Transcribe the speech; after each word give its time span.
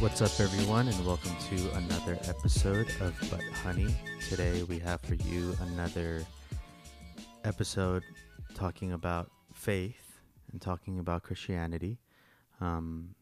What's 0.00 0.22
up, 0.22 0.38
everyone, 0.38 0.86
and 0.86 1.04
welcome 1.04 1.34
to 1.50 1.72
another 1.74 2.16
episode 2.28 2.88
of 3.00 3.16
But 3.32 3.42
Honey. 3.64 3.92
Today, 4.28 4.62
we 4.62 4.78
have 4.78 5.00
for 5.00 5.14
you 5.14 5.56
another 5.60 6.24
episode 7.42 8.04
talking 8.54 8.92
about 8.92 9.32
faith 9.52 10.20
and 10.52 10.60
talking 10.60 11.00
about 11.00 11.24
Christianity. 11.24 11.98
Um, 12.60 13.16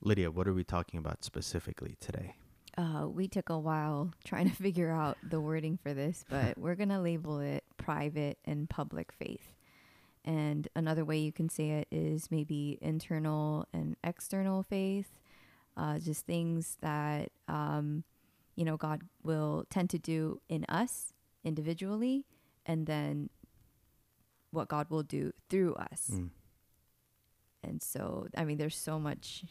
Lydia, 0.00 0.30
what 0.30 0.48
are 0.48 0.54
we 0.54 0.64
talking 0.64 0.98
about 0.98 1.24
specifically 1.24 1.96
today? 2.00 2.36
Uh, 2.78 3.06
we 3.06 3.28
took 3.28 3.50
a 3.50 3.58
while 3.58 4.10
trying 4.24 4.48
to 4.48 4.56
figure 4.56 4.90
out 4.90 5.18
the 5.22 5.42
wording 5.42 5.76
for 5.76 5.92
this, 5.92 6.24
but 6.30 6.56
we're 6.56 6.74
going 6.74 6.88
to 6.88 7.00
label 7.00 7.38
it 7.40 7.64
private 7.76 8.38
and 8.46 8.70
public 8.70 9.12
faith. 9.12 9.52
And 10.24 10.68
another 10.74 11.04
way 11.04 11.18
you 11.18 11.32
can 11.32 11.50
say 11.50 11.70
it 11.70 11.88
is 11.90 12.30
maybe 12.30 12.78
internal 12.80 13.66
and 13.74 13.96
external 14.02 14.62
faith, 14.62 15.17
uh, 15.78 15.98
just 15.98 16.26
things 16.26 16.76
that, 16.80 17.30
um, 17.46 18.04
you 18.56 18.64
know, 18.64 18.76
God 18.76 19.02
will 19.22 19.64
tend 19.70 19.90
to 19.90 19.98
do 19.98 20.40
in 20.48 20.64
us 20.68 21.12
individually, 21.44 22.26
and 22.66 22.86
then 22.86 23.30
what 24.50 24.68
God 24.68 24.90
will 24.90 25.04
do 25.04 25.32
through 25.48 25.74
us. 25.74 26.10
Mm. 26.12 26.30
And 27.62 27.82
so, 27.82 28.26
I 28.36 28.44
mean, 28.44 28.58
there's 28.58 28.76
so 28.76 28.98
much, 28.98 29.44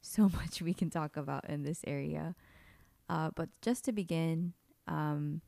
so 0.00 0.28
much 0.34 0.60
we 0.60 0.74
can 0.74 0.90
talk 0.90 1.16
about 1.16 1.48
in 1.48 1.62
this 1.62 1.80
area. 1.86 2.34
Uh, 3.08 3.30
but 3.34 3.48
just 3.62 3.84
to 3.84 3.92
begin, 3.92 4.54
um, 4.88 5.40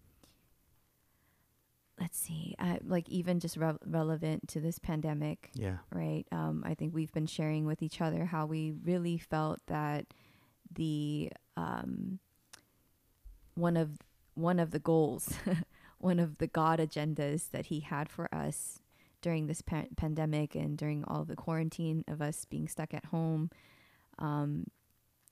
let's 2.01 2.19
see, 2.19 2.55
uh, 2.59 2.77
like 2.85 3.09
even 3.09 3.41
just 3.41 3.57
re- 3.57 3.79
relevant 3.87 4.49
to 4.49 4.61
this 4.61 4.79
pandemic, 4.79 5.51
Yeah. 5.55 5.79
right? 5.93 6.27
Um, 6.31 6.63
I 6.67 6.75
think 6.75 6.95
we've 6.95 7.13
been 7.13 7.27
sharing 7.27 7.65
with 7.67 7.83
each 7.83 8.01
other 8.01 8.27
how 8.27 8.45
we 8.47 8.73
really 8.85 9.17
felt 9.19 9.61
that 9.67 10.07
the 10.71 11.33
um, 11.57 12.19
one 13.55 13.77
of 13.77 13.99
one 14.35 14.59
of 14.59 14.71
the 14.71 14.79
goals, 14.79 15.33
one 15.99 16.19
of 16.19 16.37
the 16.39 16.47
God 16.47 16.79
agendas 16.79 17.51
that 17.53 17.67
He 17.67 17.81
had 17.81 18.09
for 18.11 18.33
us 18.35 18.81
during 19.23 19.47
this 19.47 19.63
pa- 19.63 19.87
pandemic 19.97 20.55
and 20.55 20.77
during 20.77 21.03
all 21.05 21.25
the 21.25 21.37
quarantine 21.37 22.05
of 22.07 22.21
us 22.21 22.45
being 22.45 22.69
stuck 22.69 22.93
at 22.93 23.07
home, 23.07 23.51
um, 24.19 24.67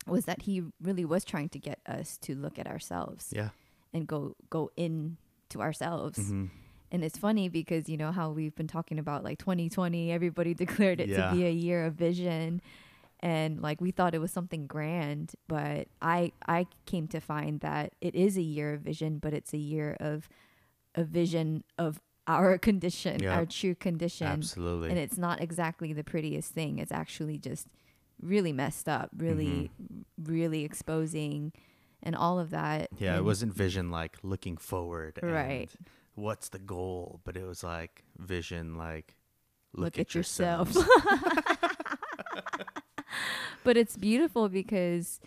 was 0.07 0.25
that 0.25 0.42
He 0.42 0.62
really 0.83 1.05
was 1.05 1.25
trying 1.25 1.51
to 1.51 1.59
get 1.59 1.81
us 1.87 2.17
to 2.23 2.35
look 2.35 2.59
at 2.59 2.67
ourselves 2.67 3.33
Yeah. 3.37 3.51
and 3.92 4.07
go 4.07 4.37
go 4.48 4.70
in 4.77 5.19
to 5.50 5.61
ourselves. 5.61 6.19
hmm 6.19 6.47
And 6.92 7.03
it's 7.05 7.19
funny 7.19 7.48
because 7.48 7.89
you 7.89 7.97
know 7.97 8.12
how 8.12 8.31
we've 8.31 8.55
been 8.55 8.69
talking 8.69 8.98
about 8.98 9.25
like 9.25 9.39
2020, 9.39 10.12
everybody 10.12 10.55
declared 10.64 11.01
it 11.01 11.09
Yeah. 11.09 11.31
to 11.31 11.36
be 11.36 11.45
a 11.47 11.51
year 11.51 11.84
of 11.86 11.95
vision 11.95 12.61
and 13.20 13.61
like 13.62 13.81
we 13.81 13.91
thought 13.91 14.14
it 14.14 14.20
was 14.20 14.31
something 14.33 14.67
grand, 14.67 15.33
but 15.48 15.89
I 16.03 16.33
I 16.47 16.67
came 16.86 17.09
to 17.09 17.20
find 17.20 17.61
that 17.61 17.92
it 18.01 18.14
is 18.14 18.36
a 18.36 18.42
year 18.42 18.75
of 18.75 18.83
vision, 18.83 19.19
but 19.19 19.33
it's 19.33 19.53
a 19.55 19.59
year 19.59 19.97
of 19.98 20.28
a 20.95 21.05
vision 21.05 21.64
of 21.79 22.01
our 22.27 22.58
condition, 22.69 23.23
Yeah. 23.23 23.34
our 23.36 23.47
true 23.47 23.75
condition. 23.75 24.27
Absolutely. 24.27 24.91
And 24.91 24.98
it's 24.98 25.17
not 25.19 25.41
exactly 25.41 25.92
the 25.92 26.05
prettiest 26.05 26.53
thing. 26.53 26.79
It's 26.79 26.92
actually 26.92 27.39
just 27.39 27.67
really 28.20 28.53
messed 28.53 28.89
up, 28.89 29.11
really 29.17 29.70
really 30.23 30.64
exposing 30.64 31.53
and 32.05 32.15
all 32.15 32.39
of 32.39 32.51
that. 32.51 32.91
yeah, 32.99 33.17
it 33.17 33.25
wasn't 33.25 33.53
vision 33.53 33.91
like 33.91 34.19
looking 34.23 34.57
forward. 34.57 35.19
Right. 35.23 35.69
And 35.79 35.89
what's 36.15 36.51
the 36.51 36.61
goal? 36.61 37.21
But 37.25 37.37
it 37.37 37.45
was 37.45 37.65
like 37.65 38.05
vision 38.19 38.77
like 38.77 39.17
look, 39.73 39.85
look, 39.85 39.95
at, 39.99 40.07
at, 40.09 40.15
yourself. 40.15 40.73
but 43.64 43.77
it's 43.77 43.97
beautiful 43.97 44.48
because 44.48 45.20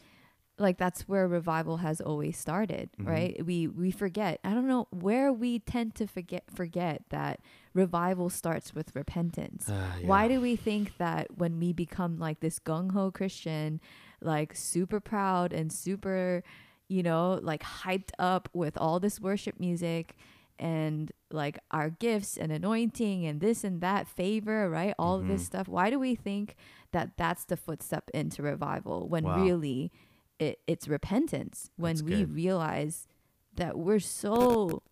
like 0.59 0.77
that's 0.77 1.07
where 1.07 1.27
revival 1.27 1.77
has 1.77 2.01
always 2.01 2.35
started, 2.37 2.89
Mhm. 2.99 3.07
right? 3.07 3.45
We 3.45 3.67
we 3.67 3.91
forget. 3.91 4.39
I 4.43 4.53
don't 4.55 4.67
know 4.67 4.87
where 4.91 5.31
we 5.31 5.59
tend 5.59 5.93
to 5.95 6.07
forget 6.07 6.45
forget 6.51 7.03
that 7.09 7.41
revival 7.75 8.29
starts 8.29 8.73
with 8.73 8.95
repentance. 8.95 9.67
Ah, 9.69 9.97
Why 10.03 10.27
do 10.27 10.41
we 10.41 10.55
think 10.55 10.97
that 10.97 11.37
when 11.37 11.59
we 11.59 11.73
become 11.73 12.17
like 12.17 12.39
this 12.39 12.57
gung 12.59 12.91
ho 12.93 13.11
Christian, 13.11 13.79
like 14.19 14.55
super 14.55 14.99
proud 14.99 15.53
and 15.53 15.71
super, 15.71 16.43
you 16.87 17.03
know, 17.03 17.39
like 17.41 17.63
hyped 17.63 18.11
up 18.19 18.49
with 18.53 18.77
all 18.77 18.99
this 18.99 19.19
worship 19.19 19.59
music 19.59 20.15
and 20.59 21.11
like 21.31 21.59
our 21.71 21.89
gifts 21.89 22.37
and 22.37 22.51
anointing 22.51 23.25
and 23.25 23.41
this 23.41 23.63
and 23.63 23.81
that 23.81 24.07
favor, 24.07 24.69
right? 24.69 24.93
All 24.97 25.15
of 25.15 25.27
this 25.27 25.41
mm-hmm. 25.41 25.45
stuff. 25.45 25.67
Why 25.67 25.89
do 25.89 25.99
we 25.99 26.15
think 26.15 26.55
that 26.91 27.11
that's 27.17 27.45
the 27.45 27.57
footstep 27.57 28.09
into 28.13 28.41
revival 28.41 29.07
when 29.07 29.23
Wow. 29.23 29.43
really 29.43 29.91
it, 30.39 30.59
it's 30.67 30.87
repentance? 30.87 31.69
When 31.75 31.95
That's 31.95 32.03
we 32.03 32.15
good. 32.17 32.33
realize 32.33 33.07
that 33.55 33.77
we're 33.77 33.99
so 33.99 34.83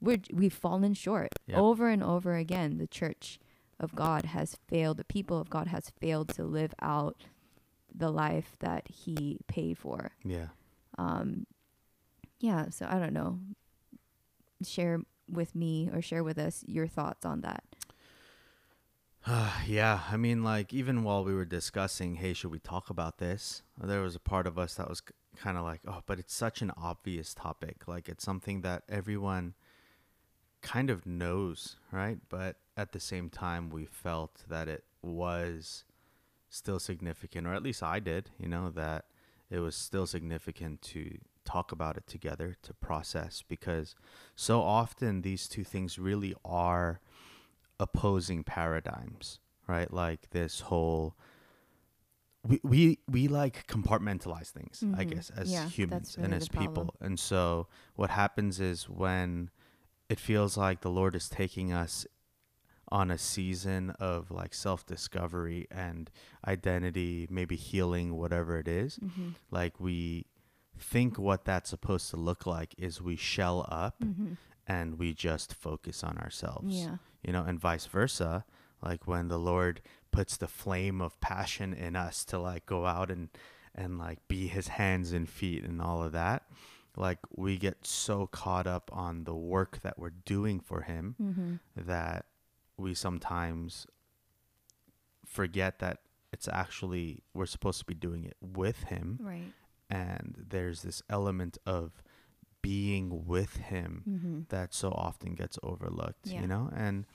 we're 0.00 0.20
we've 0.32 0.52
fallen 0.54 0.94
short 0.94 1.30
Yep. 1.46 1.58
over 1.58 1.88
and 1.88 2.02
over 2.02 2.36
again. 2.36 2.78
The 2.78 2.86
church 2.86 3.38
of 3.80 3.94
God 3.94 4.26
has 4.26 4.56
failed. 4.68 4.96
The 4.96 5.04
people 5.04 5.38
of 5.38 5.50
God 5.50 5.66
has 5.66 5.90
failed 6.00 6.28
to 6.30 6.44
live 6.44 6.74
out 6.80 7.24
the 7.94 8.10
life 8.10 8.56
that 8.60 8.86
He 8.88 9.38
paid 9.48 9.76
for. 9.78 10.12
Yeah. 10.24 10.48
Um, 11.02 11.46
yeah. 12.38 12.70
So 12.70 12.86
I 12.88 12.98
don't 12.98 13.12
know. 13.12 13.40
Share 14.64 15.00
with 15.28 15.54
me 15.54 15.90
or 15.92 16.02
share 16.02 16.22
with 16.22 16.38
us 16.38 16.64
your 16.66 16.86
thoughts 16.86 17.24
on 17.24 17.40
that. 17.40 17.64
yeah, 19.66 20.00
I 20.10 20.16
mean, 20.16 20.42
like 20.42 20.72
even 20.72 21.04
while 21.04 21.24
we 21.24 21.34
were 21.34 21.44
discussing, 21.44 22.16
hey, 22.16 22.32
should 22.32 22.50
we 22.50 22.58
talk 22.58 22.90
about 22.90 23.18
this? 23.18 23.62
There 23.80 24.00
was 24.00 24.16
a 24.16 24.20
part 24.20 24.46
of 24.46 24.58
us 24.58 24.74
that 24.74 24.88
was 24.88 25.02
kind 25.36 25.56
of 25.56 25.64
like, 25.64 25.80
oh, 25.86 26.02
but 26.06 26.18
it's 26.18 26.34
such 26.34 26.62
an 26.62 26.72
obvious 26.76 27.34
topic. 27.34 27.86
Like 27.86 28.08
it's 28.08 28.24
something 28.24 28.62
that 28.62 28.82
everyone 28.88 29.54
kind 30.60 30.90
of 30.90 31.06
knows, 31.06 31.76
right? 31.90 32.18
But 32.28 32.56
at 32.76 32.92
the 32.92 33.00
same 33.00 33.30
time, 33.30 33.70
we 33.70 33.84
felt 33.84 34.44
that 34.48 34.68
it 34.68 34.84
was 35.02 35.84
still 36.50 36.78
significant, 36.78 37.46
or 37.46 37.54
at 37.54 37.62
least 37.62 37.82
I 37.82 38.00
did. 38.00 38.30
You 38.38 38.48
know 38.48 38.70
that 38.70 39.06
it 39.52 39.60
was 39.60 39.76
still 39.76 40.06
significant 40.06 40.80
to 40.80 41.18
talk 41.44 41.72
about 41.72 41.96
it 41.98 42.06
together 42.06 42.56
to 42.62 42.72
process 42.74 43.42
because 43.46 43.94
so 44.34 44.62
often 44.62 45.20
these 45.22 45.46
two 45.46 45.62
things 45.64 45.98
really 45.98 46.34
are 46.44 47.00
opposing 47.78 48.44
paradigms, 48.44 49.40
right? 49.68 49.92
Like 49.92 50.30
this 50.30 50.60
whole 50.60 51.16
we 52.44 52.60
we, 52.64 52.98
we 53.08 53.28
like 53.28 53.66
compartmentalize 53.66 54.50
things, 54.50 54.82
I 54.96 55.04
Mhm. 55.04 55.14
guess, 55.14 55.30
as 55.36 55.50
Yeah, 55.52 55.68
humans 55.68 56.16
and 56.18 56.32
as 56.34 56.48
the 56.48 56.50
problem. 56.50 56.88
people. 56.88 56.94
And 57.00 57.20
so 57.20 57.68
what 57.94 58.10
happens 58.10 58.58
is 58.58 58.88
when 58.88 59.50
it 60.08 60.18
feels 60.18 60.56
like 60.56 60.80
the 60.80 60.90
Lord 60.90 61.14
is 61.14 61.28
taking 61.28 61.72
us 61.72 62.06
on 62.92 63.10
a 63.10 63.16
season 63.18 63.90
of 63.98 64.30
like 64.30 64.52
self 64.54 64.84
discovery 64.86 65.66
and 65.70 66.10
identity, 66.46 67.26
maybe 67.30 67.56
healing, 67.56 68.16
whatever 68.16 68.58
it 68.58 68.68
is, 68.68 68.98
Mm-hmm. 69.02 69.28
like 69.50 69.80
we 69.80 70.26
think 70.78 71.18
what 71.18 71.44
that's 71.44 71.70
supposed 71.70 72.10
to 72.10 72.16
look 72.16 72.46
like 72.46 72.74
is 72.78 73.00
we 73.00 73.16
shell 73.16 73.66
up 73.70 73.96
Mm-hmm. 74.00 74.32
and 74.66 74.98
we 74.98 75.12
just 75.14 75.54
focus 75.54 76.02
on 76.04 76.18
ourselves 76.18 76.74
Yeah. 76.74 76.96
you 77.22 77.32
know 77.32 77.44
and 77.44 77.58
vice 77.60 77.86
versa 77.86 78.44
like 78.82 79.06
when 79.06 79.28
the 79.28 79.38
lord 79.38 79.80
puts 80.10 80.36
the 80.36 80.48
flame 80.48 81.00
of 81.00 81.20
passion 81.20 81.72
in 81.72 81.94
us 81.94 82.24
to 82.26 82.38
like 82.38 82.66
go 82.66 82.84
out 82.86 83.10
and 83.10 83.28
and 83.74 83.98
like 83.98 84.18
be 84.28 84.48
his 84.48 84.68
hands 84.68 85.12
and 85.12 85.28
feet 85.28 85.62
and 85.62 85.80
all 85.80 86.02
of 86.02 86.12
that 86.12 86.44
like 86.96 87.18
we 87.36 87.56
get 87.58 87.86
so 87.86 88.26
caught 88.26 88.66
up 88.66 88.90
on 88.92 89.24
the 89.24 89.34
work 89.36 89.80
that 89.82 89.98
we're 89.98 90.18
doing 90.24 90.58
for 90.58 90.80
him 90.82 91.14
Mm-hmm. 91.22 91.54
that 91.76 92.24
we 92.76 92.94
sometimes 92.94 93.86
forget 95.26 95.78
that 95.78 95.98
it's 96.32 96.48
actually 96.48 97.22
we're 97.34 97.46
supposed 97.46 97.78
to 97.78 97.84
be 97.84 97.94
doing 97.94 98.24
it 98.24 98.36
with 98.40 98.84
him 98.84 99.18
Right. 99.20 99.52
and 99.90 100.34
there's 100.50 100.82
this 100.82 101.02
element 101.08 101.58
of 101.66 102.02
being 102.62 103.26
with 103.26 103.56
him 103.56 104.02
Mm-hmm. 104.08 104.40
that 104.48 104.72
so 104.74 104.90
often 104.92 105.34
gets 105.34 105.58
overlooked, 105.62 106.26
Yeah. 106.28 106.42
you 106.42 106.46
know? 106.46 106.70
And 106.74 107.06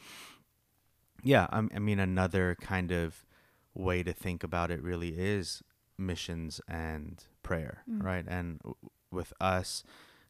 yeah, 1.23 1.47
I, 1.51 1.59
I 1.73 1.79
mean, 1.79 1.99
another 1.99 2.55
kind 2.61 2.91
of 2.91 3.25
way 3.73 4.03
to 4.03 4.13
think 4.13 4.43
about 4.43 4.71
it 4.71 4.81
really 4.83 5.09
is 5.17 5.63
missions 5.97 6.59
and 6.67 7.23
prayer, 7.43 7.83
Mm. 7.89 8.03
right? 8.03 8.25
And 8.27 8.59
w- 8.59 8.75
with 9.09 9.33
us 9.39 9.83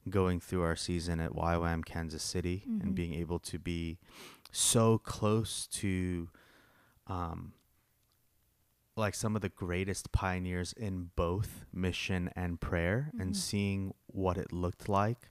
going 0.09 0.39
through 0.39 0.61
our 0.61 0.75
season 0.75 1.19
at 1.19 1.31
YWAM 1.33 1.83
Kansas 1.83 2.23
City 2.23 2.63
Mhm. 2.69 2.81
and 2.83 2.95
being 2.95 3.13
able 3.13 3.39
to 3.39 3.57
be 3.59 3.97
so 4.57 4.97
close 4.97 5.67
to 5.67 6.29
um, 7.05 7.53
like 8.95 9.13
some 9.13 9.35
of 9.35 9.41
the 9.43 9.49
greatest 9.49 10.11
pioneers 10.11 10.73
in 10.73 11.11
both 11.15 11.65
mission 11.71 12.29
and 12.35 12.59
prayer 12.59 13.11
Mhm. 13.13 13.21
and 13.21 13.37
seeing 13.37 13.93
what 14.07 14.37
it 14.37 14.51
looked 14.51 14.89
like 14.89 15.29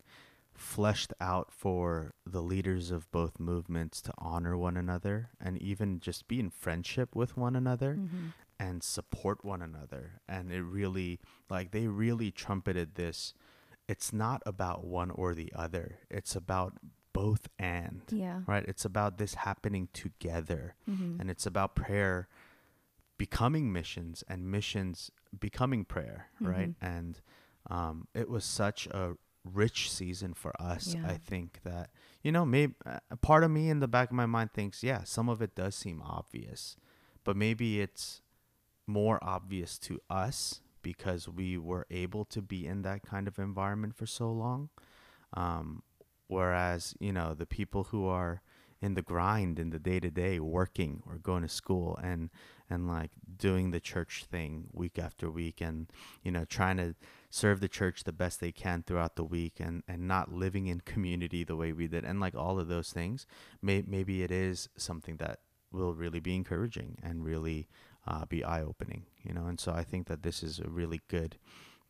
fleshed 0.55 1.13
out 1.21 1.53
for 1.53 2.15
the 2.25 2.41
leaders 2.43 2.91
of 2.91 3.11
both 3.11 3.39
movements 3.41 4.01
to 4.01 4.13
honor 4.17 4.57
one 4.57 4.77
another 4.77 5.31
and 5.41 5.61
even 5.61 5.99
just 6.01 6.29
be 6.29 6.39
in 6.41 6.49
friendship 6.51 7.15
with 7.17 7.37
one 7.37 7.57
another 7.57 7.97
Mm-hmm. 7.97 8.29
and 8.59 8.83
support 8.83 9.45
one 9.45 9.61
another 9.61 10.21
and 10.27 10.51
it 10.53 10.63
really 10.63 11.21
like 11.51 11.73
they 11.73 11.89
really 11.89 12.31
trumpeted 12.31 12.95
this 12.95 13.35
it's 13.89 14.13
not 14.15 14.43
about 14.47 14.85
one 14.87 15.11
or 15.11 15.35
the 15.35 15.53
other 15.55 15.99
it's 16.09 16.35
about 16.35 16.79
both 17.21 17.49
and 17.59 18.03
Yeah. 18.11 18.41
right 18.47 18.65
it's 18.73 18.85
about 18.85 19.13
this 19.19 19.35
happening 19.49 19.89
together 19.93 20.75
Mm-hmm. 20.91 21.21
and 21.21 21.27
it's 21.33 21.47
about 21.47 21.75
prayer 21.75 22.29
becoming 23.19 23.73
missions 23.73 24.23
and 24.29 24.51
missions 24.51 25.11
becoming 25.47 25.85
prayer 25.85 26.29
right 26.41 26.71
Mhm. 26.79 26.95
and 26.95 27.21
um, 27.69 28.07
it 28.15 28.29
was 28.29 28.45
such 28.45 28.87
a 28.89 29.17
rich 29.45 29.91
season 29.91 30.35
for 30.35 30.53
us 30.61 30.95
Yeah. 30.95 31.07
i 31.13 31.17
think 31.31 31.61
that 31.65 31.91
you 32.23 32.33
know 32.33 32.45
maybe 32.45 32.75
a 33.11 33.17
part 33.17 33.43
of 33.45 33.51
me 33.51 33.71
in 33.71 33.79
the 33.81 33.89
back 33.89 34.11
of 34.11 34.17
my 34.17 34.27
mind 34.27 34.51
thinks 34.53 34.83
yeah 34.83 35.05
some 35.05 35.29
of 35.29 35.41
it 35.41 35.55
does 35.55 35.75
seem 35.75 36.03
obvious 36.03 36.77
but 37.25 37.37
maybe 37.37 37.81
it's 37.81 38.23
more 38.87 39.19
obvious 39.23 39.79
to 39.79 40.01
us 40.11 40.61
because 40.83 41.29
we 41.29 41.57
were 41.59 41.87
able 41.91 42.25
to 42.25 42.41
be 42.43 42.67
in 42.67 42.83
that 42.83 43.03
kind 43.03 43.27
of 43.29 43.39
environment 43.39 43.95
for 43.97 44.07
so 44.07 44.31
long 44.31 44.69
um, 45.35 45.83
whereas 46.29 46.95
you 47.01 47.13
know 47.13 47.35
the 47.35 47.47
people 47.47 47.85
who 47.85 48.07
are 48.07 48.43
in 48.81 48.95
the 48.95 49.03
grind 49.03 49.59
in 49.59 49.71
the 49.71 49.79
day 49.79 49.99
to 49.99 50.11
day 50.11 50.39
working 50.39 51.03
or 51.07 51.17
going 51.17 51.43
to 51.43 51.49
school 51.49 51.99
and 52.03 52.31
and 52.69 52.89
like 52.89 53.11
doing 53.39 53.71
the 53.71 53.81
church 53.81 54.25
thing 54.31 54.67
week 54.73 54.99
after 54.99 55.31
week 55.31 55.61
and 55.61 55.87
you 56.23 56.31
know 56.31 56.45
trying 56.45 56.77
to 56.77 56.95
serve 57.31 57.61
the 57.61 57.69
church 57.69 58.05
the 58.05 58.13
best 58.13 58.41
they 58.41 58.53
can 58.53 58.83
throughout 58.83 59.17
the 59.17 59.25
week 59.25 59.55
and 59.59 59.83
and 59.89 60.07
not 60.07 60.33
living 60.33 60.67
in 60.67 60.81
community 60.81 61.43
the 61.43 61.57
way 61.57 61.73
we 61.73 61.87
did 61.87 62.05
and 62.05 62.21
like 62.21 62.35
all 62.35 62.59
of 62.59 62.69
those 62.69 62.91
things 62.91 63.27
may, 63.63 63.83
maybe 63.87 64.23
it 64.23 64.31
is 64.31 64.69
something 64.77 65.17
that 65.17 65.41
will 65.73 65.95
really 65.95 66.21
be 66.21 66.35
encouraging 66.35 66.99
and 67.03 67.25
really 67.25 67.69
uh, 68.07 68.25
be 68.27 68.45
eye 68.45 68.63
opening 68.63 69.05
you 69.23 69.33
know? 69.33 69.47
And 69.47 69.59
so 69.59 69.73
i 69.73 69.85
think 69.85 70.07
that 70.09 70.23
this 70.23 70.43
is 70.43 70.59
a 70.59 70.69
really 70.69 71.01
good 71.09 71.39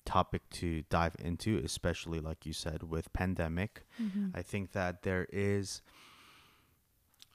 topic 0.07 0.43
to 0.51 0.83
dive 0.89 1.17
into 1.19 1.59
especially 1.59 2.21
like 2.21 2.47
you 2.47 2.53
said 2.53 2.83
with 2.83 3.13
pandemic 3.13 3.85
Mm-hmm. 4.01 4.29
I 4.35 4.43
think 4.43 4.73
that 4.73 5.03
there 5.03 5.27
is 5.33 5.83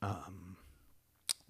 um 0.02 0.58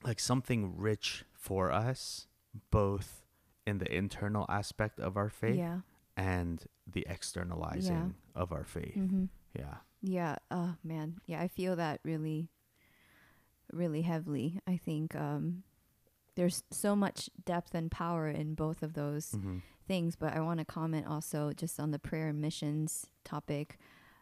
like 0.04 0.20
something 0.20 0.74
rich 0.78 1.24
for 1.34 1.72
us 1.72 2.28
both 2.72 3.22
in 3.66 3.78
the 3.78 3.94
internal 3.96 4.46
aspect 4.50 5.00
of 5.00 5.16
our 5.16 5.30
faith 5.30 5.58
Yeah. 5.58 5.80
and 6.18 6.64
the 6.92 7.06
externalizing 7.08 8.16
of 8.36 8.52
our 8.52 8.66
faith. 8.66 8.96
Mm-hmm. 8.98 9.26
Yeah. 9.58 9.76
Yeah. 10.02 10.36
Oh 10.50 10.76
man. 10.84 11.22
Yeah, 11.28 11.40
I 11.42 11.48
feel 11.48 11.76
that 11.78 12.00
really, 12.04 12.50
really 13.72 14.02
heavily. 14.02 14.60
I 14.68 14.78
think 14.78 15.16
um, 15.16 15.64
there's 16.36 16.64
so 16.72 16.96
much 16.96 17.30
depth 17.46 17.76
and 17.76 17.92
power 17.92 18.28
in 18.30 18.56
both 18.56 18.84
of 18.84 18.94
those 18.94 19.32
Mm-hmm. 19.32 19.58
things. 19.88 20.16
But 20.16 20.34
I 20.34 20.40
want 20.42 20.60
to 20.60 20.66
comment 20.66 21.06
also 21.08 21.52
just 21.54 21.80
on 21.80 21.92
the 21.92 22.00
prayer 22.00 22.28
and 22.30 22.40
missions 22.42 23.08
topic. 23.26 23.78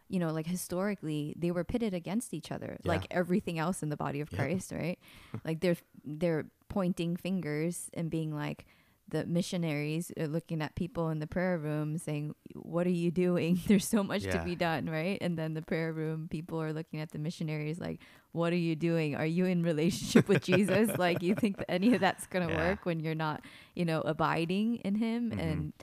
You 0.08 0.18
know, 0.20 0.32
like 0.32 0.48
historically, 0.48 1.36
they 1.38 1.52
were 1.52 1.64
pitted 1.64 1.94
against 1.94 2.34
each 2.34 2.52
other, 2.52 2.78
Yeah. 2.84 2.92
like 2.92 3.06
everything 3.12 3.60
else 3.60 3.84
in 3.84 3.90
the 3.90 3.98
body 3.98 4.22
of 4.22 4.32
Yep. 4.32 4.40
Christ, 4.40 4.72
right? 4.72 4.98
like 5.46 5.60
they're 5.60 5.78
they're 6.04 6.46
pointing 6.70 7.16
fingers 7.16 7.90
and 7.94 8.10
being 8.10 8.34
like, 8.34 8.66
the 9.10 9.26
missionaries 9.26 10.12
are 10.20 10.28
looking 10.28 10.62
at 10.62 10.76
people 10.76 11.10
in 11.10 11.20
the 11.20 11.28
prayer 11.28 11.58
room 11.58 11.98
saying, 11.98 12.34
"What 12.56 12.86
are 12.88 12.92
you 12.92 13.12
doing? 13.12 13.60
There's 13.68 13.88
so 13.88 14.04
much 14.04 14.24
to 14.24 14.40
be 14.46 14.56
done, 14.56 14.90
right?" 14.90 15.18
And 15.22 15.38
then 15.38 15.54
the 15.54 15.62
prayer 15.62 15.92
room 15.94 16.28
people 16.30 16.62
are 16.62 16.74
looking 16.74 17.00
at 17.00 17.12
the 17.12 17.20
missionaries 17.20 17.80
like, 17.80 18.00
"What 18.32 18.54
are 18.54 18.64
you 18.70 18.76
doing? 18.76 19.16
Are 19.16 19.26
you 19.26 19.46
in 19.46 19.64
relationship 19.64 20.28
with 20.30 20.44
Jesus? 20.44 20.90
Like, 20.98 21.22
you 21.24 21.36
think 21.36 21.58
that 21.58 21.70
any 21.72 21.94
of 21.96 22.02
that's 22.02 22.28
gonna 22.28 22.50
Yeah. 22.50 22.58
work 22.70 22.86
when 22.86 23.00
you're 23.00 23.16
not, 23.16 23.42
you 23.76 23.86
know, 23.86 24.02
abiding 24.02 24.78
in 24.78 24.96
Him?" 24.96 25.32
Mhm. 25.32 25.40
And 25.40 25.74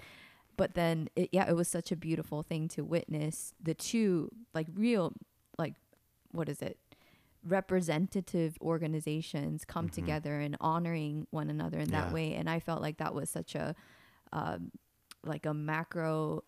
but 0.56 0.72
then, 0.74 1.08
it, 1.16 1.28
yeah, 1.32 1.48
it 1.50 1.54
was 1.54 1.68
such 1.68 1.92
a 1.92 1.96
beautiful 1.96 2.42
thing 2.42 2.68
to 2.68 2.82
witness 2.82 3.52
the 3.62 3.74
two 3.74 4.30
like 4.54 4.68
real, 4.74 5.12
like, 5.58 5.74
what 6.32 6.48
is 6.48 6.62
it? 6.62 6.78
Representative 7.46 8.56
organizations 8.60 9.64
come 9.64 9.86
Mhm. 9.88 9.92
together 9.92 10.40
and 10.40 10.56
honoring 10.60 11.26
one 11.30 11.48
another 11.50 11.78
in 11.78 11.90
that 11.90 12.12
way 12.12 12.34
and 12.34 12.48
i 12.50 12.58
felt 12.60 12.82
like 12.82 12.98
that 12.98 13.14
was 13.14 13.30
such 13.30 13.54
a 13.54 13.74
um, 14.32 14.70
like 15.24 15.46
a 15.46 15.54
macro 15.54 16.42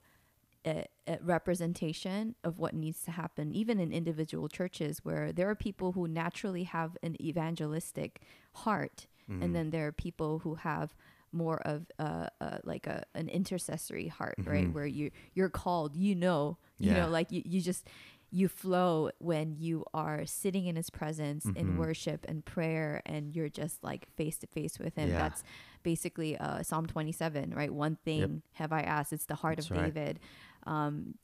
uh, 0.67 0.83
uh, 1.07 1.17
representation 1.23 2.35
of 2.45 2.59
what 2.59 2.75
needs 2.75 3.03
to 3.03 3.11
happen 3.13 3.53
even 3.53 3.79
in 3.81 3.93
individual 3.93 4.49
churches 4.49 5.05
where 5.05 5.33
there 5.33 5.49
are 5.49 5.55
people 5.55 5.93
who 5.93 6.09
naturally 6.09 6.65
have 6.65 6.97
an 7.03 7.15
evangelistic 7.23 8.23
heart 8.55 9.07
Mhm. 9.29 9.43
and 9.43 9.55
then 9.55 9.71
there 9.71 9.87
are 9.87 9.93
people 9.93 10.41
who 10.41 10.55
have 10.57 10.95
more 11.33 11.61
of 11.67 11.87
uh, 11.99 12.27
uh 12.41 12.59
like 12.65 12.87
a 12.87 13.05
an 13.15 13.29
intercessory 13.29 14.09
heart 14.09 14.39
right 14.47 14.69
Mhm. 14.69 14.75
where 14.75 14.87
you 14.87 15.11
you're 15.35 15.51
called 15.51 15.95
you 15.97 16.15
know 16.15 16.57
you 16.79 16.91
Yeah. 16.91 17.03
know 17.05 17.09
like 17.09 17.31
you, 17.31 17.43
you 17.45 17.61
just 17.61 17.87
you 18.31 18.47
flow 18.49 19.11
when 19.19 19.55
you 19.59 19.85
are 19.95 20.27
sitting 20.27 20.67
in 20.67 20.77
his 20.77 20.91
presence 20.91 21.45
in 21.47 21.55
Mhm. 21.75 21.77
worship 21.79 22.27
and 22.29 22.45
prayer 22.45 23.01
and 23.07 23.35
you're 23.35 23.49
just 23.49 23.83
like 23.83 24.07
face 24.17 24.37
to 24.39 24.47
face 24.47 24.79
with 24.79 24.95
him 24.97 25.09
Yeah. 25.09 25.19
that's 25.19 25.43
basically 25.83 26.37
uh 26.37 26.63
psalm 26.63 26.87
27 26.87 27.55
right 27.55 27.73
one 27.73 27.97
thing 28.05 28.43
have 28.55 28.73
i 28.73 28.81
asked 28.83 29.13
it's 29.13 29.25
the 29.27 29.35
heart 29.37 29.57
That's 29.57 29.71
of 29.71 29.77
right. 29.77 29.95
david 29.95 30.21
um 30.67 31.15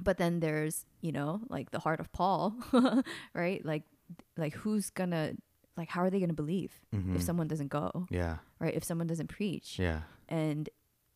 but 0.00 0.16
then 0.16 0.40
there's 0.40 0.86
you 1.02 1.12
know 1.12 1.40
like 1.48 1.70
the 1.70 1.80
heart 1.80 2.00
of 2.00 2.10
paul 2.12 2.54
right 3.34 3.64
like 3.64 3.82
like 4.36 4.54
who's 4.54 4.88
gonna 4.90 5.32
like 5.76 5.88
how 5.90 6.00
are 6.02 6.10
they 6.10 6.20
gonna 6.20 6.32
believe 6.32 6.80
Mhm. 6.94 7.14
if 7.16 7.22
someone 7.22 7.46
doesn't 7.48 7.68
go 7.68 8.06
Yeah. 8.10 8.38
right 8.58 8.74
if 8.74 8.84
someone 8.84 9.06
doesn't 9.06 9.28
preach 9.28 9.78
Yeah. 9.78 10.02
and 10.28 10.68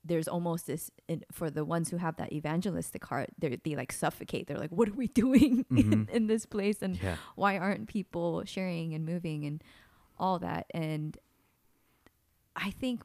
there's 0.04 0.26
almost 0.26 0.66
this 0.66 0.90
in, 1.08 1.22
for 1.30 1.48
the 1.50 1.64
ones 1.64 1.90
who 1.90 1.96
have 1.96 2.16
that 2.16 2.32
evangelistic 2.32 3.04
heart 3.04 3.30
they 3.38 3.56
they 3.64 3.76
like 3.76 3.92
suffocate 3.92 4.46
they're 4.48 4.58
like 4.58 4.70
what 4.72 4.88
are 4.88 4.94
we 4.94 5.06
doing 5.24 5.64
in, 5.70 5.76
Mhm. 6.06 6.08
in 6.10 6.26
this 6.26 6.44
place 6.46 6.82
and 6.82 7.00
Yeah. 7.02 7.16
why 7.36 7.56
aren't 7.58 7.86
people 7.88 8.44
sharing 8.44 8.94
and 8.94 9.04
moving 9.06 9.44
and 9.44 9.62
all 10.18 10.38
that 10.40 10.66
and 10.74 11.16
i 12.56 12.70
think 12.70 13.02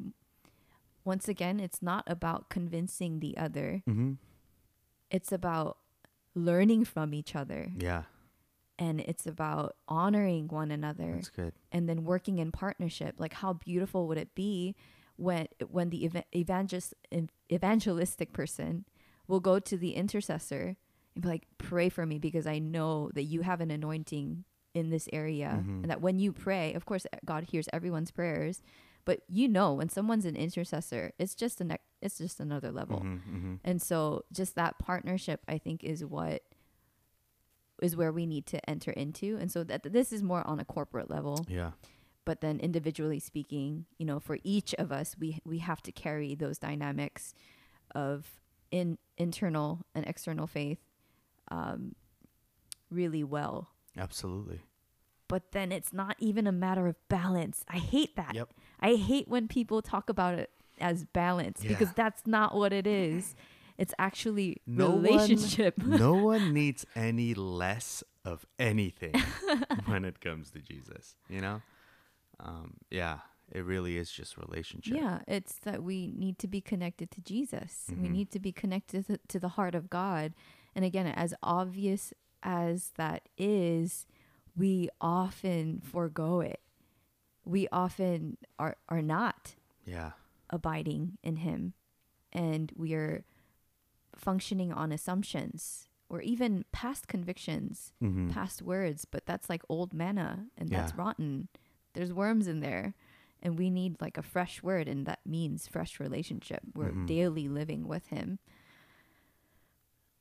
once 1.05 1.27
again 1.27 1.59
it's 1.59 1.81
not 1.81 2.03
about 2.07 2.49
convincing 2.49 3.19
the 3.19 3.37
other 3.37 3.83
Mm-hmm. 3.87 4.13
it's 5.09 5.31
about 5.31 5.77
learning 6.35 6.85
from 6.85 7.13
each 7.13 7.35
other 7.35 7.71
Yeah. 7.77 8.03
and 8.79 8.99
it's 9.01 9.25
about 9.25 9.75
honoring 9.87 10.47
one 10.49 10.71
another 10.71 11.13
That's 11.15 11.29
good. 11.29 11.53
and 11.71 11.87
then 11.87 12.03
working 12.03 12.39
in 12.39 12.51
partnership 12.51 13.15
like 13.19 13.33
how 13.33 13.53
beautiful 13.53 14.07
would 14.07 14.17
it 14.17 14.35
be 14.35 14.75
when 15.17 15.47
when 15.69 15.89
the 15.89 16.05
eva- 16.05 16.23
evangelist, 16.35 16.93
evangelistic 17.51 18.33
person 18.33 18.85
will 19.27 19.39
go 19.39 19.59
to 19.59 19.77
the 19.77 19.93
intercessor 19.95 20.75
and 21.15 21.21
be 21.23 21.27
like 21.27 21.47
pray 21.57 21.89
for 21.89 22.05
me 22.05 22.17
because 22.19 22.45
i 22.47 22.59
know 22.59 23.09
that 23.13 23.23
you 23.23 23.41
have 23.41 23.59
an 23.61 23.71
anointing 23.71 24.43
in 24.73 24.89
this 24.89 25.09
area 25.11 25.63
Mhm. 25.63 25.81
and 25.81 25.89
that 25.89 26.01
when 26.01 26.19
you 26.19 26.31
pray 26.31 26.73
of 26.73 26.85
course 26.85 27.05
god 27.25 27.45
hears 27.51 27.67
everyone's 27.73 28.11
prayers 28.11 28.61
but 29.05 29.21
you 29.27 29.47
know 29.47 29.73
when 29.73 29.89
someone's 29.89 30.25
an 30.25 30.35
intercessor 30.35 31.11
it's 31.17 31.33
just 31.35 31.59
a 31.61 31.63
ne- 31.63 31.77
it's 32.01 32.17
just 32.19 32.39
another 32.39 32.71
level 32.71 32.99
Mhm. 32.99 33.19
Mhm. 33.35 33.59
and 33.63 33.81
so 33.81 34.23
just 34.31 34.53
that 34.55 34.77
partnership 34.77 35.41
I 35.47 35.57
think 35.57 35.83
is 35.83 36.05
what 36.05 36.43
is 37.81 37.95
where 37.95 38.11
we 38.11 38.25
need 38.25 38.45
to 38.47 38.69
enter 38.69 38.89
into. 38.89 39.37
And 39.37 39.51
so 39.51 39.63
that 39.63 39.83
this 39.83 40.11
is 40.11 40.23
more 40.23 40.45
on 40.47 40.59
a 40.59 40.65
corporate 40.65 41.11
level, 41.11 41.45
Yeah. 41.47 41.73
But 42.27 42.41
then 42.41 42.59
individually 42.59 43.19
speaking, 43.19 43.85
you 43.97 44.05
know, 44.05 44.19
for 44.19 44.37
each 44.43 44.71
of 44.75 44.91
us 44.91 45.15
we 45.21 45.39
we 45.45 45.57
have 45.69 45.81
to 45.87 45.91
carry 45.91 46.35
those 46.35 46.57
dynamics 46.59 47.33
of 47.95 48.17
in 48.69 48.97
internal 49.17 49.69
and 49.95 50.05
external 50.05 50.45
faith 50.45 50.79
um 51.49 51.95
really 52.91 53.23
well. 53.23 53.69
Absolutely. 53.97 54.59
But 55.29 55.43
then 55.51 55.71
it's 55.71 55.91
not 55.93 56.15
even 56.19 56.47
a 56.47 56.51
matter 56.51 56.85
of 56.87 56.95
balance. 57.09 57.63
I 57.67 57.77
hate 57.77 58.15
that. 58.15 58.33
Yep. 58.35 58.49
I 58.79 58.95
hate 58.95 59.27
when 59.27 59.47
people 59.47 59.81
talk 59.81 60.09
about 60.09 60.33
it 60.43 60.49
as 60.79 61.05
balance 61.05 61.61
Yeah. 61.63 61.69
because 61.69 61.91
that's 61.93 62.23
not 62.27 62.55
what 62.55 62.71
it 62.73 62.87
is. 62.87 63.35
It's 63.77 63.93
actually 63.99 64.57
No 64.65 64.89
one- 64.91 65.03
relationship. 65.03 65.77
no 66.05 66.13
one 66.13 66.53
needs 66.53 66.85
any 66.95 67.33
less 67.33 68.03
of 68.25 68.45
anything 68.59 69.13
when 69.85 70.03
it 70.05 70.19
comes 70.19 70.51
to 70.51 70.59
Jesus. 70.59 71.15
You 71.29 71.41
know? 71.41 71.61
Um, 72.39 72.75
yeah, 72.91 73.19
it 73.51 73.63
really 73.65 73.97
is 73.97 74.11
just 74.11 74.37
relationship. 74.37 74.95
Yeah, 74.95 75.19
it's 75.27 75.55
that 75.59 75.81
we 75.83 76.11
need 76.15 76.37
to 76.39 76.47
be 76.47 76.61
connected 76.61 77.09
to 77.11 77.21
Jesus. 77.21 77.85
We 77.89 78.07
Mhm. 78.07 78.11
need 78.11 78.31
to 78.31 78.39
be 78.39 78.51
connected 78.51 79.19
to, 79.27 79.39
the 79.39 79.49
heart 79.49 79.73
of 79.75 79.89
God. 79.89 80.33
And 80.75 80.83
again, 80.85 81.07
as 81.07 81.33
obvious 81.41 82.13
as 82.43 82.91
that 82.97 83.27
is, 83.37 84.05
we 84.55 84.89
often 85.01 85.79
forego 85.81 86.41
it. 86.41 86.61
We 87.45 87.67
often 87.71 88.37
are, 88.59 88.77
are 88.89 89.01
not 89.01 89.55
Yeah. 89.85 90.11
abiding 90.49 91.17
in 91.23 91.37
Him. 91.37 91.73
And 92.33 92.71
we 92.75 92.93
are 92.93 93.23
functioning 94.15 94.71
on 94.73 94.91
assumptions 94.91 95.87
or 96.09 96.21
even 96.21 96.65
past 96.71 97.07
convictions, 97.07 97.93
Mm-hmm. 98.01 98.29
past 98.29 98.61
words, 98.61 99.05
but 99.05 99.25
that's 99.25 99.49
like 99.49 99.63
old 99.69 99.93
manna 99.93 100.47
and 100.57 100.69
that's 100.69 100.93
rotten. 100.95 101.47
There's 101.97 102.13
worms 102.13 102.47
in 102.47 102.59
there. 102.61 102.93
and 103.43 103.57
we 103.57 103.69
need 103.69 104.01
like 104.01 104.17
a 104.17 104.23
fresh 104.23 104.63
word 104.63 104.87
and 104.87 105.05
that 105.05 105.19
means 105.25 105.67
fresh 105.67 105.99
relationship 105.99 106.61
we're 106.73 106.91
Mhm. 106.91 107.05
daily 107.05 107.47
living 107.47 107.87
with 107.87 108.07
him 108.07 108.39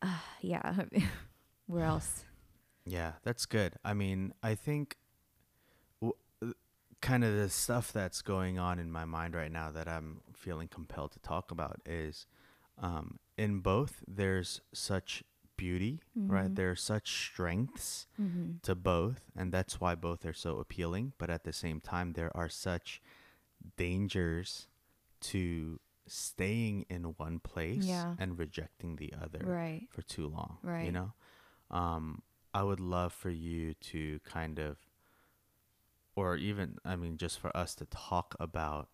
uh, 0.03 0.19
yeah 0.41 0.85
where 1.67 1.85
else 1.85 2.25
Yeah, 2.89 3.13
that's 3.25 3.47
good. 3.47 3.73
I 3.85 3.95
mean, 3.95 4.33
I 4.43 4.55
think 4.55 4.97
w- 6.01 6.17
kind 7.01 7.25
of 7.25 7.35
the 7.35 7.49
stuff 7.49 7.93
that's 7.93 8.23
going 8.23 8.59
on 8.61 8.79
in 8.79 8.93
my 8.93 9.05
mind 9.05 9.35
right 9.35 9.51
now 9.51 9.73
that 9.73 9.89
I'm 9.89 10.21
feeling 10.35 10.69
compelled 10.69 11.11
to 11.13 11.19
talk 11.19 11.51
about 11.51 11.81
is 11.85 12.27
um, 12.79 13.19
in 13.37 13.61
both, 13.61 14.05
there's 14.07 14.61
such 14.73 15.25
beauty, 15.57 16.01
right? 16.15 16.51
Mhm. 16.51 16.57
There 16.57 16.71
are 16.71 16.77
such 16.77 17.11
strengths 17.29 18.07
mm-hmm. 18.21 18.59
to 18.63 18.75
both, 18.75 19.31
and 19.37 19.53
that's 19.53 19.81
why 19.81 19.95
both 19.95 20.25
are 20.25 20.33
so 20.35 20.59
appealing. 20.59 21.13
But 21.19 21.31
at 21.31 21.45
the 21.45 21.53
same 21.53 21.81
time, 21.81 22.13
there 22.13 22.35
are 22.37 22.49
such 22.49 23.01
dangers 23.77 24.69
to 25.21 25.81
staying 26.07 26.87
in 26.89 27.03
one 27.17 27.41
place 27.41 27.85
Yeah. 27.85 28.15
and 28.19 28.39
rejecting 28.39 28.97
the 28.97 29.13
other 29.21 29.41
right 29.45 29.89
for 29.91 30.03
too 30.03 30.29
long. 30.29 30.59
Right. 30.63 30.85
You 30.87 30.93
know, 30.93 31.13
um, 31.71 32.23
I 32.55 32.63
would 32.63 32.81
love 32.81 33.13
for 33.13 33.31
you 33.31 33.75
to 33.75 34.21
kind 34.21 34.59
of, 34.59 34.79
or 36.15 36.37
even, 36.37 36.79
I 36.85 36.97
mean, 36.97 37.17
just 37.17 37.39
for 37.41 37.55
us 37.57 37.75
to 37.77 37.87
talk 37.87 38.35
about 38.39 38.89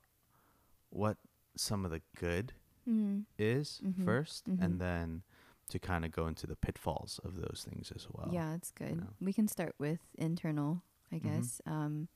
what 0.91 1.19
some 1.55 1.85
of 1.85 1.91
the 1.91 2.01
good 2.17 2.55
mm-hmm. 2.89 3.21
is 3.39 3.81
Mhm. 3.85 4.05
1st 4.05 4.47
Mhm. 4.49 4.63
and 4.65 4.81
then 4.81 5.23
to 5.73 5.79
kind 5.79 6.05
of 6.05 6.11
go 6.13 6.27
into 6.27 6.47
the 6.47 6.57
pitfalls 6.57 7.19
of 7.25 7.37
those 7.37 7.67
things 7.69 7.93
as 7.97 8.07
well. 8.13 8.29
yeah 8.33 8.55
it's 8.55 8.71
good 8.71 8.97
know. 8.97 9.09
we 9.21 9.33
can 9.33 9.49
start 9.49 9.75
with 9.79 9.99
internal 10.17 10.83
i 11.11 11.17
Mhm. 11.17 11.23
guess 11.23 11.61
um 11.67 12.09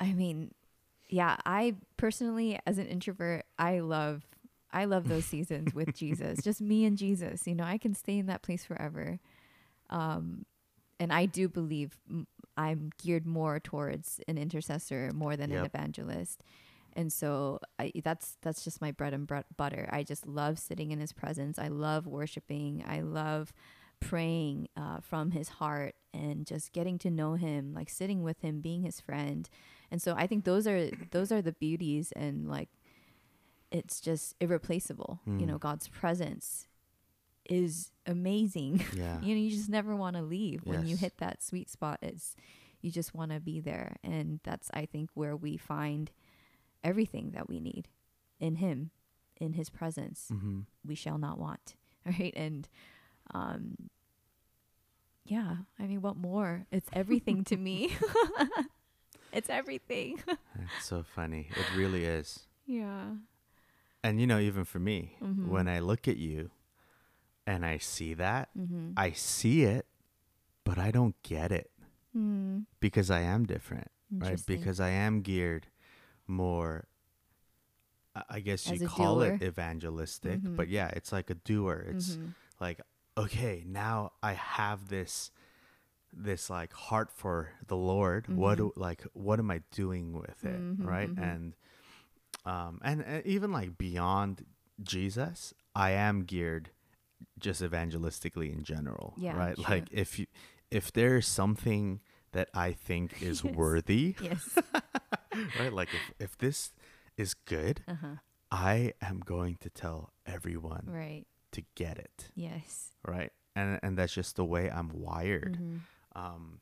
i 0.00 0.12
mean 0.12 0.52
yeah 1.08 1.36
i 1.46 1.74
personally 1.96 2.58
as 2.66 2.78
an 2.78 2.86
introvert 2.86 3.44
i 3.58 3.80
love 3.80 4.22
i 4.72 4.84
love 4.84 5.08
those 5.08 5.24
seasons 5.24 5.74
with 5.74 5.94
jesus 6.02 6.42
just 6.42 6.60
me 6.60 6.84
and 6.84 6.96
jesus 6.98 7.46
you 7.46 7.54
know 7.54 7.64
i 7.64 7.78
can 7.78 7.94
stay 7.94 8.18
in 8.18 8.26
that 8.26 8.42
place 8.42 8.64
forever 8.64 9.18
um 9.90 10.44
and 10.98 11.12
i 11.12 11.26
do 11.26 11.48
believe 11.48 11.96
m- 12.08 12.26
i'm 12.56 12.90
geared 13.02 13.26
more 13.26 13.60
towards 13.60 14.20
an 14.28 14.38
intercessor 14.38 15.10
more 15.14 15.36
than 15.36 15.50
an 15.50 15.58
evangelist 15.66 16.42
and 16.96 17.12
so 17.12 17.58
I, 17.78 17.92
that's 18.02 18.36
that's 18.42 18.62
just 18.64 18.80
my 18.80 18.90
bread 18.92 19.14
and 19.14 19.28
butter. 19.56 19.88
I 19.92 20.02
just 20.02 20.26
love 20.26 20.58
sitting 20.58 20.90
in 20.92 21.00
his 21.00 21.12
presence. 21.12 21.58
I 21.58 21.68
love 21.68 22.06
worshiping. 22.06 22.84
I 22.86 23.00
love 23.00 23.52
praying 24.00 24.68
uh, 24.76 25.00
from 25.00 25.30
his 25.30 25.48
heart 25.48 25.94
and 26.12 26.46
just 26.46 26.72
getting 26.72 26.98
to 26.98 27.10
know 27.10 27.34
him 27.34 27.72
like 27.74 27.88
sitting 27.88 28.22
with 28.22 28.40
him 28.40 28.60
being 28.60 28.82
his 28.82 29.00
friend. 29.00 29.48
And 29.90 30.02
so 30.02 30.14
i 30.16 30.26
think 30.26 30.44
those 30.44 30.66
are 30.66 30.90
those 31.12 31.30
are 31.32 31.40
the 31.40 31.52
beauties 31.52 32.12
and 32.16 32.48
like 32.48 32.68
it's 33.70 34.00
just 34.00 34.34
irreplaceable. 34.40 35.20
You 35.26 35.32
Mm. 35.32 35.46
know 35.46 35.58
god's 35.58 35.88
presence 35.88 36.66
is 37.48 37.90
amazing. 38.06 38.82
Yeah. 38.94 39.20
you 39.20 39.34
know 39.34 39.40
you 39.40 39.50
just 39.50 39.68
never 39.68 39.94
want 39.96 40.16
to 40.16 40.22
leave. 40.22 40.62
When 40.64 40.86
you 40.86 40.96
hit 40.96 41.18
that 41.18 41.42
sweet 41.42 41.70
spot 41.70 41.98
it's 42.02 42.36
you 42.80 42.90
just 42.90 43.14
want 43.14 43.30
to 43.32 43.40
be 43.40 43.60
there. 43.60 43.96
And 44.04 44.40
that's 44.44 44.70
i 44.74 44.84
think 44.86 45.10
where 45.14 45.36
we 45.36 45.56
find 45.56 46.10
everything 46.84 47.32
that 47.32 47.48
we 47.48 47.58
need 47.60 47.88
in 48.38 48.56
him 48.56 48.90
in 49.40 49.54
his 49.54 49.70
presence 49.70 50.28
hmm 50.30 50.60
we 50.86 50.94
shall 50.94 51.18
not 51.18 51.38
want 51.38 51.74
right 52.06 52.32
and 52.36 52.68
um 53.34 53.88
yeah 55.24 55.56
i 55.78 55.86
mean 55.86 56.02
what 56.02 56.16
more 56.16 56.66
it's 56.70 56.88
everything 56.92 57.42
to 57.44 57.56
me 57.56 57.90
it's 59.32 59.48
everything 59.50 60.18
It's 60.76 60.84
so 60.86 61.02
funny. 61.02 61.48
It 61.50 61.66
really 61.76 62.04
is. 62.04 62.46
yeah 62.66 63.16
And 64.04 64.20
you 64.20 64.26
know, 64.26 64.38
even 64.38 64.64
for 64.64 64.78
me, 64.78 65.16
Mhm. 65.20 65.48
when 65.48 65.66
I 65.66 65.80
look 65.80 66.06
at 66.06 66.16
you 66.16 66.50
and 67.46 67.64
I 67.66 67.78
see 67.78 68.14
that, 68.14 68.50
mm-hmm. 68.56 68.92
I 68.96 69.10
see 69.12 69.64
it, 69.64 69.86
but 70.62 70.78
I 70.78 70.90
don't 70.92 71.16
get 71.22 71.50
it 71.50 71.70
mm, 72.16 72.66
because 72.80 73.10
I 73.10 73.20
am 73.20 73.46
different, 73.46 73.88
right? 74.12 74.38
Because 74.46 74.78
I 74.78 74.90
am 74.90 75.22
geared 75.22 75.66
more 76.26 76.86
I- 78.30 78.40
guess 78.40 78.70
As 78.70 78.80
you 78.80 78.86
call 78.88 79.22
it 79.22 79.40
doer. 79.40 79.48
evangelistic, 79.48 80.40
Mhm. 80.40 80.54
but 80.56 80.68
yeah, 80.68 80.88
it's 80.88 81.10
like 81.12 81.30
a 81.30 81.34
doer. 81.34 81.84
It's 81.88 82.16
Mhm. 82.16 82.34
like 82.60 82.80
okay, 83.16 83.64
now 83.66 84.12
I 84.22 84.32
have 84.34 84.88
this 84.88 85.30
this 86.12 86.48
like 86.48 86.72
heart 86.72 87.10
for 87.10 87.50
the 87.66 87.76
Lord. 87.76 88.28
What 88.28 88.54
Mhm. 88.54 88.58
do, 88.58 88.72
like 88.76 89.02
what 89.14 89.40
am 89.40 89.50
I 89.50 89.62
doing 89.72 90.12
with 90.12 90.44
it, 90.44 90.60
Mhm, 90.60 90.86
right? 90.86 91.10
mhm. 91.14 91.18
And 91.22 91.56
um 92.46 92.80
and, 92.84 93.02
and 93.02 93.26
even 93.26 93.50
like 93.50 93.76
beyond 93.78 94.46
Jesus, 94.82 95.52
I 95.74 95.90
am 95.90 96.22
geared 96.24 96.70
just 97.40 97.62
evangelistically 97.62 98.52
in 98.52 98.62
general, 98.62 99.14
Yeah, 99.16 99.36
right? 99.36 99.56
sure. 99.56 99.64
Like 99.68 99.88
if 99.90 100.18
you 100.20 100.26
if 100.70 100.92
there's 100.92 101.26
something 101.26 102.00
that 102.30 102.48
I 102.54 102.72
think 102.72 103.22
is 103.22 103.42
Yes. 103.44 103.54
worthy, 103.56 104.14
yes 104.20 104.56
right? 105.58 105.72
Like 105.72 105.94
if 105.94 106.10
if 106.18 106.38
this 106.38 106.72
is 107.16 107.34
good, 107.34 107.82
uh-huh 107.88 108.16
I 108.50 108.92
am 109.02 109.18
going 109.20 109.56
to 109.60 109.70
tell 109.70 110.12
everyone 110.26 110.84
right 110.86 111.26
to 111.52 111.62
get 111.74 111.98
it, 111.98 112.30
yes 112.34 112.92
right? 113.06 113.32
And 113.56 113.80
and 113.82 113.98
that's 113.98 114.14
just 114.14 114.36
the 114.36 114.44
way 114.44 114.70
I'm 114.70 114.90
wired. 114.90 115.58
Mhm. 115.60 115.80
Um, 116.16 116.60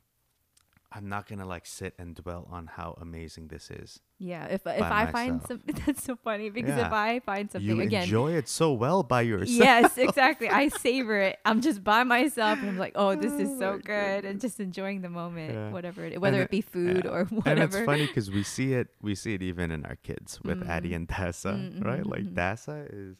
I'm 0.94 1.08
not 1.08 1.26
gonna 1.28 1.46
like 1.46 1.64
sit 1.66 1.94
and 1.98 2.14
dwell 2.14 2.46
on 2.50 2.66
how 2.66 2.96
amazing 3.00 3.48
this 3.48 3.70
is. 3.70 4.00
yeah 4.18 4.44
if 4.56 4.62
if 4.66 4.82
i 4.82 5.06
find 5.18 5.40
myself. 5.40 5.48
some 5.48 5.60
that's 5.86 6.04
so 6.04 6.14
funny 6.28 6.48
because 6.58 6.78
if 6.86 6.92
i 6.92 7.18
find 7.30 7.50
something 7.50 7.68
you 7.76 7.80
again 7.82 8.04
enjoy 8.04 8.30
it 8.40 8.46
so 8.48 8.66
well 8.84 9.02
by 9.02 9.20
yourself. 9.22 9.58
yes 9.66 9.98
exactly 9.98 10.48
i 10.48 10.68
savor 10.86 11.16
it 11.28 11.34
i'm 11.48 11.60
just 11.68 11.82
by 11.82 12.00
myself 12.04 12.56
and 12.60 12.68
i'm 12.70 12.78
like 12.86 12.92
oh 12.94 13.12
this 13.24 13.32
is 13.44 13.50
Oh 13.56 13.58
so 13.62 13.70
good 13.94 14.20
and 14.28 14.40
just 14.46 14.60
enjoying 14.60 14.98
the 15.06 15.08
moment 15.22 15.50
Yeah. 15.54 15.70
whatever 15.76 16.00
it 16.04 16.20
whether 16.24 16.40
it- 16.40 16.44
it 16.44 16.50
be 16.58 16.62
food 16.76 17.02
yeah. 17.04 17.14
or 17.14 17.24
whatever. 17.24 17.50
And 17.50 17.58
it's 17.66 17.80
funny 17.92 18.06
because 18.06 18.28
we 18.38 18.42
see 18.56 18.68
it, 18.80 18.86
we 19.06 19.14
see 19.22 19.32
it 19.34 19.42
even 19.50 19.66
in 19.76 19.80
our 19.90 19.96
kids 20.08 20.30
with 20.48 20.60
Addie 20.74 20.90
Mm. 20.94 20.96
and 20.98 21.06
Dassa, 21.08 21.52
Mm, 21.58 21.84
right? 21.90 22.06
Like 22.14 22.26
mhm. 22.30 22.34
Dassa 22.40 22.76
is 23.02 23.16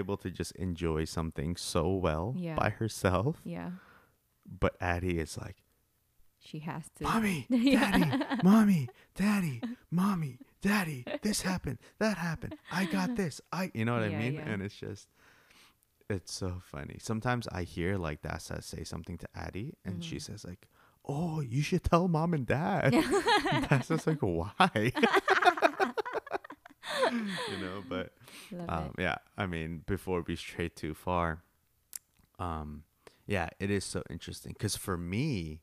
able 0.00 0.16
to 0.24 0.28
just 0.40 0.52
enjoy 0.66 1.00
something 1.18 1.50
so 1.74 1.82
well 2.06 2.26
Yeah. 2.46 2.56
by 2.62 2.70
herself, 2.80 3.34
yeah 3.44 3.70
but 4.62 4.72
Addie 4.80 5.18
is 5.24 5.38
like, 5.38 5.58
she 6.40 6.58
has 6.60 6.84
to 6.96 7.04
"Mommy, 7.04 7.46
Yeah. 7.50 7.80
Daddy, 7.92 8.12
Mommy, 8.42 8.88
Daddy, 9.14 9.62
Mommy, 9.90 10.38
Daddy, 10.62 11.04
this 11.22 11.42
happened, 11.42 11.78
that 11.98 12.16
happened. 12.18 12.54
I 12.70 12.86
got 12.86 13.16
this. 13.16 13.40
I, 13.52 13.70
you 13.74 13.84
know 13.84 13.94
what 13.94 14.02
I 14.02 14.10
mean? 14.10 14.34
yeah. 14.34 14.52
And 14.52 14.62
it's 14.62 14.74
just, 14.74 15.08
it's 16.08 16.32
so 16.32 16.60
funny. 16.64 16.96
Sometimes 17.00 17.46
I 17.52 17.62
hear 17.62 17.96
like 17.96 18.22
Dassa 18.22 18.62
say 18.62 18.84
something 18.84 19.16
to 19.18 19.28
Addie, 19.34 19.74
and 19.84 20.02
she 20.02 20.16
Mhm. 20.16 20.22
says 20.22 20.44
like, 20.44 20.66
"Oh, 21.06 21.40
you 21.40 21.62
should 21.62 21.84
tell 21.84 22.08
mom 22.08 22.34
and 22.34 22.46
dad." 22.46 22.92
And 23.52 23.64
Dassa's 23.68 24.06
like, 24.06 24.20
"Why?" 24.20 24.92
you 27.48 27.56
know, 27.58 27.84
but 27.88 28.12
um, 28.68 28.94
yeah, 28.98 29.16
I 29.36 29.46
mean, 29.46 29.82
before 29.86 30.22
we 30.26 30.36
stray 30.36 30.68
too 30.68 30.94
far, 30.94 31.42
um, 32.38 32.84
yeah, 33.26 33.48
it 33.58 33.70
is 33.70 33.84
so 33.84 34.02
interesting 34.10 34.52
because 34.52 34.76
for 34.76 34.96
me, 34.96 35.60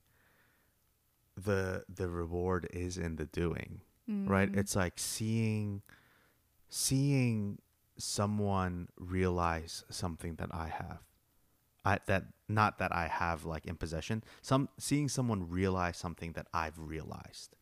the 1.38 1.86
the 1.88 2.10
reward 2.10 2.67
is 2.74 2.98
in 2.98 3.15
the 3.15 3.25
doing, 3.25 3.82
it. 4.10 4.27
right? 4.27 4.51
Mm. 4.51 4.58
It's 4.58 4.75
like 4.75 4.98
seeing, 5.00 5.82
seeing 6.70 7.60
someone 7.98 8.89
realize 8.98 9.84
something 9.89 10.36
that 10.36 10.50
I 10.53 10.67
have, 10.67 11.00
I 11.86 12.00
that 12.06 12.25
not 12.48 12.79
that 12.79 12.94
I 12.96 13.08
have 13.08 13.46
like 13.46 13.65
in 13.65 13.75
possession. 13.75 14.24
Some 14.41 14.70
seeing 14.77 15.10
someone 15.10 15.50
realize 15.50 15.98
something 15.98 16.34
that 16.34 16.48
I've 16.53 16.77
realized, 16.79 17.56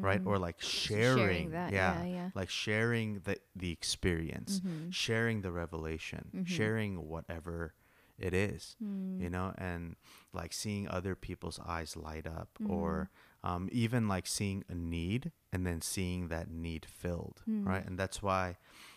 right? 0.00 0.22
Mm. 0.22 0.26
Or 0.26 0.38
like 0.38 0.60
So 0.60 0.68
sharing, 0.68 1.50
that 1.50 1.72
yeah, 1.72 2.02
yeah 2.04 2.12
yeah 2.12 2.30
like 2.34 2.50
sharing 2.50 3.20
the 3.24 3.36
the 3.56 3.70
experience 3.70 4.60
Mhm. 4.60 4.92
sharing 4.92 5.42
the 5.42 5.52
revelation 5.52 6.30
Mhm. 6.34 6.46
sharing 6.46 7.08
whatever 7.08 7.74
it 8.22 8.32
is 8.34 8.76
Mm. 8.82 9.20
you 9.20 9.28
know 9.30 9.52
and 9.58 9.96
like 10.32 10.52
seeing 10.52 10.88
other 10.88 11.14
people's 11.14 11.58
eyes 11.66 11.96
light 11.96 12.26
up 12.26 12.48
Mm-hmm. 12.60 12.72
or 12.72 13.10
um, 13.44 13.68
even 13.72 14.06
like 14.06 14.26
seeing 14.28 14.62
a 14.68 14.74
need 14.74 15.32
and 15.52 15.66
then 15.66 15.80
seeing 15.80 16.28
that 16.28 16.48
need 16.50 16.84
filled 16.86 17.42
Mm. 17.48 17.66
right 17.66 17.84
and 17.86 17.98
that's 17.98 18.22
why 18.22 18.56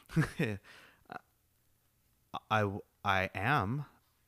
I, 2.51 2.70
I 3.03 3.29
am 3.34 3.86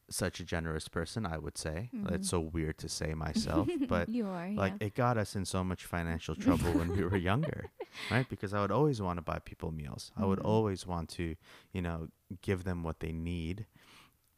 such 0.09 0.39
a 0.39 0.45
generous 0.45 0.87
person 0.87 1.25
i 1.25 1.37
would 1.37 1.57
say 1.57 1.89
Mhm. 1.93 2.11
it's 2.13 2.29
so 2.29 2.39
weird 2.39 2.77
to 2.77 2.87
say 2.87 3.13
myself 3.13 3.67
but 3.89 4.07
you 4.07 4.25
are 4.25 4.49
like 4.51 4.73
yeah. 4.79 4.87
it 4.87 4.95
got 4.95 5.17
us 5.17 5.35
in 5.35 5.43
so 5.43 5.65
much 5.65 5.83
financial 5.83 6.33
trouble 6.45 6.71
when 6.71 6.95
we 6.95 7.03
were 7.03 7.17
younger 7.17 7.69
right 8.09 8.29
because 8.29 8.53
i 8.53 8.61
would 8.61 8.71
always 8.71 9.01
want 9.01 9.17
to 9.17 9.21
buy 9.21 9.37
people 9.39 9.69
meals 9.71 10.11
i 10.15 10.23
would 10.25 10.39
Mhm. 10.39 10.45
always 10.45 10.87
want 10.87 11.09
to 11.09 11.35
you 11.73 11.81
know 11.81 12.07
give 12.41 12.63
them 12.63 12.83
what 12.83 13.01
they 13.01 13.11
need 13.11 13.65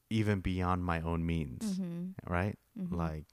even 0.10 0.40
beyond 0.40 0.84
my 0.84 1.02
own 1.02 1.26
means 1.26 1.80
Mhm. 1.80 2.14
right 2.28 2.58
Mhm. 2.78 2.92
like 2.98 3.26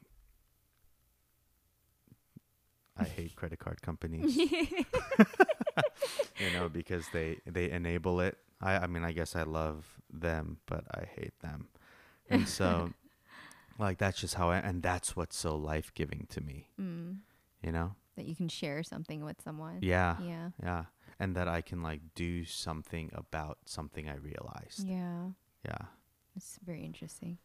I 2.98 3.04
hate 3.04 3.36
credit 3.36 3.58
card 3.58 3.82
companies. 3.82 4.36
you 6.40 6.50
know, 6.52 6.68
because 6.68 7.06
they 7.12 7.38
they 7.46 7.70
enable 7.70 8.20
it. 8.20 8.38
I 8.60 8.78
I 8.78 8.86
mean, 8.86 9.04
I 9.04 9.12
guess 9.12 9.36
I 9.36 9.42
love 9.42 10.00
them, 10.10 10.58
but 10.66 10.84
I 10.90 11.04
hate 11.04 11.38
them. 11.40 11.68
And 12.30 12.48
so 12.48 12.92
like 13.78 13.98
that's 13.98 14.18
just 14.18 14.34
how 14.34 14.50
I 14.50 14.58
and 14.58 14.82
that's 14.82 15.14
what's 15.14 15.36
so 15.36 15.56
life-giving 15.56 16.26
to 16.30 16.40
me, 16.40 16.70
mm. 16.80 17.18
you 17.62 17.72
know? 17.72 17.94
That 18.16 18.24
you 18.24 18.34
can 18.34 18.48
share 18.48 18.82
something 18.82 19.22
with 19.24 19.42
someone. 19.42 19.78
Yeah. 19.82 20.16
Yeah. 20.22 20.50
Yeah. 20.62 20.84
And 21.18 21.36
that 21.36 21.48
I 21.48 21.60
can 21.60 21.82
like 21.82 22.00
do 22.14 22.44
something 22.46 23.10
about 23.12 23.58
something 23.66 24.08
I 24.08 24.16
realized. 24.16 24.86
Yeah. 24.88 25.30
Yeah. 25.64 25.86
It's 26.36 26.58
very 26.64 26.82
interesting. 26.84 27.38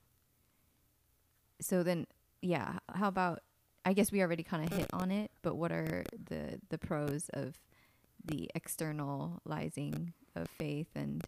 So 1.62 1.84
then, 1.84 2.08
yeah, 2.42 2.80
how 2.94 3.08
about? 3.08 3.40
I 3.84 3.94
guess 3.94 4.12
we 4.12 4.22
already 4.22 4.44
kind 4.44 4.64
of 4.70 4.78
hit 4.78 4.90
on 4.94 5.10
it, 5.10 5.32
but 5.42 5.56
what 5.56 5.72
are 5.72 6.04
the 6.30 6.60
the 6.70 6.78
pros 6.78 7.30
of 7.34 7.56
the 8.24 8.50
externalizing 8.54 10.14
of 10.36 10.48
faith 10.50 10.88
and 10.96 11.26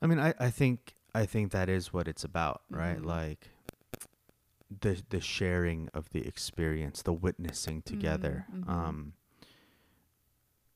I 0.00 0.06
mean, 0.06 0.20
I, 0.20 0.32
I 0.38 0.50
think 0.50 0.94
I 1.14 1.26
think 1.26 1.50
that 1.52 1.68
is 1.68 1.92
what 1.92 2.06
it's 2.06 2.22
about, 2.24 2.62
right? 2.70 2.98
Mhm. 3.00 3.06
Like 3.06 3.48
the 4.80 5.02
the 5.10 5.20
sharing 5.20 5.88
of 5.92 6.10
the 6.10 6.26
experience, 6.26 7.02
the 7.02 7.12
witnessing 7.12 7.82
together. 7.82 8.46
mhm. 8.54 8.68
Um 8.68 9.12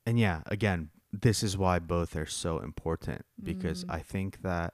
and 0.05 0.19
yeah, 0.19 0.41
again, 0.47 0.89
this 1.13 1.43
is 1.43 1.57
why 1.57 1.79
both 1.79 2.15
are 2.15 2.25
so 2.25 2.59
important 2.59 3.25
because 3.41 3.83
Mm. 3.85 3.93
I 3.93 3.99
think 3.99 4.41
that 4.41 4.73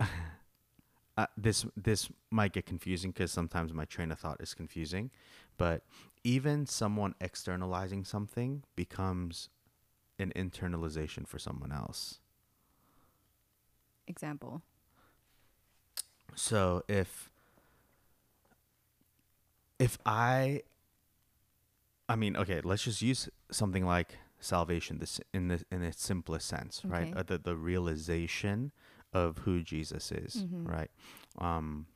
uh, 1.16 1.26
this 1.36 1.66
this 1.76 2.08
might 2.30 2.52
get 2.52 2.66
confusing 2.66 3.10
because 3.10 3.32
sometimes 3.32 3.72
my 3.72 3.84
train 3.84 4.12
of 4.12 4.18
thought 4.18 4.40
is 4.40 4.54
confusing, 4.54 5.10
but 5.56 5.82
even 6.24 6.66
someone 6.66 7.14
externalizing 7.20 8.04
something 8.04 8.62
becomes 8.76 9.48
an 10.18 10.32
internalization 10.36 11.26
for 11.26 11.38
someone 11.38 11.72
else. 11.72 12.20
example? 14.06 14.62
So 16.34 16.82
if 16.88 17.30
if 19.78 19.98
I 20.06 20.62
I 22.08 22.16
mean, 22.16 22.36
okay, 22.36 22.60
let's 22.62 22.84
just 22.84 23.02
use 23.02 23.28
something 23.50 23.84
like 23.84 24.18
salvation 24.40 24.98
this 24.98 25.20
in 25.34 25.48
the 25.48 25.64
in 25.70 25.82
its 25.82 26.02
simplest 26.02 26.46
sense, 26.46 26.82
right? 26.84 27.12
Uh, 27.14 27.22
the 27.22 27.38
the 27.38 27.56
realization 27.56 28.72
of 29.26 29.38
who 29.38 29.62
Jesus 29.62 30.10
is, 30.12 30.44
Mhm. 30.44 30.66
right? 30.68 30.90
Um 31.38 31.86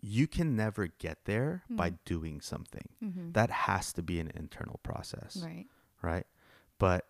you 0.00 0.28
can 0.28 0.54
never 0.54 0.86
get 0.86 1.24
there 1.24 1.64
by 1.68 1.90
Mm. 1.90 1.98
doing 2.04 2.40
something. 2.40 2.88
Mm-hmm. 3.02 3.32
That 3.32 3.50
has 3.50 3.92
to 3.94 4.02
be 4.02 4.20
an 4.20 4.30
internal 4.34 4.78
process 4.84 5.36
right. 5.42 5.66
right? 6.02 6.26
But 6.78 7.08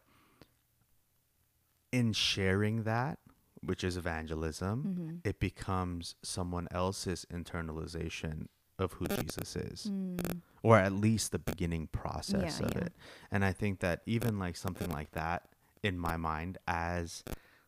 in 1.92 2.12
sharing 2.12 2.84
that, 2.84 3.18
which 3.60 3.82
is 3.84 3.96
evangelism, 3.96 4.84
Mm-hmm. 4.84 5.16
it 5.24 5.38
becomes 5.40 6.14
someone 6.22 6.68
else's 6.70 7.26
internalization 7.30 8.48
of 8.78 8.94
who 8.94 9.06
Jesus 9.08 9.56
is, 9.56 9.86
Mm. 9.90 10.40
or 10.62 10.78
at 10.78 10.92
least 10.92 11.32
the 11.32 11.38
beginning 11.38 11.88
process 11.88 12.60
Yeah, 12.60 12.66
of 12.66 12.72
yeah. 12.74 12.84
it. 12.84 12.92
And 13.30 13.44
I 13.44 13.52
think 13.52 13.80
that 13.80 14.02
even 14.06 14.38
like 14.38 14.56
something 14.56 14.88
like 14.90 15.10
that 15.12 15.52
in 15.82 15.98
my 15.98 16.16
mind 16.16 16.56
as 16.66 17.22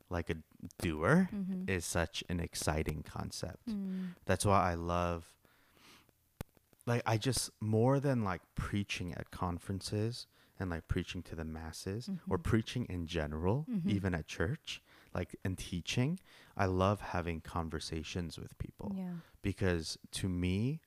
like 0.09 0.31
a 0.31 0.37
doer 0.79 1.29
Mm-hmm. 1.33 1.65
is 1.69 1.85
such 1.85 2.23
an 2.29 2.41
exciting 2.41 3.03
concept. 3.03 3.69
Mm. 3.69 4.15
That's 4.27 4.45
why 4.45 4.71
I 4.71 4.75
love 4.75 5.27
like 6.87 7.03
I 7.07 7.17
just 7.19 7.51
more 7.61 8.01
than 8.01 8.25
like 8.25 8.43
preaching 8.55 9.13
at 9.15 9.31
conferences 9.31 10.27
and 10.59 10.71
like 10.71 10.89
preaching 10.89 11.23
to 11.25 11.35
the 11.37 11.45
masses 11.45 12.11
or 12.29 12.39
Mhm. 12.39 12.43
preaching 12.43 12.85
in 12.87 13.07
general, 13.07 13.67
Mhm. 13.71 13.87
even 13.91 14.15
at 14.15 14.27
church, 14.27 14.83
like 15.15 15.37
and 15.45 15.57
teaching, 15.57 16.19
I 16.57 16.67
love 16.67 17.01
having 17.01 17.41
conversations 17.41 18.39
with 18.39 18.57
people 18.59 18.93
Yeah. 18.95 19.15
because 19.43 19.99
to 20.13 20.29
me 20.29 20.81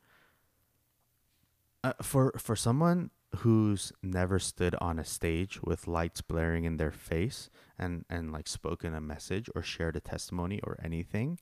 uh, 1.84 1.94
for 2.02 2.32
for 2.38 2.56
someone 2.56 3.10
who's 3.38 3.92
never 4.04 4.38
stood 4.40 4.76
on 4.80 5.00
a 5.00 5.04
stage 5.06 5.62
with 5.64 5.88
lights 5.88 6.22
blaring 6.22 6.66
in 6.66 6.78
their 6.78 6.92
face 6.92 7.50
and 7.80 8.06
and 8.10 8.32
like 8.32 8.48
spoken 8.48 8.94
a 8.94 9.02
message 9.02 9.50
or 9.56 9.62
shared 9.64 9.96
a 9.96 10.00
testimony 10.00 10.60
or 10.64 10.78
anything 10.84 11.40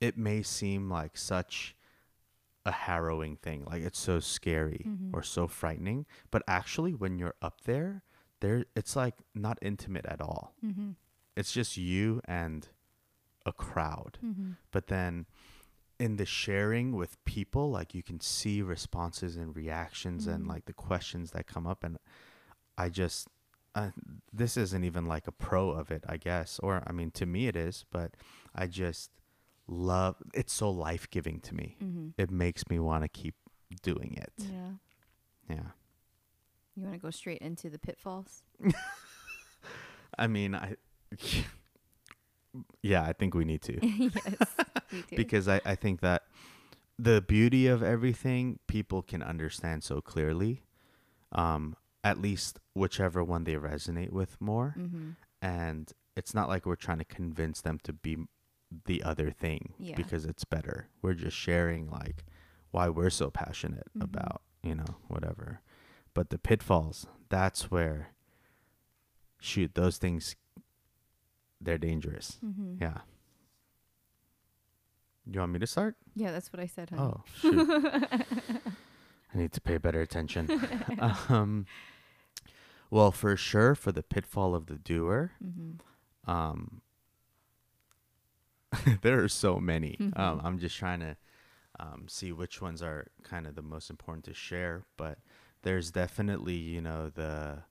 it 0.00 0.18
may 0.18 0.42
seem 0.42 0.90
like 0.90 1.16
such 1.16 1.76
a 2.66 2.72
harrowing 2.72 3.36
thing 3.36 3.64
like 3.64 3.82
it's 3.82 3.98
so 4.00 4.18
scary 4.20 4.84
Mhm. 4.88 5.10
or 5.12 5.22
so 5.22 5.46
frightening 5.46 6.06
but 6.30 6.42
actually 6.48 6.92
when 6.94 7.18
you're 7.18 7.34
up 7.40 7.60
there 7.62 8.02
there 8.40 8.64
it's 8.74 8.96
like 8.96 9.14
not 9.34 9.58
intimate 9.62 10.06
at 10.06 10.20
all 10.20 10.54
Mm-hmm. 10.64 10.90
it's 11.36 11.52
just 11.52 11.76
you 11.76 12.20
and 12.24 12.68
a 13.46 13.52
crowd 13.52 14.18
Mm-hmm. 14.24 14.52
but 14.72 14.86
then 14.88 15.26
in 16.04 16.16
the 16.16 16.26
sharing 16.26 16.88
with 17.00 17.12
people 17.24 17.64
like 17.70 17.94
you 17.94 18.02
can 18.02 18.18
see 18.20 18.56
responses 18.62 19.36
and 19.36 19.54
reactions 19.62 20.26
and 20.26 20.44
Mhm. 20.44 20.48
like 20.52 20.64
the 20.64 20.72
questions 20.88 21.30
that 21.30 21.46
come 21.54 21.66
up 21.72 21.84
and 21.84 21.94
i 22.84 22.88
just 22.88 23.28
uh, 23.80 23.90
this 24.40 24.56
isn't 24.56 24.84
even 24.90 25.04
like 25.14 25.26
a 25.28 25.32
pro 25.46 25.70
of 25.80 25.90
it 25.96 26.02
i 26.14 26.16
guess 26.28 26.58
or 26.66 26.82
i 26.88 26.92
mean 26.92 27.10
to 27.10 27.24
me 27.34 27.46
it 27.52 27.56
is 27.56 27.84
but 27.96 28.10
i 28.62 28.66
just 28.66 29.10
love 29.68 30.14
it's 30.40 30.52
so 30.52 30.68
life-giving 30.88 31.38
to 31.40 31.54
me 31.54 31.76
Mm-hmm. 31.82 32.08
it 32.18 32.30
makes 32.30 32.62
me 32.70 32.78
want 32.88 33.02
to 33.04 33.08
keep 33.20 33.36
doing 33.82 34.12
it 34.26 34.32
Yeah. 34.38 34.72
yeah 35.48 35.70
You 36.74 36.82
want 36.84 36.94
to 36.94 37.00
go 37.06 37.10
straight 37.10 37.42
into 37.48 37.70
the 37.70 37.78
pitfalls? 37.78 38.42
i 40.18 40.26
mean 40.26 40.54
i 40.54 40.74
yeah 42.82 43.02
i 43.02 43.12
think 43.12 43.34
we 43.34 43.44
need 43.44 43.62
to 43.62 43.78
yes. 43.86 44.14
Because 45.16 45.48
I, 45.48 45.60
I 45.64 45.74
think 45.74 46.00
that 46.00 46.22
the 46.98 47.22
beauty 47.22 47.66
of 47.66 47.82
everything 47.82 48.58
people 48.66 49.00
can 49.02 49.22
understand 49.22 49.82
so 49.82 50.00
clearly 50.00 50.62
um 51.32 51.76
at 52.04 52.20
least 52.20 52.58
whichever 52.74 53.24
one 53.24 53.44
they 53.44 53.54
resonate 53.54 54.10
with 54.10 54.38
more 54.40 54.74
mm-hmm. 54.78 55.10
and 55.40 55.92
it's 56.16 56.34
not 56.34 56.48
like 56.48 56.66
we're 56.66 56.76
trying 56.76 56.98
to 56.98 57.04
convince 57.06 57.62
them 57.62 57.78
to 57.84 57.92
be 57.92 58.18
the 58.84 59.02
other 59.02 59.30
thing 59.30 59.72
Yeah. 59.78 59.96
because 59.96 60.24
it's 60.26 60.44
better 60.44 60.88
we're 61.00 61.14
just 61.14 61.36
sharing 61.36 61.88
like 61.90 62.24
why 62.70 62.88
we're 62.90 63.10
so 63.10 63.30
passionate 63.30 63.88
Mhm. 63.96 64.04
about 64.04 64.42
you 64.62 64.74
know 64.74 64.96
whatever 65.08 65.60
but 66.14 66.28
the 66.30 66.38
pitfalls 66.38 67.06
that's 67.30 67.70
where 67.70 68.08
shoot 69.40 69.74
those 69.74 69.96
things 69.98 70.36
they're 71.64 71.78
dangerous 71.78 72.38
Mm-hmm. 72.44 72.74
yeah 72.80 72.98
you 75.30 75.38
want 75.40 75.52
me 75.52 75.58
to 75.60 75.66
start 75.66 75.96
Yeah, 76.14 76.32
that's 76.32 76.52
what 76.52 76.60
I 76.60 76.66
said, 76.66 76.90
honey. 76.90 77.02
Oh, 77.02 77.22
shoot. 77.40 77.68
I 79.34 79.38
need 79.38 79.52
to 79.52 79.60
pay 79.62 79.78
better 79.78 80.00
attention. 80.02 80.50
um, 81.30 81.64
well, 82.90 83.10
for 83.12 83.36
sure, 83.36 83.74
for 83.74 83.92
the 83.92 84.02
pitfall 84.02 84.54
of 84.54 84.66
the 84.66 84.76
doer, 84.76 85.32
Mm-hmm. 85.42 86.30
um, 86.30 86.82
there 89.02 89.22
are 89.22 89.28
so 89.28 89.58
many. 89.60 89.96
Um, 90.00 90.10
Mhm. 90.38 90.40
I'm 90.44 90.58
just 90.58 90.76
trying 90.76 91.00
to 91.00 91.16
um, 91.80 92.04
see 92.08 92.32
which 92.32 92.60
ones 92.60 92.82
are 92.82 93.06
kind 93.22 93.46
of 93.46 93.54
the 93.54 93.62
most 93.62 93.90
important 93.90 94.24
to 94.26 94.34
share. 94.34 94.82
But 94.96 95.18
there's 95.62 95.90
definitely, 95.90 96.56
you 96.56 96.80
know, 96.80 97.08
the 97.08 97.62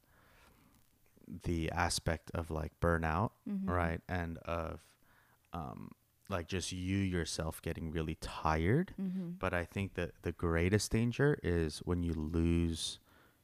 the 1.44 1.72
aspect 1.72 2.32
of 2.34 2.52
like 2.52 2.72
burnout, 2.82 3.32
Mm-hmm. 3.50 3.70
right, 3.70 4.02
and 4.10 4.38
of 4.40 4.80
um, 5.54 5.92
like 6.30 6.48
just 6.48 6.72
you 6.72 6.98
yourself 6.98 7.62
getting 7.62 7.92
really 7.92 8.18
tired. 8.22 8.94
Mm-hmm. 9.02 9.32
But 9.40 9.54
I 9.54 9.66
think 9.66 9.96
that 9.96 10.12
the 10.22 10.32
greatest 10.32 10.92
danger 10.92 11.38
is 11.44 11.80
when 11.80 12.04
you 12.04 12.14
lose 12.14 13.00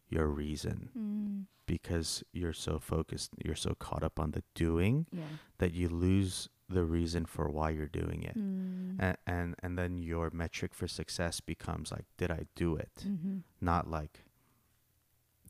your 0.09 0.27
reason 0.27 0.89
Mm. 0.97 1.45
because 1.65 2.23
you're 2.31 2.53
so 2.53 2.79
focused, 2.79 3.31
you're 3.43 3.55
so 3.55 3.75
caught 3.75 4.03
up 4.03 4.19
on 4.19 4.31
the 4.31 4.43
doing 4.55 5.05
Yeah. 5.11 5.23
that 5.57 5.73
you 5.73 5.89
lose 5.89 6.47
the 6.69 6.85
reason 6.85 7.25
for 7.25 7.49
why 7.49 7.71
you're 7.71 7.87
doing 7.87 8.23
it. 8.23 8.37
Mm. 8.37 8.95
And, 8.99 9.17
and 9.27 9.55
and 9.63 9.77
then 9.77 9.97
your 9.97 10.29
metric 10.31 10.73
for 10.73 10.87
success 10.87 11.41
becomes 11.41 11.91
like 11.91 12.05
did 12.17 12.31
I 12.31 12.45
do 12.55 12.75
it? 12.77 13.03
Mm-hmm. 13.05 13.37
Not 13.59 13.89
like 13.89 14.23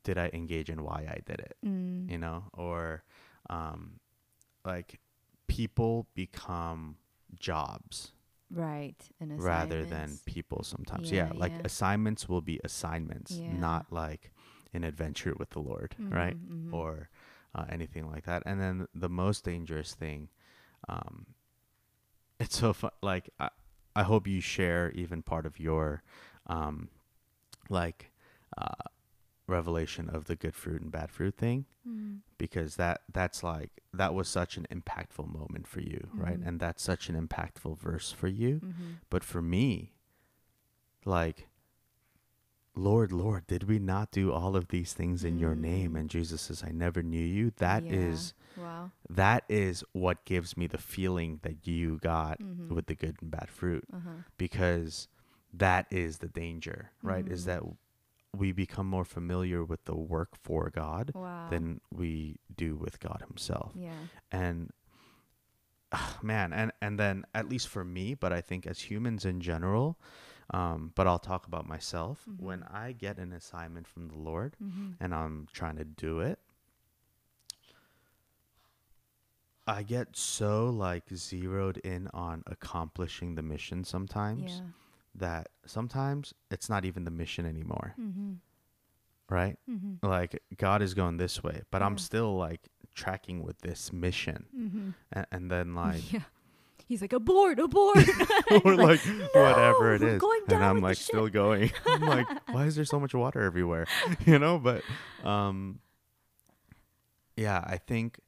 did 0.08 0.16
I 0.24 0.28
engage 0.32 0.68
in 0.74 0.82
why 0.88 1.00
I 1.16 1.18
did 1.30 1.40
it, 1.48 1.56
Mm. 1.64 2.10
you 2.12 2.18
know? 2.24 2.38
Or 2.54 3.02
um 3.50 4.00
like 4.64 4.98
people 5.46 6.06
become 6.14 6.96
jobs 7.38 8.12
Right. 8.50 8.96
Rather 9.36 9.84
than 9.84 10.18
people 10.24 10.62
sometimes. 10.64 11.12
Yeah, 11.12 11.26
Yeah, 11.26 11.32
like 11.36 11.52
yeah. 11.52 11.66
assignments 11.70 12.28
will 12.30 12.40
be 12.40 12.58
assignments, 12.64 13.30
Yeah. 13.46 13.58
not 13.58 13.92
like 13.92 14.32
an 14.72 14.84
adventure 14.84 15.34
with 15.38 15.50
the 15.50 15.60
Lord, 15.60 15.94
right? 16.10 16.36
Mhm, 16.36 16.70
mhm. 16.70 16.74
Or 16.74 17.08
uh, 17.54 17.66
anything 17.68 18.10
like 18.10 18.24
that. 18.24 18.42
And 18.46 18.60
then 18.60 18.86
the 18.94 19.08
most 19.10 19.44
dangerous 19.44 19.94
thing, 19.94 20.28
um, 20.88 21.26
it's 22.40 22.58
so 22.58 22.72
fun. 22.72 22.92
Like 23.02 23.30
I, 23.38 23.50
I 23.94 24.02
hope 24.02 24.26
you 24.26 24.40
share 24.40 24.90
even 24.92 25.22
part 25.22 25.44
of 25.46 25.58
your 25.60 26.02
um, 26.46 26.88
like 27.68 28.10
uh, 28.56 28.88
revelation 29.48 30.08
of 30.08 30.26
the 30.26 30.36
good 30.36 30.54
fruit 30.54 30.80
and 30.82 30.90
bad 30.92 31.10
fruit 31.10 31.36
thing 31.36 31.64
Mm. 31.88 32.18
because 32.36 32.76
that 32.76 33.00
that's 33.12 33.42
like 33.42 33.70
that 33.94 34.12
was 34.14 34.28
such 34.28 34.56
an 34.58 34.66
impactful 34.70 35.26
moment 35.32 35.66
for 35.66 35.80
you 35.80 36.08
right 36.12 36.38
Mhm. 36.38 36.46
and 36.46 36.60
that's 36.60 36.82
such 36.82 37.08
an 37.08 37.16
impactful 37.26 37.78
verse 37.78 38.12
for 38.12 38.28
you 38.28 38.60
Mhm. 38.60 38.96
but 39.08 39.24
for 39.24 39.40
me 39.40 39.94
like 41.06 41.48
lord 42.74 43.10
lord 43.10 43.46
did 43.46 43.64
we 43.64 43.78
not 43.78 44.12
do 44.12 44.30
all 44.32 44.54
of 44.54 44.68
these 44.68 44.92
things 44.92 45.24
in 45.24 45.38
your 45.38 45.54
name 45.56 45.92
Mm. 45.94 46.00
and 46.00 46.10
jesus 46.10 46.42
says 46.42 46.62
i 46.62 46.70
never 46.70 47.02
knew 47.02 47.24
you 47.24 47.50
That 47.56 47.84
is 47.84 48.34
Yeah. 48.56 48.62
wow. 48.62 48.90
that 49.08 49.44
is 49.48 49.82
what 49.92 50.24
gives 50.24 50.56
me 50.56 50.66
the 50.66 50.78
feeling 50.78 51.40
that 51.42 51.66
you 51.66 51.98
got 51.98 52.38
Mhm. 52.38 52.68
with 52.68 52.86
the 52.86 52.94
good 52.94 53.16
and 53.22 53.30
bad 53.30 53.48
fruit 53.48 53.84
Uh-huh. 53.92 54.10
because 54.36 55.08
that 55.52 55.86
is 55.90 56.18
the 56.18 56.28
danger 56.28 56.90
right 57.02 57.26
is 57.26 57.42
Mhm. 57.42 57.46
that 57.46 57.62
we 58.36 58.52
become 58.52 58.86
more 58.86 59.04
familiar 59.04 59.64
with 59.64 59.84
the 59.84 59.94
work 59.96 60.36
for 60.42 60.70
god 60.70 61.12
Wow. 61.14 61.48
than 61.50 61.80
we 61.90 62.38
do 62.54 62.76
with 62.76 63.00
god 63.00 63.22
himself 63.26 63.72
yeah. 63.74 63.92
and 64.30 64.70
ah, 65.92 66.18
man 66.22 66.52
and 66.52 66.72
and 66.82 66.98
then 66.98 67.24
at 67.34 67.48
least 67.48 67.68
for 67.68 67.84
me 67.84 68.14
but 68.14 68.32
i 68.32 68.40
think 68.40 68.66
as 68.66 68.80
humans 68.90 69.24
in 69.24 69.40
general 69.40 69.98
um 70.50 70.92
but 70.94 71.06
i'll 71.06 71.18
talk 71.18 71.46
about 71.46 71.66
myself 71.66 72.24
when 72.38 72.60
Mhm. 72.60 72.74
i 72.74 72.92
get 72.92 73.18
an 73.18 73.32
assignment 73.32 73.86
from 73.88 74.08
the 74.08 74.16
lord 74.18 74.56
Mm-hmm. 74.62 74.92
and 75.00 75.14
i'm 75.14 75.48
trying 75.52 75.76
to 75.76 75.84
do 75.84 76.20
it 76.20 76.38
i 79.66 79.82
get 79.82 80.16
so 80.16 80.68
like 80.70 81.04
zeroed 81.14 81.78
in 81.78 82.08
on 82.14 82.42
accomplishing 82.46 83.34
the 83.34 83.42
mission 83.42 83.84
sometimes 83.84 84.62
Yeah. 84.62 84.70
That 85.14 85.48
sometimes 85.66 86.34
it's 86.50 86.68
not 86.68 86.84
even 86.84 87.04
the 87.04 87.10
mission 87.10 87.44
anymore 87.46 87.94
Mm-hmm. 88.00 88.32
right 89.28 89.56
Mm-hmm. 89.70 90.06
like 90.06 90.42
god 90.56 90.82
is 90.82 90.94
going 90.94 91.16
this 91.16 91.42
way 91.42 91.62
but 91.70 91.82
i'm 91.82 91.98
still 91.98 92.36
like 92.36 92.68
tracking 92.94 93.42
with 93.42 93.58
this 93.60 93.92
mission 93.92 94.46
Mm-hmm. 94.56 94.90
and, 95.12 95.26
and 95.32 95.50
then 95.50 95.74
like 95.74 96.12
yeah. 96.12 96.20
He's 96.86 97.02
like 97.02 97.12
abort, 97.12 97.58
abort. 97.58 97.98
or 98.64 98.74
like 98.74 99.00
whatever 99.34 99.94
it 99.94 100.00
"No, 100.00 100.06
we're 100.06 100.14
is 100.14 100.20
going 100.20 100.40
and 100.48 100.64
i'm 100.64 100.80
like 100.80 100.96
ship." 100.96 101.06
still 101.06 101.28
going 101.28 101.70
i'm 101.86 102.00
like 102.00 102.26
why 102.48 102.64
is 102.64 102.76
there 102.76 102.86
so 102.86 102.98
much 102.98 103.12
water 103.14 103.42
everywhere 103.42 103.86
you 104.24 104.38
know 104.38 104.58
but 104.58 104.82
um 105.22 105.80
yeah 107.36 107.62
i 107.66 107.76
think 107.76 108.20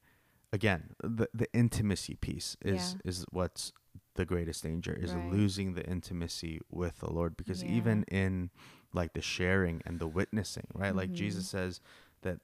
again 0.53 0.91
the 1.03 1.27
the 1.33 1.47
intimacy 1.53 2.15
piece 2.15 2.55
is 2.63 2.97
is 3.03 3.25
what's 3.31 3.73
the 4.15 4.25
greatest 4.25 4.63
danger 4.63 4.93
is 4.93 5.13
Right. 5.13 5.31
losing 5.31 5.73
the 5.73 5.85
intimacy 5.85 6.59
with 6.69 6.99
the 6.99 7.11
lord 7.11 7.37
because 7.37 7.63
Yeah. 7.63 7.71
even 7.71 8.03
in 8.03 8.49
like 8.93 9.13
the 9.13 9.21
sharing 9.21 9.81
and 9.85 9.99
the 9.99 10.07
witnessing 10.07 10.67
right 10.73 10.95
like 10.95 11.11
jesus 11.13 11.47
says 11.47 11.79
that 12.21 12.39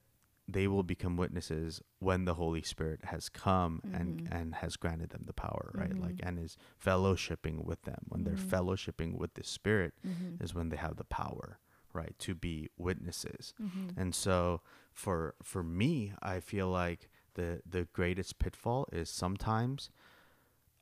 they 0.50 0.66
will 0.66 0.82
become 0.82 1.14
witnesses 1.18 1.82
when 1.98 2.24
the 2.24 2.34
holy 2.34 2.62
spirit 2.62 3.04
has 3.04 3.28
come 3.28 3.82
and 3.92 4.22
Mhm. 4.22 4.28
and 4.32 4.54
has 4.56 4.76
granted 4.76 5.10
them 5.10 5.24
the 5.26 5.34
power 5.34 5.70
right 5.74 5.98
like 6.00 6.16
Mhm. 6.16 6.26
and 6.28 6.38
is 6.38 6.56
fellowshipping 6.82 7.62
with 7.64 7.82
them 7.82 8.02
when 8.08 8.24
they're 8.24 8.34
Mhm. 8.34 8.48
fellowshipping 8.54 9.12
with 9.18 9.34
the 9.34 9.44
spirit 9.44 9.92
Mm-hmm. 10.06 10.42
is 10.42 10.54
when 10.54 10.70
they 10.70 10.76
have 10.78 10.96
the 10.96 11.04
power 11.04 11.58
right 11.92 12.18
to 12.18 12.34
be 12.34 12.70
witnesses 12.78 13.52
Mm-hmm. 13.60 13.88
and 14.00 14.14
so 14.14 14.62
for 14.92 15.34
for 15.42 15.62
me 15.62 16.14
i 16.22 16.40
feel 16.40 16.68
like 16.70 17.10
the 17.34 17.60
the 17.68 17.84
greatest 17.92 18.38
pitfall 18.38 18.86
is 18.90 19.10
sometimes 19.10 19.90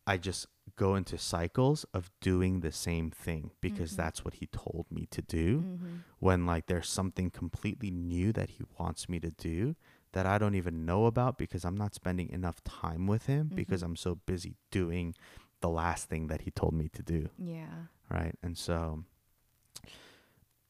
i 0.07 0.17
just 0.17 0.47
go 0.75 0.95
into 0.97 1.17
cycles 1.17 1.85
of 1.95 2.11
doing 2.21 2.61
the 2.61 2.73
same 2.73 3.11
thing 3.11 3.53
because 3.61 3.93
Mhm. 3.93 3.97
that's 3.97 4.25
what 4.25 4.35
he 4.35 4.47
told 4.49 4.87
me 4.91 5.07
to 5.07 5.23
do 5.23 5.61
Mm-hmm. 5.61 5.97
when 6.19 6.45
like 6.45 6.67
there's 6.67 6.89
something 6.89 7.31
completely 7.31 7.91
new 7.91 8.33
that 8.33 8.51
he 8.51 8.65
wants 8.79 9.09
me 9.09 9.21
to 9.21 9.31
do 9.31 9.77
that 10.13 10.27
I 10.27 10.39
don't 10.39 10.55
even 10.55 10.85
know 10.85 11.07
about 11.07 11.39
because 11.39 11.65
I'm 11.65 11.77
not 11.77 11.95
spending 11.95 12.29
enough 12.31 12.63
time 12.65 13.07
with 13.07 13.27
him 13.27 13.49
because 13.55 13.83
Mhm. 13.83 13.87
I'm 13.87 13.97
so 13.97 14.15
busy 14.17 14.57
doing 14.71 15.15
the 15.61 15.69
last 15.71 16.09
thing 16.09 16.27
that 16.27 16.43
he 16.43 16.51
told 16.51 16.75
me 16.75 16.89
to 16.91 17.03
do, 17.03 17.29
Yeah. 17.39 17.87
right? 18.11 18.37
And 18.43 18.57
so 18.59 19.05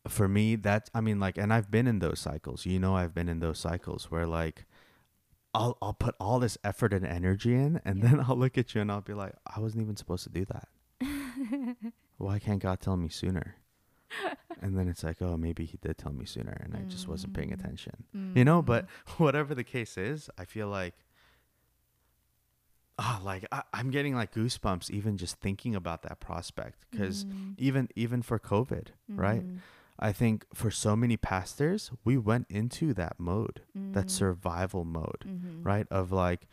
for 0.09 0.29
me 0.29 0.55
that 0.57 0.89
I 0.95 1.01
mean 1.01 1.19
like 1.19 1.37
and 1.37 1.53
I've 1.53 1.71
been 1.71 1.87
in 1.89 1.99
those 1.99 2.21
cycles. 2.21 2.65
You 2.67 2.79
know 2.79 2.95
I've 2.97 3.15
been 3.15 3.29
in 3.29 3.41
those 3.41 3.59
cycles 3.59 4.11
where 4.11 4.27
like 4.27 4.65
I'll 5.57 5.79
I'll 5.83 5.95
put 5.95 6.15
all 6.21 6.39
this 6.39 6.59
effort 6.63 6.93
and 6.93 7.05
energy 7.07 7.55
in 7.55 7.81
and 7.85 8.03
Yeah. 8.03 8.11
then 8.11 8.21
I'll 8.29 8.37
look 8.37 8.57
at 8.59 8.75
you 8.75 8.81
and 8.81 8.91
I'll 8.93 9.01
be 9.01 9.15
like 9.15 9.33
I 9.47 9.61
wasn't 9.61 9.83
even 9.83 9.97
supposed 9.97 10.25
to 10.25 10.31
do 10.31 10.45
that. 10.47 10.69
Why 12.19 12.39
can't 12.39 12.61
God 12.63 12.81
tell 12.81 12.97
me 12.97 13.09
sooner? 13.09 13.57
and 14.63 14.79
then 14.79 14.89
it's 14.89 15.05
like, 15.05 15.21
oh, 15.21 15.37
maybe 15.37 15.65
he 15.67 15.77
did 15.79 15.99
tell 15.99 16.13
me 16.13 16.25
sooner 16.25 16.57
and 16.65 16.75
I 16.75 16.85
just 16.89 17.09
wasn't 17.09 17.35
paying 17.35 17.51
Mm. 17.51 17.55
attention. 17.55 18.05
You 18.35 18.45
know, 18.45 18.63
Mm. 18.63 18.67
but 18.67 18.87
whatever 19.19 19.55
the 19.55 19.65
case 19.65 19.97
is, 19.99 20.31
I 20.39 20.45
feel 20.45 20.69
like 20.69 20.95
ah, 22.99 23.21
like 23.23 23.47
I, 23.53 23.63
I'm 23.75 23.91
getting 23.91 24.15
like 24.15 24.33
goosebumps 24.33 24.91
even 24.91 25.17
just 25.19 25.37
thinking 25.41 25.75
about 25.75 26.03
that 26.03 26.21
prospect 26.21 26.87
because 26.91 27.25
Mm. 27.25 27.55
even 27.59 27.89
even 27.97 28.23
for 28.23 28.39
COVID, 28.39 28.89
right? 29.09 29.45
I 29.99 30.13
think 30.13 30.45
for 30.55 30.71
so 30.71 30.95
many 30.97 31.17
pastors, 31.17 31.91
we 32.05 32.17
went 32.19 32.47
into 32.51 32.93
that 32.95 33.19
mode, 33.19 33.63
that 33.75 34.07
Mm. 34.07 34.11
survival 34.11 34.85
mode, 34.85 35.25
Mhm. 35.27 35.65
right? 35.65 35.87
Of 35.91 36.13
like, 36.13 36.47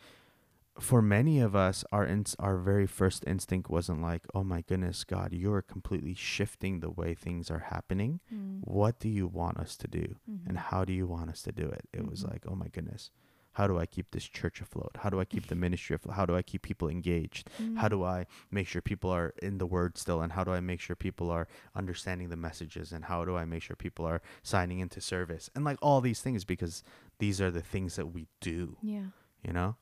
for 0.78 1.00
many 1.00 1.38
of 1.38 1.54
us, 1.54 1.84
our 1.92 2.04
ins- 2.04 2.34
our 2.40 2.56
very 2.58 2.86
first 2.86 3.22
instinct 3.28 3.70
wasn't 3.70 4.02
like, 4.02 4.26
oh 4.34 4.42
my 4.42 4.62
goodness, 4.62 5.04
God, 5.04 5.32
you're 5.32 5.62
completely 5.62 6.14
shifting 6.14 6.80
the 6.80 6.90
way 6.90 7.14
things 7.14 7.48
are 7.50 7.60
happening. 7.70 8.18
Mm. 8.32 8.60
What 8.66 8.98
do 8.98 9.08
you 9.08 9.28
want 9.28 9.58
us 9.58 9.76
to 9.76 9.86
do, 9.88 10.16
and 10.26 10.56
Mhm. 10.56 10.60
how 10.70 10.84
do 10.84 10.92
you 10.92 11.06
want 11.06 11.30
us 11.30 11.42
to 11.42 11.52
do 11.52 11.68
it? 11.68 11.88
It 11.92 12.06
was 12.08 12.24
Mhm. 12.24 12.30
like, 12.30 12.46
oh 12.48 12.56
my 12.56 12.68
goodness, 12.68 13.10
how 13.54 13.66
do 13.66 13.78
I 13.78 13.86
keep 13.86 14.10
this 14.10 14.24
church 14.24 14.60
afloat? 14.60 14.92
How 15.02 15.10
do 15.10 15.18
I 15.20 15.24
keep 15.24 15.46
the 15.46 15.54
ministry 15.54 15.94
afloat? 15.96 16.14
How 16.16 16.26
do 16.26 16.36
I 16.36 16.42
keep 16.42 16.62
people 16.62 16.88
engaged? 16.88 17.48
How 17.76 17.86
Mm. 17.88 17.90
do 17.90 18.02
I 18.04 18.26
make 18.50 18.66
sure 18.68 18.82
people 18.82 19.10
are 19.10 19.32
in 19.42 19.58
the 19.58 19.66
word 19.66 19.96
still? 19.96 20.20
And 20.22 20.32
how 20.32 20.44
do 20.44 20.50
I 20.52 20.60
make 20.60 20.80
sure 20.80 20.96
people 20.96 21.30
are 21.30 21.46
understanding 21.74 22.28
the 22.30 22.36
messages? 22.36 22.92
And 22.92 23.04
how 23.06 23.24
do 23.24 23.36
I 23.36 23.44
make 23.44 23.62
sure 23.62 23.76
people 23.76 24.04
are 24.06 24.20
signing 24.42 24.78
into 24.80 25.00
service? 25.00 25.50
And 25.54 25.64
like 25.64 25.78
all 25.80 26.00
these 26.00 26.20
things, 26.20 26.44
because 26.44 26.82
these 27.18 27.40
are 27.40 27.50
the 27.50 27.62
things 27.62 27.94
that 27.96 28.06
we 28.12 28.26
do, 28.40 28.76
Yeah. 28.82 29.06
you 29.42 29.52
know? 29.52 29.76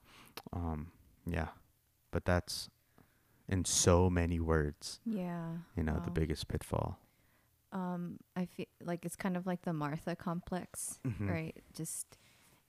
Um, 0.52 0.92
yeah. 1.26 1.48
But 2.10 2.24
that's 2.24 2.68
in 3.48 3.64
so 3.64 4.08
many 4.10 4.38
words, 4.40 5.00
Yeah. 5.04 5.56
you 5.76 5.82
know, 5.82 5.98
the 6.04 6.10
biggest 6.10 6.46
pitfall. 6.48 6.98
um 7.74 8.18
i 8.36 8.44
feel 8.44 8.66
like 8.84 9.02
it's 9.06 9.16
kind 9.16 9.34
of 9.34 9.46
like 9.46 9.62
the 9.62 9.72
martha 9.72 10.14
complex 10.14 11.00
Mhm. 11.06 11.26
right 11.30 11.56
just 11.72 12.18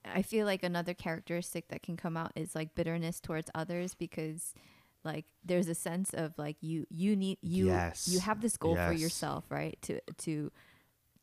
i 0.05 0.21
feel 0.21 0.45
like 0.45 0.63
another 0.63 0.93
characteristic 0.93 1.67
that 1.69 1.81
can 1.83 1.95
come 1.97 2.15
out 2.17 2.31
is 2.35 2.55
like 2.55 2.75
bitterness 2.75 3.19
towards 3.19 3.49
others 3.55 3.93
because 3.95 4.53
like 5.03 5.25
there's 5.43 5.67
a 5.67 5.75
sense 5.75 6.13
of 6.13 6.33
like 6.37 6.57
you 6.61 6.85
you 6.89 7.15
need 7.15 7.37
you 7.41 7.67
Yes. 7.67 8.07
you 8.07 8.19
have 8.19 8.41
this 8.41 8.57
goal 8.57 8.75
for 8.75 8.93
yourself 8.93 9.45
right 9.49 9.77
to 9.83 9.99
to 10.19 10.51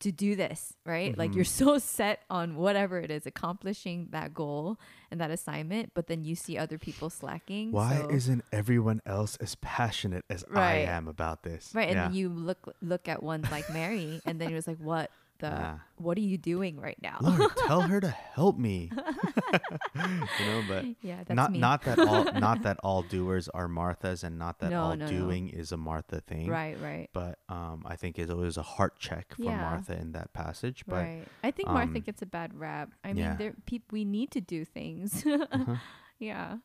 to 0.01 0.11
do 0.11 0.35
this 0.35 0.73
right 0.87 1.17
like 1.19 1.33
Mhm. 1.33 1.35
you're 1.37 1.45
so 1.63 1.77
set 1.79 2.23
on 2.31 2.57
whatever 2.57 2.99
it 2.99 3.11
is 3.11 3.27
accomplishing 3.27 4.09
that 4.13 4.33
goal 4.33 4.79
and 5.11 5.21
that 5.21 5.31
assignment 5.31 5.93
but 5.95 6.07
then 6.07 6.25
you 6.25 6.35
see 6.35 6.57
other 6.57 6.79
people 6.79 7.11
slacking 7.11 7.71
Why 7.73 7.99
so- 7.99 8.09
isn't 8.09 8.45
everyone 8.51 9.03
else 9.05 9.37
as 9.37 9.57
passionate 9.57 10.25
as 10.31 10.43
I 10.55 10.77
am 10.77 11.07
about 11.07 11.43
this? 11.43 11.71
right 11.75 11.89
and 11.89 11.97
yeah. 11.97 12.05
then 12.09 12.15
you 12.15 12.29
look 12.31 12.75
look 12.81 13.09
at 13.09 13.23
one 13.23 13.43
like 13.51 13.69
mary 13.73 14.23
and 14.25 14.41
then 14.41 14.49
you're 14.51 14.59
just 14.59 14.69
like 14.69 14.79
what 14.79 15.11
the 15.41 15.49
Yeah. 15.49 15.79
what 15.97 16.17
are 16.19 16.23
you 16.23 16.39
doing 16.39 16.79
right 16.81 16.99
now 17.03 17.19
Lord, 17.21 17.51
tell 17.67 17.81
her 17.83 18.01
to 18.01 18.09
help 18.11 18.57
me. 18.59 18.91
you 19.95 20.01
know, 20.47 20.63
but 20.69 20.85
yeah 21.03 21.19
that's 21.25 21.37
not 21.37 21.53
me 21.53 21.59
not 21.59 21.83
that 21.85 21.99
all 21.99 22.25
not 22.33 22.63
that 22.63 22.79
all 22.83 23.03
doers 23.03 23.49
are 23.49 23.69
Marthas, 23.69 24.23
and 24.25 24.39
not 24.39 24.59
that 24.61 24.71
No, 24.71 24.83
all 24.83 24.97
no, 24.97 25.07
no. 25.07 25.11
doing 25.11 25.49
is 25.49 25.73
a 25.73 25.77
Martha 25.77 26.21
thing. 26.21 26.49
right 26.49 26.77
right 26.81 27.09
But 27.13 27.39
um, 27.49 27.85
I 27.87 27.97
think 27.97 28.19
it's 28.19 28.31
always 28.31 28.57
a 28.57 28.63
heart 28.63 28.99
check 28.99 29.35
for 29.37 29.43
Yeah. 29.45 29.61
Martha 29.61 29.97
in 29.99 30.13
that 30.13 30.33
passage. 30.33 30.85
But 30.87 30.97
right 30.97 31.25
i 31.43 31.51
think 31.51 31.69
martha 31.69 31.97
um, 31.99 32.01
gets 32.03 32.23
a 32.23 32.27
bad 32.27 32.55
rap 32.59 32.91
i 33.05 33.13
mean 33.13 33.37
there 33.39 33.55
we 33.91 34.05
need 34.05 34.31
to 34.31 34.41
do 34.41 34.65
things 34.65 35.25
uh-huh. 35.27 35.77
yeah 36.19 36.57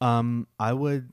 um, 0.00 0.46
I 0.58 0.72
would, 0.72 1.10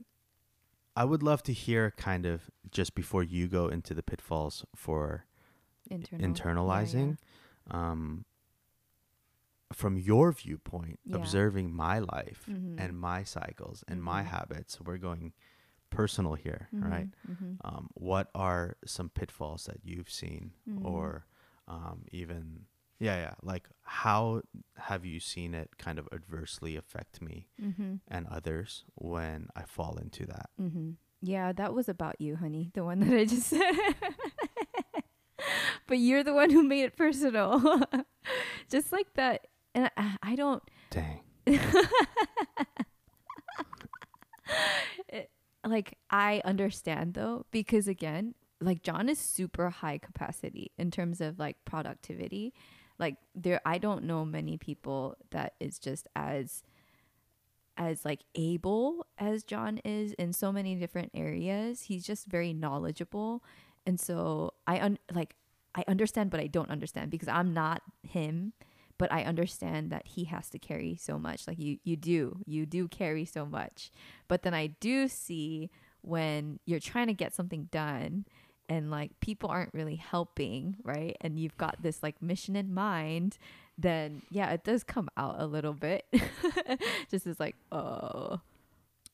I 0.95 1.05
would 1.05 1.23
love 1.23 1.41
to 1.43 1.53
hear 1.53 1.91
kind 1.97 2.25
of 2.25 2.49
just 2.71 2.93
before 2.95 3.23
you 3.23 3.47
go 3.47 3.67
into 3.67 3.93
the 3.93 4.03
pitfalls 4.03 4.63
for 4.75 5.25
Internal. 5.89 6.21
Yeah, 6.27 6.33
internalizing, 6.33 7.17
um, 7.71 8.25
from 9.73 9.97
your 9.97 10.31
viewpoint, 10.31 10.99
Yeah. 11.03 11.15
observing 11.17 11.73
my 11.73 11.99
life 11.99 12.45
Mhm. 12.47 12.79
and 12.79 12.99
my 12.99 13.23
cycles 13.23 13.83
and 13.87 14.01
my 14.01 14.21
Mhm. 14.23 14.27
habits. 14.27 14.79
We're 14.79 14.97
going 14.99 15.33
personal 15.89 16.35
here, 16.35 16.67
yeah. 16.71 16.87
right? 16.87 17.09
Mhm, 17.27 17.35
mhm. 17.35 17.57
um, 17.63 17.89
what 17.93 18.29
are 18.35 18.77
some 18.85 19.09
pitfalls 19.09 19.65
that 19.65 19.79
you've 19.83 20.09
seen 20.09 20.53
Mm. 20.67 20.83
or 20.85 21.25
um, 21.67 22.05
even 22.11 22.67
yeah 22.99 23.15
yeah 23.17 23.33
like 23.41 23.67
how 23.81 24.41
have 24.77 25.03
you 25.05 25.19
seen 25.19 25.53
it 25.53 25.77
kind 25.77 25.97
of 25.99 26.07
adversely 26.13 26.75
affect 26.77 27.21
me 27.21 27.47
Mhm. 27.59 27.99
and 28.07 28.25
others 28.27 28.85
when 28.95 29.49
i 29.55 29.63
fall 29.65 29.97
into 29.97 30.25
that. 30.27 30.49
Yeah, 31.21 31.53
that 31.53 31.73
was 31.73 31.89
about 31.89 32.21
you, 32.21 32.35
honey. 32.35 32.69
The 32.75 32.83
one 32.83 32.99
that 32.99 33.13
I 33.13 33.25
just 33.25 33.47
said. 33.55 33.95
But 35.87 35.97
you're 35.97 36.23
the 36.23 36.33
one 36.33 36.49
who 36.49 36.63
made 36.63 36.83
it 36.83 36.97
personal. 36.97 37.81
Just 38.69 38.91
like 38.91 39.13
that. 39.15 39.47
And 39.73 39.89
I, 39.97 40.17
I 40.23 40.35
don't, 40.35 40.63
Dang. 40.89 41.19
it, 45.07 45.29
like, 45.65 45.97
I 46.09 46.41
understand 46.45 47.13
though, 47.13 47.45
because 47.51 47.87
again, 47.87 48.35
like 48.61 48.83
John 48.83 49.09
is 49.09 49.19
super 49.19 49.69
high 49.69 49.97
capacity 49.97 50.71
in 50.77 50.91
terms 50.91 51.19
of 51.21 51.39
like 51.39 51.57
productivity. 51.65 52.53
Like, 52.97 53.17
there, 53.35 53.59
I 53.65 53.77
don't 53.77 54.05
know 54.05 54.23
many 54.23 54.57
people 54.57 55.17
that 55.31 55.53
is 55.59 55.77
just 55.77 56.07
as, 56.15 56.63
as 57.77 58.05
like 58.05 58.21
able 58.35 59.05
as 59.17 59.43
John 59.43 59.79
is 59.83 60.13
in 60.13 60.31
so 60.31 60.51
many 60.51 60.75
different 60.75 61.11
areas. 61.13 61.81
He's 61.83 62.05
just 62.05 62.25
very 62.27 62.53
knowledgeable. 62.53 63.43
And 63.85 63.99
so 63.99 64.53
I 64.65 64.79
un- 64.79 64.99
like 65.13 65.35
I 65.75 65.83
understand 65.87 66.31
but 66.31 66.39
I 66.39 66.47
don't 66.47 66.71
understand 66.71 67.11
because 67.11 67.27
I'm 67.27 67.53
not 67.53 67.81
him, 68.07 68.53
but 68.97 69.11
I 69.11 69.23
understand 69.23 69.91
that 69.91 70.07
he 70.07 70.23
has 70.25 70.49
to 70.51 70.59
carry 70.59 70.95
so 70.95 71.19
much. 71.19 71.47
Like 71.47 71.59
you 71.59 71.77
you 71.83 71.95
do. 71.95 72.39
You 72.45 72.65
do 72.65 72.87
carry 72.87 73.25
so 73.25 73.45
much. 73.45 73.91
But 74.27 74.43
then 74.43 74.53
I 74.53 74.67
do 74.67 75.07
see 75.07 75.69
when 76.01 76.59
you're 76.65 76.79
trying 76.79 77.07
to 77.07 77.13
get 77.13 77.33
something 77.33 77.67
done 77.71 78.25
and 78.69 78.89
like 78.89 79.19
people 79.19 79.49
aren't 79.49 79.73
really 79.73 79.95
helping, 79.95 80.77
right? 80.83 81.15
And 81.21 81.39
you've 81.39 81.57
got 81.57 81.81
this 81.81 82.01
like 82.01 82.21
mission 82.21 82.55
in 82.55 82.73
mind, 82.73 83.37
then 83.77 84.21
yeah, 84.29 84.51
it 84.51 84.63
does 84.63 84.83
come 84.83 85.09
out 85.17 85.35
a 85.39 85.45
little 85.45 85.73
bit. 85.73 86.05
Just 87.11 87.27
is 87.27 87.39
like, 87.39 87.55
oh, 87.71 88.39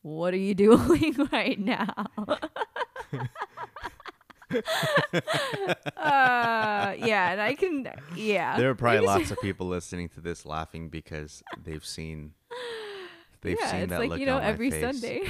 what 0.01 0.33
are 0.33 0.37
you 0.37 0.53
doing 0.55 1.15
right 1.31 1.59
now? 1.59 2.07
uh, 5.97 6.93
yeah, 6.97 7.31
and 7.31 7.41
I 7.41 7.55
can, 7.57 7.87
yeah. 8.15 8.57
There 8.57 8.69
are 8.69 8.75
probably 8.75 9.05
lots 9.05 9.31
of 9.31 9.39
people 9.41 9.67
listening 9.67 10.09
to 10.09 10.21
this 10.21 10.45
laughing 10.45 10.89
because 10.89 11.43
they've 11.63 11.85
seen 11.85 12.33
they've 13.41 13.57
yeah, 13.59 13.71
seen 13.71 13.79
it's 13.81 13.89
that 13.89 13.99
like 13.99 14.09
look 14.09 14.19
you 14.19 14.25
know 14.25 14.37
on 14.37 14.43
my 14.43 14.47
every 14.47 14.71
face. 14.71 14.81
Sunday. 14.83 15.23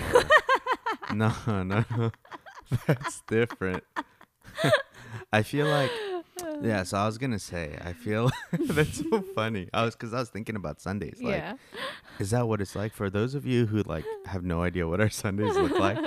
no, 1.14 1.34
no, 1.48 1.86
no. 1.90 2.12
That's 2.88 3.22
different. 3.28 3.84
I 5.34 5.44
feel 5.44 5.68
like 5.68 5.92
yeah, 6.62 6.84
so 6.84 6.98
I 6.98 7.06
was 7.06 7.18
gonna 7.18 7.40
say, 7.40 7.78
I 7.84 7.94
feel 7.94 8.32
that's 8.52 9.00
so 9.00 9.22
funny. 9.36 9.70
I 9.74 9.84
was 9.84 9.96
because 9.96 10.14
I 10.14 10.20
was 10.20 10.30
thinking 10.30 10.56
about 10.56 10.82
Sundays. 10.82 11.20
Like, 11.22 11.36
yeah, 11.36 11.54
is 12.20 12.32
that 12.32 12.48
what 12.48 12.62
it's 12.62 12.76
like 12.76 12.94
for 12.94 13.10
those 13.10 13.36
of 13.36 13.46
you 13.46 13.66
who 13.66 13.82
like 13.84 14.06
have 14.26 14.44
no 14.44 14.62
idea 14.64 14.88
what 14.88 15.02
our 15.02 15.10
Sundays 15.10 15.56
look 15.56 15.78
like? 15.78 15.98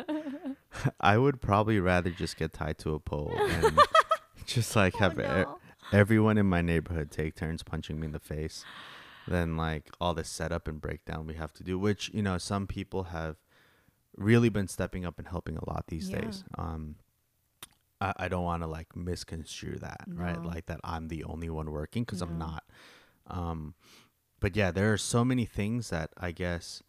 I 1.00 1.18
would 1.18 1.40
probably 1.40 1.80
rather 1.80 2.10
just 2.10 2.36
get 2.36 2.52
tied 2.52 2.78
to 2.78 2.94
a 2.94 3.00
pole 3.00 3.38
and 3.50 3.78
just 4.46 4.74
like 4.76 4.94
have 4.96 5.18
Oh, 5.18 5.22
e- 5.22 5.26
no. 5.26 5.58
everyone 5.92 6.38
in 6.38 6.46
my 6.46 6.62
neighborhood 6.62 7.10
take 7.10 7.34
turns 7.36 7.62
punching 7.62 7.98
me 8.00 8.06
in 8.06 8.12
the 8.12 8.18
face 8.20 8.64
than 9.26 9.56
like 9.56 9.90
all 10.00 10.14
the 10.14 10.24
setup 10.24 10.68
and 10.68 10.80
breakdown 10.80 11.26
we 11.26 11.34
have 11.34 11.52
to 11.54 11.62
do. 11.62 11.78
Which 11.78 12.10
you 12.12 12.22
know, 12.22 12.38
some 12.38 12.66
people 12.66 13.04
have 13.04 13.36
really 14.16 14.48
been 14.48 14.68
stepping 14.68 15.04
up 15.04 15.18
and 15.18 15.28
helping 15.28 15.56
a 15.56 15.68
lot 15.68 15.86
these 15.88 16.08
Yeah. 16.12 16.20
days. 16.20 16.44
Um, 16.56 16.96
I, 18.00 18.12
I 18.16 18.28
don't 18.28 18.44
want 18.44 18.62
to 18.62 18.66
like 18.66 18.94
misconstrue 18.96 19.78
that, 19.78 20.08
right? 20.14 20.44
Like 20.44 20.66
that 20.66 20.80
I'm 20.84 21.08
the 21.08 21.24
only 21.24 21.48
one 21.50 21.70
working 21.70 22.02
because 22.04 22.20
I'm 22.20 22.38
not. 22.38 22.64
Um, 23.26 23.74
but 24.40 24.56
yeah, 24.56 24.70
there 24.70 24.92
are 24.92 24.98
so 24.98 25.24
many 25.24 25.46
things 25.46 25.88
that 25.90 26.10
I 26.18 26.30
guess 26.32 26.82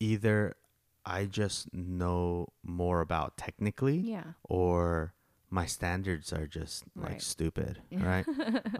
either 0.00 0.56
I 1.04 1.24
just 1.26 1.72
know 1.74 2.48
more 2.62 3.00
about 3.00 3.36
technically 3.36 3.98
yeah, 3.98 4.34
or 4.44 5.14
my 5.50 5.66
standards 5.66 6.32
are 6.32 6.46
just 6.46 6.84
like 6.94 7.10
Right. 7.12 7.22
stupid, 7.22 7.82
right? 7.92 8.26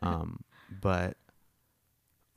um, 0.03 0.41
but 0.71 1.17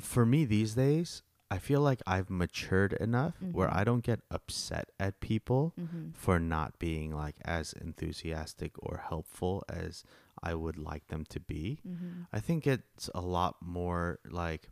for 0.02 0.26
me 0.26 0.46
these 0.46 0.74
days, 0.76 1.22
I 1.52 1.60
feel 1.60 1.82
like 1.82 2.02
I've 2.08 2.30
matured 2.32 2.94
enough 2.94 3.36
where 3.52 3.68
Mhm. 3.70 3.76
I 3.76 3.84
don't 3.84 4.04
get 4.04 4.22
upset 4.32 4.90
at 5.00 5.20
people 5.20 5.74
mm-hmm. 5.80 6.12
for 6.14 6.40
not 6.40 6.80
being 6.80 7.14
like 7.16 7.36
as 7.46 7.74
enthusiastic 7.74 8.72
or 8.80 9.04
helpful 9.08 9.64
as 9.70 10.04
I 10.42 10.56
would 10.56 10.78
like 10.80 11.08
them 11.08 11.26
to 11.26 11.40
be. 11.40 11.80
Mm-hmm. 11.88 12.24
I 12.34 12.40
think 12.40 12.66
it's 12.66 13.10
a 13.14 13.22
lot 13.22 13.58
more 13.62 14.20
like 14.28 14.72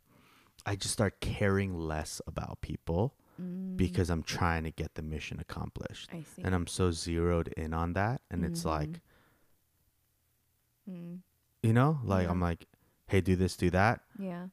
I 0.66 0.76
just 0.76 0.94
start 0.94 1.22
caring 1.22 1.76
less 1.78 2.20
about 2.26 2.62
people 2.62 3.14
Mm, 3.42 3.76
because 3.78 4.10
I'm 4.10 4.24
trying 4.24 4.64
to 4.64 4.72
get 4.72 4.94
the 4.96 5.02
mission 5.02 5.40
accomplished. 5.40 6.10
I 6.14 6.24
see. 6.24 6.44
And 6.44 6.54
I'm 6.54 6.68
so 6.68 6.92
zeroed 6.92 7.48
in 7.58 7.74
on 7.74 7.94
that. 7.94 8.22
And 8.30 8.46
it's 8.46 8.64
like, 8.66 9.02
Mm, 10.90 11.20
you 11.64 11.74
know, 11.74 12.00
like 12.04 12.26
Yeah. 12.26 12.32
I'm 12.32 12.40
like, 12.42 12.68
hey, 13.08 13.22
do 13.22 13.36
this, 13.36 13.56
do 13.56 13.70
that. 13.72 14.02
yeah. 14.18 14.48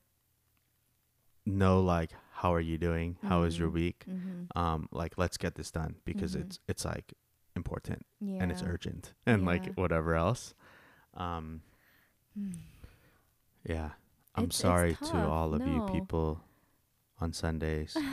No, 1.47 1.81
like, 1.81 2.13
how 2.33 2.53
are 2.53 2.61
you 2.61 2.77
doing? 2.77 3.17
How 3.23 3.45
is 3.45 3.59
your 3.59 3.71
week? 3.71 4.05
Mm-hmm. 4.07 4.59
Um, 4.59 4.87
like, 4.93 5.17
let's 5.17 5.39
get 5.39 5.55
this 5.55 5.71
done 5.71 5.97
because 6.05 6.37
Mhm. 6.37 6.41
it's 6.43 6.61
it's 6.69 6.85
like 6.85 7.15
important 7.57 8.05
Yeah. 8.21 8.43
and 8.43 8.53
it's 8.53 8.63
urgent 8.63 9.15
and 9.27 9.43
Yeah. 9.43 9.47
like 9.49 9.75
whatever 9.75 10.15
else. 10.15 10.55
Um, 11.15 11.63
Mm. 12.39 12.59
yeah. 13.65 13.93
I'm 14.35 14.45
It's- 14.45 14.51
it's 14.51 14.57
sorry 14.59 14.95
to 14.95 15.27
all 15.27 15.55
of 15.55 15.67
you 15.67 15.87
people 15.91 16.45
on 17.21 17.33
Sundays. 17.33 17.97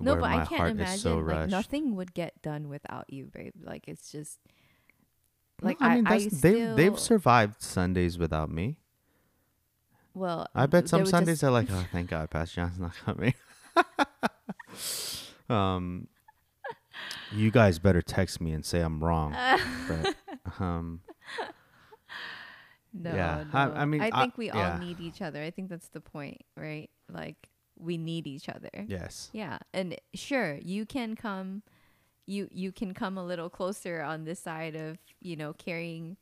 No, 0.00 0.14
but 0.14 0.30
I 0.30 0.44
can't 0.44 0.78
imagine 0.78 0.98
so 0.98 1.18
like 1.18 1.48
nothing 1.48 1.96
would 1.96 2.14
get 2.14 2.40
done 2.40 2.68
without 2.68 3.12
you, 3.12 3.26
babe. 3.34 3.52
Like 3.60 3.88
it's 3.88 4.12
just 4.12 4.38
No, 5.60 5.66
like 5.66 5.78
I 5.80 5.96
mean, 5.96 6.06
I, 6.06 6.20
that's, 6.20 6.40
they've 6.40 6.96
survived 6.96 7.60
Sundays 7.60 8.16
without 8.16 8.48
me. 8.48 8.76
well. 10.14 10.46
I 10.54 10.66
bet 10.66 10.88
some 10.88 11.04
Sundays 11.04 11.42
are 11.42 11.50
like, 11.50 11.66
oh, 11.72 11.84
thank 11.92 12.10
God, 12.10 12.30
Pastor 12.30 12.60
John's 12.60 12.78
not 12.78 12.94
coming. 13.04 13.34
um, 15.48 16.06
you 17.32 17.50
guys 17.50 17.80
better 17.80 18.00
text 18.00 18.40
me 18.40 18.52
and 18.52 18.64
say 18.64 18.80
I'm 18.80 19.02
wrong. 19.02 19.34
but, 19.88 20.14
um, 20.60 21.00
No, 22.92 23.12
Yeah, 23.14 23.44
no. 23.52 23.58
I- 23.58 23.82
I 23.82 23.84
mean, 23.84 24.00
I 24.00 24.10
I- 24.12 24.20
think 24.20 24.38
we 24.38 24.46
yeah. 24.46 24.74
all 24.74 24.78
need 24.78 25.00
each 25.00 25.20
other. 25.22 25.42
I 25.42 25.50
think 25.50 25.70
that's 25.70 25.88
the 25.88 26.00
point, 26.00 26.40
right? 26.56 26.88
Like 27.10 27.48
we 27.78 27.96
need 27.96 28.26
each 28.26 28.48
other. 28.48 28.70
yes, 28.86 29.30
Yeah, 29.32 29.58
and 29.72 29.96
sure, 30.14 30.58
you 30.62 30.84
can 30.84 31.14
come, 31.14 31.62
you 32.26 32.48
you 32.50 32.72
can 32.72 32.94
come 32.94 33.16
a 33.16 33.24
little 33.24 33.48
closer 33.48 34.02
on 34.02 34.24
this 34.24 34.40
side 34.40 34.74
of 34.74 34.98
you 35.20 35.36
know 35.36 35.52
carrying 35.52 36.16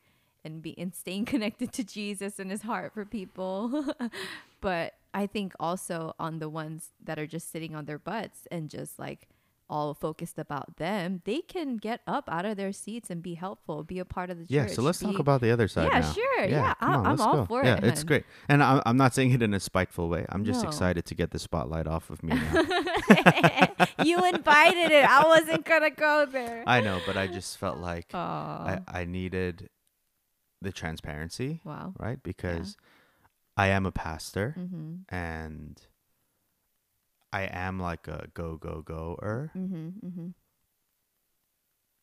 and 0.44 0.62
be 0.62 0.78
and 0.78 0.94
staying 0.94 1.24
connected 1.32 1.72
to 1.72 1.84
Jesus 1.84 2.38
and 2.38 2.50
His 2.50 2.62
heart 2.62 2.92
for 2.92 3.04
people, 3.04 3.86
but 4.60 4.94
I 5.14 5.26
think 5.26 5.54
also 5.58 6.14
on 6.18 6.38
the 6.40 6.48
ones 6.48 6.90
that 7.02 7.18
are 7.18 7.26
just 7.26 7.50
sitting 7.50 7.74
on 7.74 7.86
their 7.86 7.98
butts 7.98 8.46
and 8.50 8.68
just 8.68 8.98
like 8.98 9.28
all 9.68 9.94
focused 9.94 10.38
about 10.38 10.76
them, 10.76 11.22
they 11.24 11.40
can 11.40 11.76
get 11.76 12.00
up 12.06 12.28
out 12.28 12.44
of 12.44 12.56
their 12.56 12.72
seats 12.72 13.10
and 13.10 13.22
be 13.22 13.34
helpful, 13.34 13.82
be 13.82 13.98
a 13.98 14.04
part 14.04 14.30
of 14.30 14.38
the 14.38 14.44
yeah. 14.48 14.62
church. 14.62 14.70
Yeah, 14.70 14.74
so 14.76 14.82
let's 14.82 14.98
talk 15.00 15.18
about 15.18 15.40
the 15.40 15.50
other 15.50 15.68
side 15.68 15.88
Yeah, 15.92 16.00
now. 16.00 16.12
sure. 16.12 16.44
Yeah, 16.44 16.74
come 16.74 17.06
I- 17.06 17.10
I'm 17.10 17.20
all 17.20 17.36
go. 17.36 17.44
for 17.46 17.64
yeah, 17.64 17.76
it, 17.76 17.84
Yeah, 17.84 17.90
it's 17.90 18.04
great, 18.04 18.24
and 18.48 18.62
I'm 18.62 18.82
I'm 18.86 18.96
not 18.96 19.14
saying 19.14 19.32
it 19.32 19.42
in 19.42 19.54
a 19.54 19.60
spiteful 19.60 20.08
way. 20.08 20.26
I'm 20.28 20.44
just 20.44 20.62
No. 20.62 20.68
excited 20.68 21.04
to 21.06 21.14
get 21.14 21.30
the 21.30 21.38
spotlight 21.38 21.86
off 21.86 22.10
of 22.10 22.22
me. 22.22 22.34
Now. 22.34 23.86
you 24.04 24.24
invited 24.24 24.92
it. 24.92 25.04
I 25.04 25.24
wasn't 25.26 25.64
gonna 25.64 25.90
go 25.90 26.26
there. 26.26 26.62
I 26.66 26.80
know, 26.80 27.00
but 27.06 27.16
I 27.16 27.26
just 27.26 27.58
felt 27.58 27.78
like 27.78 28.14
I 28.14 28.80
I 28.86 29.04
needed 29.04 29.68
the 30.62 30.72
transparency, 30.72 31.60
wow. 31.64 31.92
right? 31.98 32.22
Because 32.22 32.76
I 33.56 33.68
am 33.68 33.86
a 33.86 33.92
pastor. 33.92 34.54
Mm-hmm. 34.58 35.14
and 35.14 35.80
I 37.40 37.42
am 37.66 37.78
like 37.90 38.08
a 38.08 38.28
go 38.34 38.56
go 38.56 38.82
goer, 38.82 39.50
Mm-hmm. 39.56 39.88
Mm-hmm. 40.06 40.28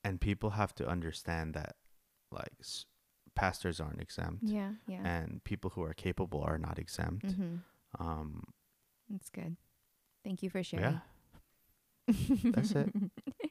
and 0.03 0.19
people 0.19 0.51
have 0.51 0.73
to 0.75 0.87
understand 0.87 1.53
that 1.53 1.75
like 2.31 2.51
s- 2.61 2.85
pastors 3.35 3.79
aren't 3.79 4.01
exempt, 4.01 4.43
Yeah. 4.43 4.71
Yeah. 4.87 5.01
and 5.05 5.43
people 5.43 5.69
who 5.71 5.81
are 5.83 5.93
capable 5.93 6.41
are 6.41 6.57
not 6.57 6.77
exempt. 6.79 7.25
Mm-hmm. 7.27 7.55
Um, 8.03 8.43
That's 9.09 9.29
good. 9.29 9.55
Thank 10.23 10.43
you 10.43 10.49
for 10.49 10.63
sharing. 10.63 10.99
yeah, 12.07 12.15
that's 12.53 12.71
it. 12.71 12.89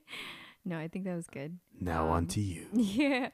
no, 0.65 0.79
I 0.79 0.89
think 0.89 1.05
that 1.07 1.15
was 1.17 1.27
good. 1.29 1.59
Now 1.81 2.05
Um, 2.07 2.11
on 2.13 2.27
to 2.29 2.41
you. 2.41 2.67
Yeah. 2.75 3.29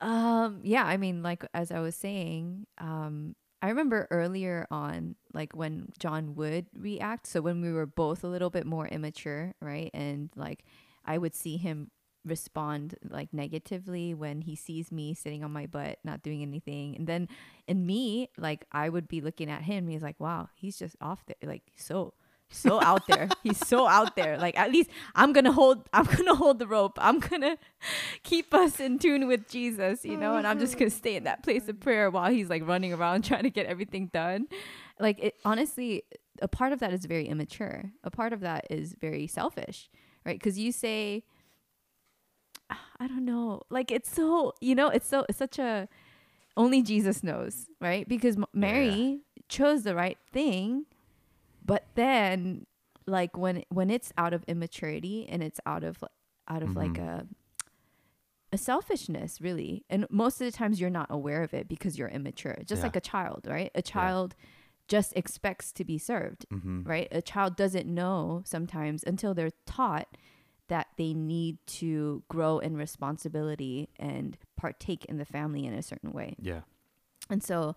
Um, 0.00 0.60
yeah, 0.62 0.84
I 0.84 0.96
mean, 0.96 1.22
like 1.22 1.44
as 1.52 1.70
I 1.70 1.80
was 1.80 1.94
saying, 1.94 2.66
um, 2.78 3.36
I 3.62 3.68
remember 3.68 4.08
earlier 4.10 4.66
on, 4.70 5.16
like 5.34 5.54
when 5.54 5.88
John 5.98 6.34
would 6.36 6.66
react. 6.74 7.26
So 7.26 7.40
when 7.42 7.60
we 7.60 7.72
were 7.72 7.86
both 7.86 8.24
a 8.24 8.28
little 8.28 8.50
bit 8.50 8.66
more 8.66 8.88
immature, 8.88 9.54
right? 9.60 9.90
And 9.92 10.30
like 10.34 10.64
I 11.04 11.18
would 11.18 11.34
see 11.34 11.56
him 11.56 11.90
respond 12.24 12.96
like 13.08 13.32
negatively 13.32 14.12
when 14.14 14.42
he 14.42 14.54
sees 14.54 14.92
me 14.92 15.14
sitting 15.14 15.42
on 15.44 15.52
my 15.52 15.66
butt, 15.66 15.98
not 16.04 16.22
doing 16.22 16.42
anything. 16.42 16.96
And 16.96 17.06
then 17.06 17.28
in 17.66 17.86
me, 17.86 18.30
like 18.36 18.66
I 18.72 18.88
would 18.88 19.08
be 19.08 19.20
looking 19.20 19.50
at 19.50 19.62
him, 19.62 19.88
he's 19.88 20.02
like, 20.02 20.20
wow, 20.20 20.48
he's 20.54 20.78
just 20.78 20.96
off 21.00 21.24
there, 21.26 21.36
like 21.42 21.62
so 21.76 22.14
so 22.50 22.80
out 22.82 23.06
there. 23.06 23.28
He's 23.42 23.58
so 23.58 23.86
out 23.86 24.16
there. 24.16 24.36
Like 24.38 24.58
at 24.58 24.70
least 24.70 24.90
I'm 25.14 25.32
gonna 25.32 25.52
hold. 25.52 25.88
I'm 25.92 26.04
gonna 26.04 26.34
hold 26.34 26.58
the 26.58 26.66
rope. 26.66 26.98
I'm 27.00 27.20
gonna 27.20 27.56
keep 28.22 28.52
us 28.52 28.80
in 28.80 28.98
tune 28.98 29.26
with 29.26 29.48
Jesus, 29.48 30.04
you 30.04 30.16
know. 30.16 30.36
And 30.36 30.46
I'm 30.46 30.58
just 30.58 30.78
gonna 30.78 30.90
stay 30.90 31.16
in 31.16 31.24
that 31.24 31.42
place 31.42 31.68
of 31.68 31.80
prayer 31.80 32.10
while 32.10 32.30
he's 32.30 32.48
like 32.50 32.66
running 32.66 32.92
around 32.92 33.24
trying 33.24 33.44
to 33.44 33.50
get 33.50 33.66
everything 33.66 34.10
done. 34.12 34.48
Like 34.98 35.18
it, 35.20 35.34
honestly, 35.44 36.02
a 36.42 36.48
part 36.48 36.72
of 36.72 36.80
that 36.80 36.92
is 36.92 37.06
very 37.06 37.26
immature. 37.26 37.92
A 38.04 38.10
part 38.10 38.32
of 38.32 38.40
that 38.40 38.66
is 38.70 38.94
very 39.00 39.26
selfish, 39.26 39.88
right? 40.26 40.38
Because 40.38 40.58
you 40.58 40.72
say, 40.72 41.24
ah, 42.70 42.80
I 42.98 43.06
don't 43.06 43.24
know. 43.24 43.62
Like 43.70 43.90
it's 43.90 44.10
so 44.10 44.54
you 44.60 44.74
know. 44.74 44.88
It's 44.88 45.06
so 45.06 45.24
it's 45.28 45.38
such 45.38 45.58
a 45.58 45.88
only 46.56 46.82
Jesus 46.82 47.22
knows, 47.22 47.66
right? 47.80 48.08
Because 48.08 48.36
Mary 48.52 49.20
chose 49.48 49.82
the 49.82 49.94
right 49.94 50.18
thing, 50.32 50.84
but 51.64 51.86
then 51.94 52.66
like 53.06 53.36
when 53.36 53.64
when 53.70 53.90
it's 53.90 54.12
out 54.16 54.32
of 54.32 54.44
immaturity 54.48 55.26
and 55.28 55.42
it's 55.42 55.60
out 55.66 55.84
of 55.84 56.02
out 56.48 56.62
of 56.62 56.76
like 56.76 56.92
Mhm. 56.94 57.08
a 57.08 57.26
a 58.52 58.58
selfishness 58.58 59.40
really 59.40 59.84
and 59.88 60.06
most 60.10 60.40
of 60.40 60.44
the 60.44 60.50
times 60.52 60.80
you're 60.80 60.90
not 60.90 61.06
aware 61.10 61.42
of 61.42 61.54
it 61.54 61.68
because 61.68 61.96
you're 61.98 62.08
immature 62.08 62.56
just 62.66 62.80
Yeah. 62.80 62.86
like 62.86 62.96
a 62.96 63.00
child 63.00 63.46
right 63.48 63.70
a 63.74 63.82
child 63.82 64.34
just 64.88 65.12
expects 65.16 65.70
to 65.72 65.84
be 65.84 65.98
served 65.98 66.46
Mm-hmm. 66.50 66.82
right 66.82 67.06
a 67.12 67.22
child 67.22 67.54
doesn't 67.56 67.86
know 67.86 68.42
sometimes 68.44 69.04
until 69.04 69.34
they're 69.34 69.52
taught 69.66 70.16
that 70.66 70.88
they 70.96 71.14
need 71.14 71.58
to 71.66 72.22
grow 72.28 72.58
in 72.58 72.76
responsibility 72.76 73.88
and 73.98 74.36
partake 74.56 75.04
in 75.04 75.16
the 75.18 75.24
family 75.24 75.64
in 75.64 75.72
a 75.74 75.82
certain 75.82 76.10
way 76.12 76.34
Yeah. 76.40 76.62
and 77.28 77.42
so, 77.42 77.76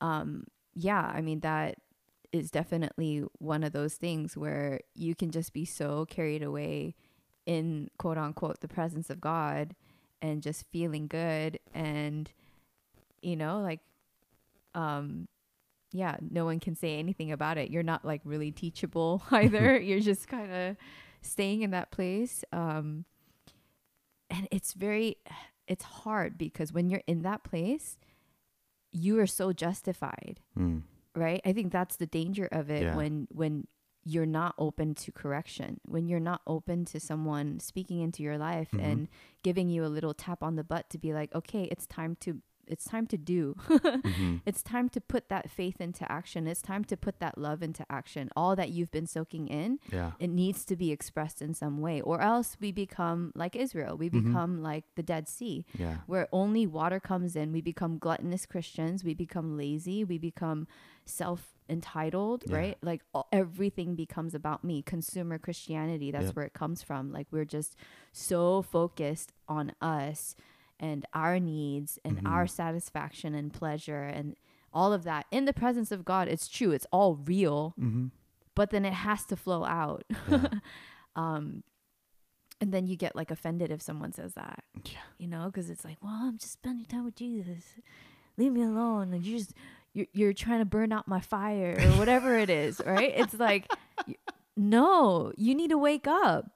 um, 0.00 0.44
yeah, 0.74 1.00
I 1.14 1.20
mean, 1.22 1.40
that 1.40 1.76
is 2.36 2.50
definitely 2.50 3.24
one 3.38 3.64
of 3.64 3.72
those 3.72 3.94
things 3.94 4.36
where 4.36 4.80
you 4.94 5.14
can 5.14 5.30
just 5.30 5.52
be 5.52 5.64
so 5.64 6.04
carried 6.06 6.42
away 6.42 6.94
in 7.46 7.88
quote 7.98 8.18
unquote 8.18 8.60
the 8.60 8.68
presence 8.68 9.10
of 9.10 9.20
God 9.20 9.74
and 10.22 10.42
just 10.42 10.64
feeling 10.72 11.06
good 11.08 11.58
and, 11.74 12.30
you 13.22 13.36
know, 13.36 13.60
like, 13.60 13.80
um, 14.74 15.28
yeah, 15.92 16.16
no 16.20 16.44
one 16.44 16.60
can 16.60 16.74
say 16.74 16.98
anything 16.98 17.32
about 17.32 17.58
it. 17.58 17.70
You're 17.70 17.82
not 17.82 18.04
like 18.04 18.20
really 18.24 18.50
teachable 18.50 19.22
either. 19.30 19.78
You're 19.78 20.00
just 20.00 20.28
kind 20.28 20.52
of 20.52 20.76
staying 21.22 21.62
in 21.62 21.70
that 21.70 21.90
place. 21.90 22.44
Um, 22.52 23.04
and 24.28 24.48
it's 24.50 24.72
very, 24.72 25.16
it's 25.68 25.84
hard 25.84 26.36
because 26.36 26.72
when 26.72 26.90
you're 26.90 27.02
in 27.06 27.22
that 27.22 27.44
place, 27.44 27.98
you 28.92 29.18
are 29.20 29.26
so 29.26 29.52
justified, 29.52 30.40
Mm. 30.58 30.82
Right? 31.16 31.40
I 31.44 31.52
think 31.52 31.72
that's 31.72 31.96
the 31.96 32.06
danger 32.06 32.46
of 32.52 32.70
it 32.70 32.82
Yeah. 32.82 32.96
when 32.96 33.26
when 33.30 33.66
you're 34.08 34.26
not 34.40 34.54
open 34.56 34.94
to 34.94 35.10
correction, 35.10 35.80
when 35.84 36.06
you're 36.06 36.20
not 36.20 36.40
open 36.46 36.84
to 36.84 37.00
someone 37.00 37.58
speaking 37.58 38.00
into 38.00 38.22
your 38.22 38.38
life 38.38 38.70
Mhm. 38.70 38.80
and 38.84 39.08
giving 39.42 39.68
you 39.68 39.84
a 39.84 39.90
little 39.96 40.14
tap 40.14 40.44
on 40.44 40.54
the 40.54 40.62
butt 40.62 40.88
to 40.90 40.98
be 40.98 41.12
like, 41.12 41.34
okay, 41.34 41.64
it's 41.64 41.86
time 41.86 42.14
to 42.20 42.40
it's 42.68 42.84
time 42.84 43.06
to 43.06 43.16
do. 43.16 43.54
hmm 44.04 44.38
It's 44.44 44.60
time 44.60 44.88
to 44.88 45.00
put 45.00 45.28
that 45.28 45.48
faith 45.48 45.80
into 45.80 46.10
action. 46.10 46.48
It's 46.48 46.60
time 46.60 46.82
to 46.86 46.96
put 46.96 47.20
that 47.20 47.38
love 47.38 47.62
into 47.62 47.86
action. 47.88 48.28
All 48.34 48.56
that 48.56 48.70
you've 48.70 48.90
been 48.90 49.06
soaking 49.06 49.46
in, 49.46 49.78
Yeah. 49.92 50.12
it 50.18 50.30
needs 50.30 50.64
to 50.64 50.74
be 50.74 50.90
expressed 50.90 51.40
in 51.40 51.54
some 51.54 51.80
way, 51.80 52.00
or 52.00 52.20
else 52.20 52.56
we 52.60 52.72
become 52.72 53.30
like 53.36 53.54
Israel. 53.54 53.96
We 53.96 54.10
Mhm. 54.10 54.24
become 54.24 54.62
like 54.64 54.84
the 54.96 55.04
Dead 55.04 55.28
Sea 55.28 55.64
Yeah. 55.78 55.98
where 56.08 56.26
only 56.32 56.66
water 56.66 56.98
comes 56.98 57.36
in. 57.36 57.52
We 57.52 57.60
become 57.60 57.98
gluttonous 57.98 58.46
Christians. 58.46 59.04
We 59.04 59.14
become 59.14 59.56
lazy. 59.56 60.02
We 60.02 60.18
become 60.18 60.66
self 61.06 61.54
entitled, 61.68 62.44
Yeah. 62.46 62.56
right? 62.56 62.78
Like 62.82 63.02
all, 63.14 63.26
everything 63.32 63.94
becomes 63.96 64.34
about 64.34 64.62
me. 64.64 64.82
Consumer 64.82 65.38
Christianity, 65.38 66.10
that's 66.10 66.26
Yep. 66.26 66.36
where 66.36 66.44
it 66.44 66.52
comes 66.52 66.82
from. 66.82 67.10
Like 67.12 67.26
we're 67.30 67.44
just 67.44 67.74
so 68.12 68.62
focused 68.62 69.32
on 69.48 69.72
us 69.80 70.34
and 70.78 71.04
our 71.14 71.40
needs 71.40 71.98
and 72.04 72.18
Mhm. 72.18 72.28
our 72.28 72.46
satisfaction 72.46 73.34
and 73.34 73.52
pleasure 73.52 74.02
and 74.04 74.36
all 74.72 74.92
of 74.92 75.04
that 75.04 75.26
in 75.30 75.44
the 75.46 75.52
presence 75.52 75.90
of 75.90 76.04
God. 76.04 76.28
It's 76.28 76.48
true. 76.48 76.70
It's 76.72 76.86
all 76.92 77.16
real, 77.16 77.72
Mm-hmm. 77.80 78.08
but 78.54 78.70
then 78.70 78.84
it 78.84 78.92
has 78.92 79.24
to 79.26 79.36
flow 79.36 79.64
out. 79.64 80.04
Yeah. 80.28 80.48
um, 81.16 81.62
and 82.60 82.72
then 82.72 82.86
you 82.86 82.96
get 82.96 83.14
like 83.16 83.30
offended 83.30 83.70
if 83.70 83.82
someone 83.82 84.12
says 84.12 84.34
that 84.34 84.64
yeah. 84.84 84.98
you 85.18 85.26
know, 85.28 85.46
because 85.46 85.68
it's 85.70 85.84
like, 85.84 85.98
well, 86.02 86.12
I'm 86.12 86.38
just 86.38 86.52
spending 86.54 86.86
time 86.86 87.04
with 87.04 87.16
Jesus. 87.16 87.74
Leave 88.38 88.52
me 88.52 88.62
alone. 88.62 89.12
And 89.14 89.24
you 89.24 89.38
just 89.38 89.52
you're, 89.96 90.06
you're 90.12 90.32
trying 90.32 90.58
to 90.60 90.64
burn 90.64 90.92
out 90.92 91.08
my 91.08 91.20
fire 91.20 91.76
or 91.78 91.90
whatever 91.98 92.36
it 92.38 92.50
is, 92.50 92.80
right? 92.84 93.12
It's 93.16 93.34
like, 93.34 93.70
no, 94.56 95.32
you 95.36 95.54
need 95.54 95.70
to 95.70 95.78
wake 95.78 96.06
up. 96.06 96.50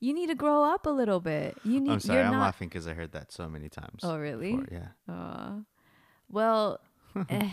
You 0.00 0.12
need 0.12 0.26
to 0.28 0.34
grow 0.34 0.64
up 0.64 0.86
a 0.86 0.90
little 0.90 1.20
bit. 1.20 1.56
You 1.64 1.80
need. 1.80 1.92
I'm 1.92 2.00
sorry. 2.00 2.20
I'm 2.22 2.32
not. 2.32 2.40
laughing 2.40 2.68
because 2.68 2.86
I 2.86 2.92
heard 2.94 3.12
that 3.12 3.32
so 3.32 3.48
many 3.48 3.68
times. 3.68 4.00
Oh, 4.02 4.18
really? 4.18 4.52
before, 4.56 4.68
Yeah. 4.70 4.88
Uh, 5.14 5.52
well, 6.30 6.80
eh, 7.30 7.50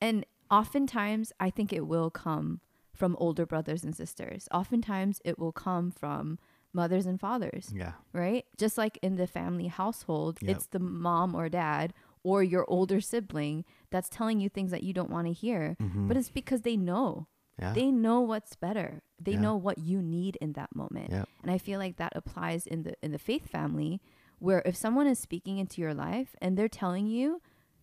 and 0.00 0.24
oftentimes 0.50 1.32
I 1.38 1.50
think 1.50 1.72
it 1.72 1.86
will 1.86 2.10
come 2.10 2.60
from 2.94 3.16
older 3.18 3.44
brothers 3.46 3.84
and 3.84 3.94
sisters. 3.94 4.48
Oftentimes 4.52 5.20
it 5.24 5.38
will 5.38 5.52
come 5.52 5.90
from 5.90 6.38
mothers 6.72 7.04
and 7.04 7.20
fathers 7.20 7.70
Yeah. 7.74 7.92
right? 8.14 8.46
Just 8.56 8.78
like 8.78 8.98
in 9.02 9.16
the 9.16 9.26
family 9.26 9.66
household, 9.66 10.38
Yep. 10.40 10.56
it's 10.56 10.66
the 10.66 10.78
mom 10.78 11.34
or 11.34 11.48
dad 11.50 11.92
or 12.24 12.42
your 12.42 12.64
older 12.68 13.00
sibling 13.00 13.64
that's 13.90 14.08
telling 14.08 14.40
you 14.40 14.48
things 14.48 14.70
that 14.70 14.82
you 14.82 14.92
don't 14.92 15.10
want 15.10 15.26
to 15.26 15.32
hear. 15.32 15.76
Mm-hmm. 15.82 16.08
But 16.08 16.16
it's 16.16 16.30
because 16.30 16.62
they 16.62 16.76
know. 16.76 17.26
yeah. 17.60 17.72
They 17.72 17.90
know 17.90 18.20
what's 18.20 18.54
better. 18.56 19.02
They 19.20 19.32
Yeah. 19.32 19.40
know 19.40 19.56
what 19.56 19.78
you 19.78 20.00
need 20.02 20.36
in 20.40 20.52
that 20.54 20.74
moment. 20.74 21.10
Yep. 21.10 21.28
And 21.42 21.50
I 21.50 21.58
feel 21.58 21.78
like 21.78 21.96
that 21.96 22.12
applies 22.16 22.66
in 22.66 22.82
the 22.84 22.94
in 23.02 23.12
the 23.12 23.18
faith 23.18 23.48
family 23.48 24.00
where 24.38 24.62
if 24.64 24.74
someone 24.76 25.06
is 25.06 25.18
speaking 25.18 25.58
into 25.58 25.80
your 25.80 25.94
life 25.94 26.34
and 26.42 26.56
they're 26.56 26.68
telling 26.68 27.06
you 27.06 27.40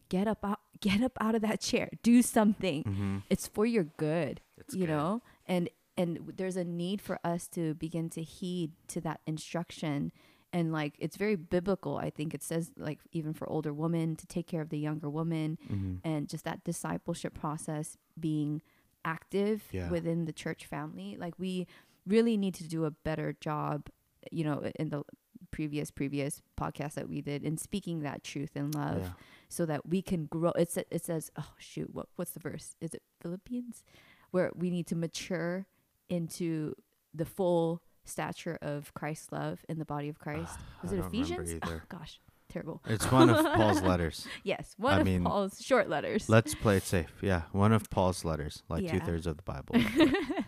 get 0.09 0.27
up 0.27 0.43
out 0.43 0.59
get 0.81 1.01
up 1.03 1.17
out 1.21 1.35
of 1.35 1.41
that 1.41 1.59
chair, 1.61 1.89
do 2.03 2.21
something. 2.21 2.83
mm-hmm. 2.83 3.17
It's 3.29 3.47
for 3.47 3.65
your 3.65 3.83
good 3.97 4.41
It's 4.57 4.73
you 4.75 4.85
good. 4.87 4.93
know 4.93 5.21
and 5.45 5.69
and 5.97 6.33
there's 6.37 6.55
a 6.55 6.63
need 6.63 7.01
for 7.01 7.19
us 7.25 7.47
to 7.49 7.73
begin 7.73 8.09
to 8.11 8.23
heed 8.23 8.71
to 8.87 9.01
that 9.01 9.19
instruction 9.27 10.11
and 10.53 10.71
like 10.71 10.95
it's 10.99 11.15
very 11.17 11.35
biblical 11.35 11.97
i 11.97 12.09
think 12.09 12.33
it 12.33 12.41
says 12.43 12.71
like 12.77 12.99
even 13.11 13.33
for 13.33 13.47
older 13.49 13.71
women 13.73 14.15
to 14.15 14.25
take 14.27 14.47
care 14.47 14.61
of 14.61 14.69
the 14.69 14.79
younger 14.79 15.09
woman 15.09 15.57
Mm-hmm. 15.71 15.95
and 16.03 16.27
just 16.29 16.43
that 16.45 16.63
discipleship 16.63 17.33
process 17.39 17.97
being 18.19 18.61
active 19.05 19.63
Yeah. 19.71 19.89
within 19.89 20.25
the 20.25 20.33
church 20.33 20.65
family 20.65 21.17
like 21.19 21.33
we 21.37 21.67
really 22.07 22.35
need 22.37 22.55
to 22.55 22.63
do 22.67 22.85
a 22.85 22.91
better 22.91 23.35
job 23.39 23.89
you 24.31 24.43
know 24.43 24.69
in 24.79 24.89
the 24.89 25.03
previous 25.51 25.89
previous 25.91 26.41
podcast 26.59 26.93
that 26.95 27.07
we 27.09 27.21
did 27.21 27.43
in 27.43 27.57
speaking 27.57 28.01
that 28.01 28.23
truth 28.23 28.51
and 28.55 28.73
love 28.75 29.01
Yeah. 29.01 29.09
so 29.47 29.65
that 29.65 29.87
we 29.87 30.01
can 30.01 30.25
grow. 30.25 30.51
It 30.51 30.69
sa- 30.69 30.89
it 30.91 31.03
says, 31.03 31.31
oh 31.37 31.53
shoot, 31.57 31.89
what 31.93 32.07
what's 32.17 32.31
the 32.31 32.39
verse? 32.39 32.75
Is 32.81 32.93
it 32.93 33.01
Philippians, 33.21 33.83
where 34.31 34.51
we 34.55 34.69
need 34.69 34.85
to 34.87 34.95
mature 34.95 35.65
into 36.09 36.75
the 37.15 37.25
full 37.25 37.81
stature 38.09 38.57
of 38.61 38.93
Christ's 38.93 39.31
love 39.31 39.59
in 39.69 39.79
the 39.79 39.85
body 39.85 40.09
of 40.09 40.19
Christ. 40.19 40.57
Was 40.83 40.91
it 40.91 40.99
Ephesians? 40.99 41.53
Oh, 41.63 41.81
gosh, 41.89 42.19
terrible. 42.49 42.81
It's 42.87 43.11
one 43.11 43.29
of 43.29 43.37
Paul's 43.55 43.81
letters. 43.81 44.27
Yes, 44.43 44.73
one 44.77 44.93
I 44.95 44.99
of 44.99 45.05
mean, 45.05 45.23
Paul's 45.23 45.61
short 45.63 45.87
letters. 45.89 46.27
Let's 46.29 46.53
play 46.55 46.77
it 46.77 46.83
safe. 46.83 47.11
Yeah, 47.21 47.43
one 47.51 47.71
of 47.71 47.89
Paul's 47.89 48.25
letters, 48.25 48.63
like 48.69 48.83
Yeah. 48.83 48.93
two 48.99 49.05
thirds 49.05 49.27
of 49.27 49.37
the 49.37 49.43
Bible, 49.43 49.75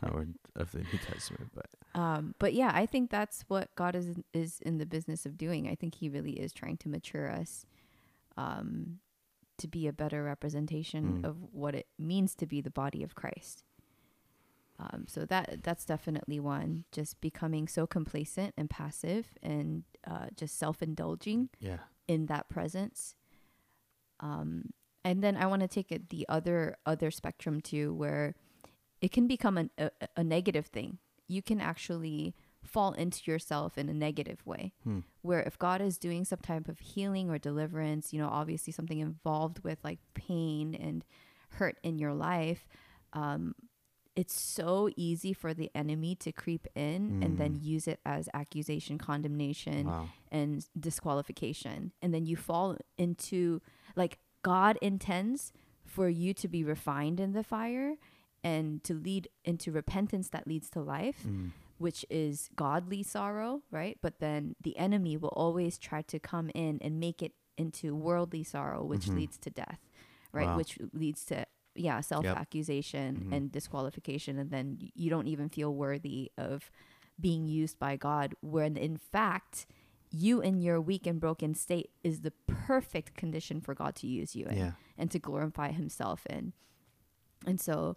but- 0.02 0.12
or 0.14 0.28
of 0.56 0.72
the 0.72 0.80
New 0.80 1.00
Testament. 1.08 1.52
But 1.54 1.68
Um, 2.00 2.36
but 2.40 2.54
yeah, 2.54 2.72
I 2.74 2.86
think 2.86 3.10
that's 3.12 3.44
what 3.48 3.74
God 3.76 3.96
is 3.96 4.16
is 4.34 4.60
in 4.62 4.78
the 4.78 4.86
business 4.86 5.26
of 5.26 5.38
doing. 5.38 5.68
I 5.70 5.76
think 5.76 5.96
He 5.96 6.10
really 6.10 6.40
is 6.40 6.52
trying 6.54 6.78
to 6.78 6.90
mature 6.90 7.30
us, 7.32 7.66
um, 8.38 9.00
to 9.58 9.68
be 9.68 9.88
a 9.88 9.94
better 9.94 10.24
representation 10.24 11.22
Mm. 11.22 11.26
of 11.26 11.36
what 11.54 11.76
it 11.76 11.88
means 12.00 12.34
to 12.36 12.48
be 12.48 12.62
the 12.62 12.72
body 12.72 13.04
of 13.04 13.14
Christ. 13.16 13.64
Um, 14.82 15.06
so 15.08 15.26
that 15.26 15.60
that's 15.64 15.86
definitely 15.86 16.40
one. 16.40 16.86
Just 16.92 17.22
becoming 17.22 17.68
so 17.68 17.86
complacent 17.86 18.54
and 18.58 18.70
passive, 18.70 19.28
and 19.44 19.84
uh, 20.10 20.28
just 20.36 20.58
self 20.58 20.82
indulging 20.82 21.50
yeah, 21.60 21.80
in 22.08 22.26
that 22.28 22.50
presence. 22.50 23.16
Um, 24.20 24.72
and 25.04 25.24
then 25.24 25.36
I 25.38 25.46
want 25.48 25.62
to 25.62 25.68
take 25.68 25.92
it 25.92 26.10
the 26.10 26.26
other 26.28 26.78
other 26.86 27.12
spectrum 27.12 27.62
too, 27.62 27.94
where 27.94 28.36
it 29.02 29.12
can 29.12 29.28
become 29.28 29.58
an, 29.58 29.70
a, 29.78 29.92
a 30.18 30.24
negative 30.24 30.68
thing. 30.68 30.98
You 31.28 31.42
can 31.42 31.62
actually 31.62 32.36
fall 32.64 32.94
into 32.94 33.32
yourself 33.32 33.78
in 33.78 33.90
a 33.90 33.94
negative 33.94 34.46
way. 34.46 34.74
Hmm. 34.84 35.00
Where 35.22 35.42
if 35.42 35.58
God 35.58 35.82
is 35.82 35.98
doing 35.98 36.26
some 36.26 36.40
type 36.40 36.68
of 36.68 36.80
healing 36.80 37.30
or 37.30 37.38
deliverance, 37.38 38.14
you 38.14 38.20
know, 38.20 38.30
obviously 38.30 38.74
something 38.74 39.00
involved 39.00 39.64
with 39.64 39.80
like 39.84 40.00
pain 40.14 40.76
and 40.76 41.04
hurt 41.50 41.78
in 41.84 41.98
your 41.98 42.14
life, 42.14 42.68
um, 43.14 43.56
it's 44.16 44.34
so 44.40 44.90
easy 44.98 45.32
for 45.34 45.54
the 45.54 45.72
enemy 45.74 46.16
to 46.16 46.32
creep 46.32 46.68
in 46.76 47.24
and 47.24 47.38
then 47.38 47.56
Mm. 47.56 47.64
use 47.64 47.88
it 47.88 48.00
as 48.06 48.28
accusation, 48.34 48.98
condemnation, 48.98 49.88
wow, 49.88 50.10
and 50.32 50.66
disqualification 50.78 51.92
and 52.02 52.14
then 52.14 52.26
you 52.26 52.36
fall 52.36 52.78
into 52.98 53.62
like 53.96 54.20
god 54.44 54.78
intends 54.82 55.52
for 55.86 56.08
you 56.10 56.34
to 56.34 56.48
be 56.48 56.64
refined 56.64 57.20
in 57.20 57.34
the 57.34 57.44
fire 57.44 57.96
and 58.44 58.84
to 58.84 58.94
lead 58.94 59.28
into 59.46 59.72
repentance 59.72 60.30
that 60.30 60.48
leads 60.48 60.70
to 60.70 60.80
life, 60.82 61.24
Mm. 61.28 61.52
which 61.78 62.06
is 62.10 62.50
godly 62.56 63.04
sorrow, 63.04 63.62
right? 63.72 63.98
But 64.02 64.20
then 64.20 64.56
the 64.62 64.76
enemy 64.78 65.16
will 65.18 65.30
always 65.36 65.78
try 65.78 66.02
to 66.04 66.18
come 66.20 66.50
in 66.56 66.80
and 66.82 67.00
make 67.00 67.22
it 67.22 67.34
into 67.58 67.96
worldly 67.96 68.44
sorrow, 68.44 68.84
which 68.84 69.06
Mhm. 69.08 69.16
leads 69.16 69.38
to 69.40 69.50
death, 69.52 69.80
right? 70.32 70.48
Wow. 70.48 70.58
Which 70.58 70.80
leads 70.94 71.24
to 71.26 71.46
yeah, 71.76 72.02
self 72.02 72.26
accusation 72.26 73.28
Mhm. 73.30 73.36
and 73.36 73.52
disqualification, 73.52 74.38
and 74.38 74.50
then 74.52 74.78
you 74.96 75.10
don't 75.10 75.28
even 75.28 75.50
feel 75.50 75.74
worthy 75.74 76.32
of 76.38 76.70
being 77.20 77.48
used 77.48 77.78
by 77.80 77.96
God. 77.98 78.36
When 78.42 78.76
in 78.78 78.98
fact, 78.98 79.66
you 80.10 80.42
in 80.42 80.62
your 80.62 80.82
weak 80.82 81.08
and 81.08 81.20
broken 81.22 81.54
state 81.54 81.92
is 82.04 82.22
the 82.22 82.32
perfect 82.48 83.16
condition 83.16 83.62
for 83.62 83.74
God 83.74 83.96
to 83.96 84.08
use 84.08 84.36
you 84.36 84.46
in 84.46 84.58
Yeah. 84.58 84.72
and 84.98 85.10
to 85.12 85.20
glorify 85.20 85.72
Himself 85.72 86.26
in. 86.28 86.54
And 87.46 87.60
so, 87.62 87.96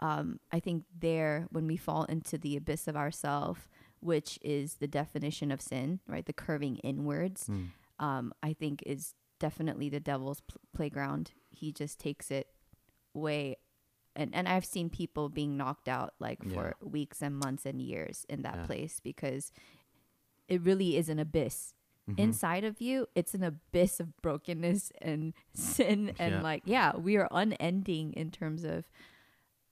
um, 0.00 0.40
I 0.50 0.58
think 0.58 0.84
there, 0.98 1.46
when 1.50 1.66
we 1.66 1.76
fall 1.76 2.04
into 2.04 2.36
the 2.38 2.56
abyss 2.56 2.88
of 2.88 2.96
ourself, 2.96 3.68
which 4.00 4.38
is 4.42 4.74
the 4.76 4.88
definition 4.88 5.52
of 5.52 5.60
sin, 5.60 6.00
right? 6.08 6.26
The 6.26 6.32
curving 6.32 6.78
inwards, 6.78 7.46
Mm. 7.46 7.68
um, 8.00 8.34
I 8.42 8.52
think 8.52 8.82
is 8.84 9.14
definitely 9.38 9.88
the 9.88 10.00
devil's 10.00 10.40
pl- 10.40 10.60
playground. 10.72 11.32
He 11.50 11.70
just 11.72 12.00
takes 12.00 12.30
it 12.32 12.51
way, 13.14 13.56
and 14.16 14.34
and 14.34 14.48
I've 14.48 14.64
seen 14.64 14.90
people 14.90 15.28
being 15.28 15.56
knocked 15.56 15.88
out 15.88 16.14
like 16.18 16.42
for 16.44 16.74
weeks 16.82 17.22
and 17.22 17.36
months 17.38 17.64
and 17.66 17.80
years 17.80 18.26
in 18.28 18.42
that 18.42 18.56
Yeah. 18.56 18.66
place 18.66 19.00
because 19.00 19.52
it 20.48 20.60
really 20.62 20.96
is 20.96 21.08
an 21.08 21.18
abyss 21.18 21.74
Mhm. 22.08 22.18
inside 22.18 22.64
of 22.64 22.80
you. 22.80 23.06
It's 23.14 23.32
an 23.34 23.42
abyss 23.44 24.00
of 24.00 24.16
brokenness 24.22 24.90
and 25.00 25.32
sin, 25.54 26.14
and 26.18 26.34
Yeah. 26.34 26.42
like 26.42 26.62
yeah, 26.66 26.96
we 26.96 27.16
are 27.16 27.28
unending 27.30 28.12
in 28.14 28.30
terms 28.30 28.64
of 28.64 28.88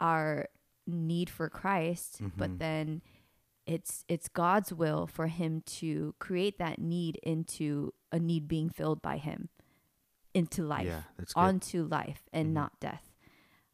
our 0.00 0.48
need 0.86 1.28
for 1.30 1.48
Christ, 1.48 2.22
Mhm. 2.22 2.32
but 2.36 2.58
then 2.58 3.02
it's 3.66 4.04
it's 4.08 4.28
God's 4.28 4.72
will 4.72 5.06
for 5.06 5.26
him 5.26 5.60
to 5.62 6.14
create 6.18 6.58
that 6.58 6.78
need 6.78 7.16
into 7.22 7.92
a 8.10 8.18
need 8.18 8.48
being 8.48 8.70
filled 8.70 9.02
by 9.02 9.18
him 9.18 9.48
into 10.34 10.64
life 10.64 10.86
Yeah, 10.86 11.02
onto 11.36 11.84
life 11.84 12.28
and 12.32 12.48
Mhm. 12.48 12.52
not 12.54 12.80
death 12.80 13.09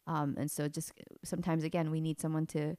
um 0.07 0.35
and 0.39 0.51
so 0.51 0.69
just 0.69 0.93
sometimes 1.25 1.65
again 1.65 1.91
we 1.91 2.01
need 2.01 2.21
someone 2.21 2.47
to 2.47 2.77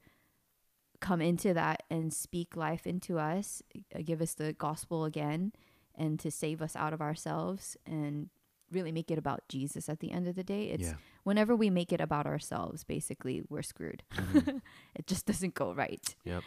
come 1.00 1.22
into 1.22 1.54
that 1.54 1.84
and 1.90 2.14
speak 2.14 2.56
life 2.56 2.88
into 2.88 3.20
us 3.20 3.62
uh, 3.96 4.00
give 4.04 4.22
us 4.22 4.34
the 4.34 4.54
gospel 4.54 5.06
again 5.06 5.52
and 5.96 6.20
to 6.20 6.30
save 6.32 6.62
us 6.62 6.76
out 6.76 6.94
of 6.94 7.02
ourselves 7.02 7.78
and 7.86 8.30
really 8.72 8.92
make 8.92 9.10
it 9.10 9.18
about 9.18 9.48
Jesus 9.48 9.88
at 9.90 10.00
the 10.00 10.12
end 10.12 10.28
of 10.28 10.36
the 10.36 10.44
day 10.44 10.66
it's 10.70 10.84
yeah. 10.84 10.94
whenever 11.24 11.56
we 11.56 11.70
make 11.70 11.94
it 11.94 12.02
about 12.02 12.26
ourselves 12.26 12.84
basically 12.84 13.42
we're 13.50 13.62
screwed 13.62 14.04
Mhm. 14.16 14.62
it 14.96 15.08
just 15.08 15.26
doesn't 15.26 15.54
go 15.54 15.74
right 15.74 16.16
Yep. 16.26 16.44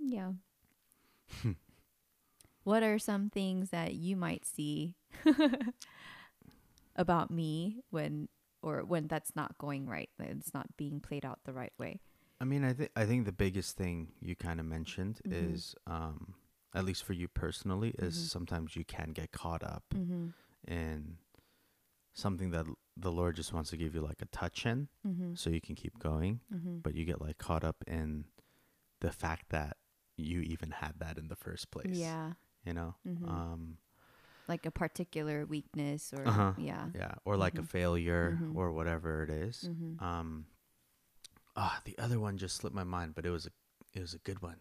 yeah. 0.00 0.32
what 2.64 2.82
are 2.82 2.98
some 2.98 3.28
things 3.30 3.70
that 3.70 3.94
you 3.94 4.16
might 4.16 4.44
see 4.46 4.94
about 6.96 7.30
me 7.30 7.78
when 7.90 8.28
or 8.62 8.84
when 8.84 9.06
that's 9.08 9.34
not 9.36 9.56
going 9.58 9.86
right, 9.86 10.10
it's 10.18 10.52
not 10.54 10.76
being 10.76 11.00
played 11.00 11.24
out 11.24 11.40
the 11.44 11.52
right 11.52 11.72
way? 11.78 12.00
I 12.40 12.44
mean, 12.44 12.64
I 12.64 12.72
think 12.72 12.90
I 12.96 13.04
think 13.06 13.24
the 13.24 13.32
biggest 13.32 13.76
thing 13.76 14.12
you 14.20 14.36
kind 14.36 14.60
of 14.60 14.66
mentioned 14.66 15.20
Mhm. 15.26 15.32
is, 15.54 15.74
um, 15.86 16.34
at 16.74 16.84
least 16.84 17.02
for 17.04 17.12
you 17.12 17.26
personally, 17.28 17.90
is 17.98 18.16
Mhm. 18.16 18.28
sometimes 18.30 18.76
you 18.76 18.84
can 18.84 19.10
get 19.12 19.32
caught 19.32 19.62
up 19.64 19.84
Mm-hmm. 19.94 20.28
in 20.70 21.18
something 22.12 22.50
that 22.50 22.66
the 22.96 23.12
Lord 23.12 23.36
just 23.36 23.52
wants 23.52 23.70
to 23.70 23.76
give 23.76 23.94
you 23.94 24.00
like 24.00 24.20
a 24.22 24.26
touch 24.26 24.66
in, 24.66 24.88
Mm-hmm. 25.06 25.34
so 25.34 25.50
you 25.50 25.60
can 25.60 25.74
keep 25.74 25.98
going, 25.98 26.40
Mm-hmm. 26.52 26.78
but 26.80 26.94
you 26.94 27.04
get 27.04 27.20
like 27.20 27.38
caught 27.38 27.64
up 27.64 27.82
in 27.86 28.26
the 29.00 29.12
fact 29.12 29.50
that 29.50 29.76
you 30.16 30.40
even 30.40 30.72
had 30.72 30.98
that 30.98 31.16
in 31.18 31.28
the 31.28 31.36
first 31.36 31.70
place. 31.70 31.96
Yeah. 31.96 32.34
You 32.64 32.74
know. 32.74 32.96
Mhm. 33.06 33.28
Um. 33.28 33.78
Like 34.48 34.64
a 34.66 34.70
particular 34.70 35.44
weakness 35.44 36.12
or 36.16 36.26
Uh-huh. 36.26 36.52
yeah. 36.56 36.88
Yeah. 36.94 37.14
Or 37.24 37.36
like 37.36 37.58
a 37.58 37.62
Mhm. 37.62 37.68
failure 37.68 38.38
Mhm. 38.40 38.56
or 38.56 38.72
whatever 38.72 39.22
it 39.22 39.30
is. 39.30 39.68
Mm-hmm. 39.68 40.02
Um. 40.02 40.46
Ah, 41.54 41.80
the 41.84 41.98
other 41.98 42.18
one 42.18 42.38
just 42.38 42.56
slipped 42.56 42.74
my 42.74 42.84
mind, 42.84 43.14
but 43.14 43.26
it 43.26 43.30
was 43.30 43.46
a 43.46 43.50
it 43.92 44.00
was 44.00 44.14
a 44.14 44.18
good 44.18 44.40
one. 44.40 44.60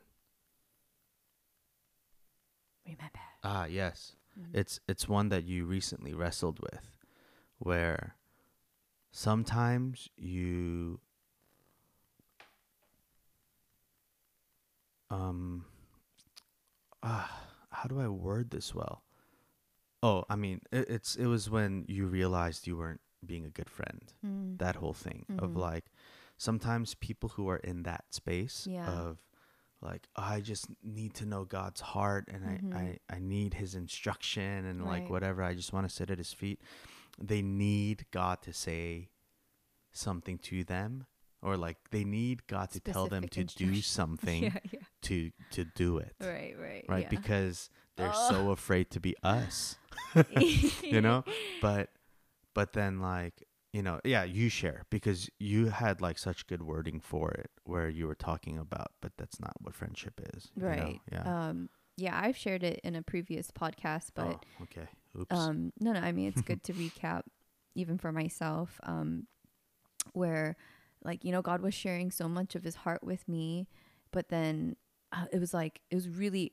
Remember. 2.85 3.19
Ah, 3.43 3.65
yes. 3.65 4.15
Mhm. 4.37 4.51
It's 4.53 4.79
it's 4.87 5.07
one 5.07 5.29
that 5.29 5.43
you 5.45 5.65
recently 5.65 6.13
wrestled 6.13 6.59
with 6.59 6.91
where 7.59 8.15
sometimes 9.11 10.09
you 10.17 10.99
um 15.09 15.65
ah 17.03 17.29
how 17.71 17.87
do 17.87 17.99
I 17.99 18.07
word 18.07 18.49
this 18.51 18.73
well? 18.75 19.03
Oh, 20.07 20.19
I 20.33 20.35
mean, 20.43 20.59
it, 20.71 20.85
it's 20.95 21.11
it 21.23 21.27
was 21.35 21.43
when 21.49 21.71
you 21.95 22.05
realized 22.19 22.67
you 22.67 22.77
weren't 22.81 23.01
being 23.31 23.45
a 23.45 23.49
good 23.59 23.69
friend. 23.77 24.05
Mm. 24.25 24.57
That 24.59 24.75
whole 24.81 24.93
thing 25.05 25.25
of 25.43 25.49
Mhm. 25.51 25.57
like 25.69 25.85
sometimes 26.37 26.95
people 27.09 27.29
who 27.35 27.45
are 27.53 27.61
in 27.71 27.83
that 27.83 28.05
space 28.19 28.57
Yeah. 28.77 28.89
of 29.01 29.17
like 29.89 30.03
I 30.15 30.35
just 30.51 30.65
need 30.83 31.13
to 31.19 31.25
know 31.25 31.43
God's 31.45 31.81
heart 31.93 32.23
and 32.33 32.41
Mhm. 32.45 32.75
I, 32.75 32.79
I 33.11 33.15
I 33.17 33.19
need 33.19 33.51
his 33.63 33.71
instruction 33.83 34.65
and 34.69 34.77
like 34.91 35.05
whatever 35.13 35.41
I 35.51 35.53
just 35.61 35.71
want 35.73 35.85
to 35.89 35.95
sit 35.99 36.09
at 36.13 36.17
his 36.17 36.33
feet. 36.41 36.59
They 37.31 37.41
need 37.41 37.97
God 38.11 38.37
to 38.47 38.53
say 38.53 39.09
something 39.91 40.37
to 40.49 40.63
them 40.63 41.05
or 41.41 41.57
like 41.57 41.77
they 41.91 42.03
need 42.03 42.45
God 42.47 42.69
to 42.71 42.79
tell 42.79 43.07
them 43.07 43.27
to 43.29 43.43
do 43.43 43.81
something 43.99 44.43
yeah, 44.43 44.59
yeah. 44.71 44.79
to 45.07 45.31
to 45.55 45.61
do 45.65 45.97
it. 45.97 46.15
Right, 46.19 46.55
right. 46.67 46.85
Right? 46.87 47.03
Yeah. 47.03 47.09
Because 47.17 47.69
they're 47.97 48.11
Oh. 48.13 48.29
so 48.29 48.51
afraid 48.51 48.89
to 48.91 48.99
be 48.99 49.15
us. 49.23 49.77
you 50.81 51.01
know? 51.01 51.23
But 51.61 51.89
but 52.53 52.73
then 52.73 52.99
like 52.99 53.43
you 53.73 53.83
know, 53.83 53.99
yeah, 54.03 54.23
you 54.23 54.49
share 54.49 54.85
because 54.89 55.29
you 55.39 55.67
had 55.67 56.01
like 56.01 56.17
such 56.17 56.47
good 56.47 56.63
wording 56.63 56.99
for 56.99 57.31
it 57.31 57.51
where 57.65 57.89
you 57.89 58.07
were 58.07 58.15
talking 58.15 58.57
about, 58.57 58.91
but 59.01 59.11
that's 59.17 59.39
not 59.39 59.53
what 59.61 59.75
friendship 59.75 60.19
is. 60.33 60.49
you 60.55 60.63
know? 60.63 60.67
Right. 60.69 61.01
Yeah. 61.11 61.47
Um 61.49 61.69
yeah, 61.97 62.19
I've 62.19 62.37
shared 62.37 62.63
it 62.63 62.79
in 62.83 62.95
a 62.95 63.01
previous 63.01 63.49
podcast, 63.51 64.09
but 64.15 64.25
oh, 64.27 64.63
okay. 64.63 64.87
Oops. 65.19 65.35
um 65.35 65.73
no 65.79 65.93
no 65.93 65.99
i 65.99 66.11
mean 66.11 66.27
it's 66.27 66.41
good 66.41 66.63
to 66.65 66.73
recap 66.73 67.23
even 67.75 67.97
for 67.97 68.11
myself 68.11 68.79
um 68.83 69.25
where 70.13 70.55
like 71.03 71.23
you 71.25 71.31
know 71.31 71.41
god 71.41 71.61
was 71.61 71.73
sharing 71.73 72.11
so 72.11 72.27
much 72.29 72.53
of 72.55 72.63
his 72.63 72.75
heart 72.75 73.03
with 73.03 73.27
me 73.27 73.67
but 74.11 74.29
then 74.29 74.75
uh, 75.11 75.25
it 75.31 75.39
was 75.39 75.53
like 75.55 75.81
it 75.89 75.95
was 75.95 76.07
really 76.07 76.51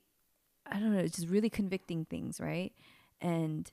i 0.70 0.78
don't 0.78 0.92
know 0.94 0.98
it's 1.00 1.16
just 1.16 1.28
really 1.28 1.50
convicting 1.50 2.04
things 2.04 2.40
right 2.40 2.72
and 3.20 3.72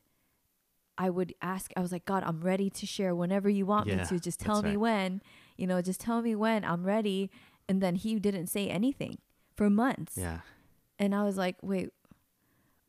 i 0.97 1.09
would 1.09 1.33
ask 1.41 1.71
i 1.75 1.79
was 1.81 1.91
like 1.91 2.05
god 2.05 2.23
i'm 2.25 2.41
ready 2.41 2.69
to 2.69 2.85
share 2.85 3.13
whenever 3.15 3.49
you 3.49 3.65
want 3.65 3.87
me 3.87 3.97
to 4.05 4.19
just 4.19 4.39
tell 4.39 4.61
me 4.61 4.71
right. 4.71 4.79
when 4.79 5.21
you 5.57 5.65
know 5.67 5.81
just 5.81 5.99
tell 5.99 6.21
me 6.21 6.35
when 6.35 6.63
i'm 6.65 6.83
ready 6.83 7.29
and 7.69 7.81
then 7.81 7.95
he 7.95 8.19
didn't 8.19 8.47
say 8.47 8.67
anything 8.69 9.17
for 9.55 9.69
months 9.69 10.13
yeah. 10.17 10.39
and 10.99 11.13
i 11.15 11.23
was 11.23 11.37
like 11.37 11.55
wait 11.61 11.89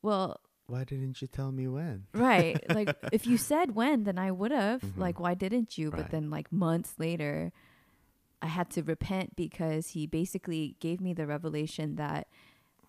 well 0.02 0.40
Why 0.66 0.84
didn't 0.84 1.20
you 1.20 1.28
tell 1.28 1.52
me 1.52 1.68
when? 1.68 2.06
right 2.14 2.58
like 2.70 2.96
if 3.12 3.26
you 3.26 3.36
said 3.36 3.74
when 3.74 4.04
then 4.04 4.18
i 4.18 4.30
would 4.30 4.50
have 4.52 4.80
Mhm. 4.82 4.96
like 4.98 5.20
why 5.20 5.34
didn't 5.34 5.76
you 5.78 5.90
but 5.90 6.00
Right. 6.00 6.10
then 6.10 6.30
like 6.30 6.50
months 6.52 6.94
later 6.98 7.52
i 8.40 8.46
had 8.46 8.70
to 8.70 8.82
repent 8.82 9.36
because 9.36 9.88
he 9.88 10.06
basically 10.06 10.76
gave 10.80 11.00
me 11.00 11.12
the 11.14 11.26
revelation 11.26 11.96
that 11.96 12.26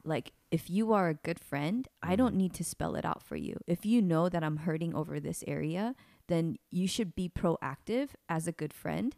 like 0.03 0.31
if 0.57 0.69
you 0.69 0.93
are 0.97 1.07
a 1.09 1.21
good 1.27 1.39
friend 1.49 1.87
i 2.11 2.13
don't 2.19 2.33
Mhm. 2.35 2.41
need 2.43 2.53
to 2.59 2.63
spell 2.63 2.93
it 2.99 3.05
out 3.11 3.21
for 3.27 3.35
you 3.47 3.55
if 3.75 3.81
you 3.91 4.01
know 4.11 4.25
that 4.29 4.43
i'm 4.43 4.57
hurting 4.67 4.93
over 5.01 5.19
this 5.19 5.43
area 5.55 5.85
then 6.31 6.45
you 6.79 6.87
should 6.87 7.11
be 7.21 7.27
proactive 7.41 8.07
as 8.29 8.47
a 8.47 8.51
good 8.61 8.73
friend 8.73 9.15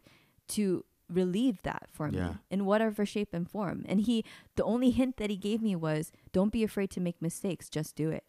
to 0.54 0.84
relieve 1.08 1.58
that 1.62 1.84
for 1.96 2.06
Yeah. 2.08 2.28
me 2.28 2.30
in 2.50 2.64
whatever 2.70 3.04
shape 3.14 3.32
and 3.38 3.46
form 3.56 3.84
and 3.90 3.98
he 4.08 4.24
the 4.58 4.64
only 4.64 4.90
hint 4.90 5.16
that 5.18 5.30
he 5.30 5.36
gave 5.48 5.60
me 5.68 5.74
was 5.76 6.10
don't 6.32 6.52
be 6.58 6.64
afraid 6.64 6.90
to 6.96 7.00
make 7.00 7.20
mistakes 7.28 7.68
just 7.78 7.94
do 7.96 8.08
it 8.10 8.24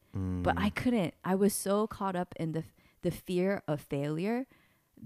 but 0.48 0.56
I 0.58 0.70
Mm, 0.70 0.76
couldn't. 0.82 1.14
I 1.24 1.36
was 1.44 1.54
so 1.54 1.86
caught 1.98 2.16
up 2.24 2.34
in 2.44 2.52
the 2.54 2.64
the 3.06 3.12
fear 3.12 3.62
of 3.68 3.80
failure 3.82 4.46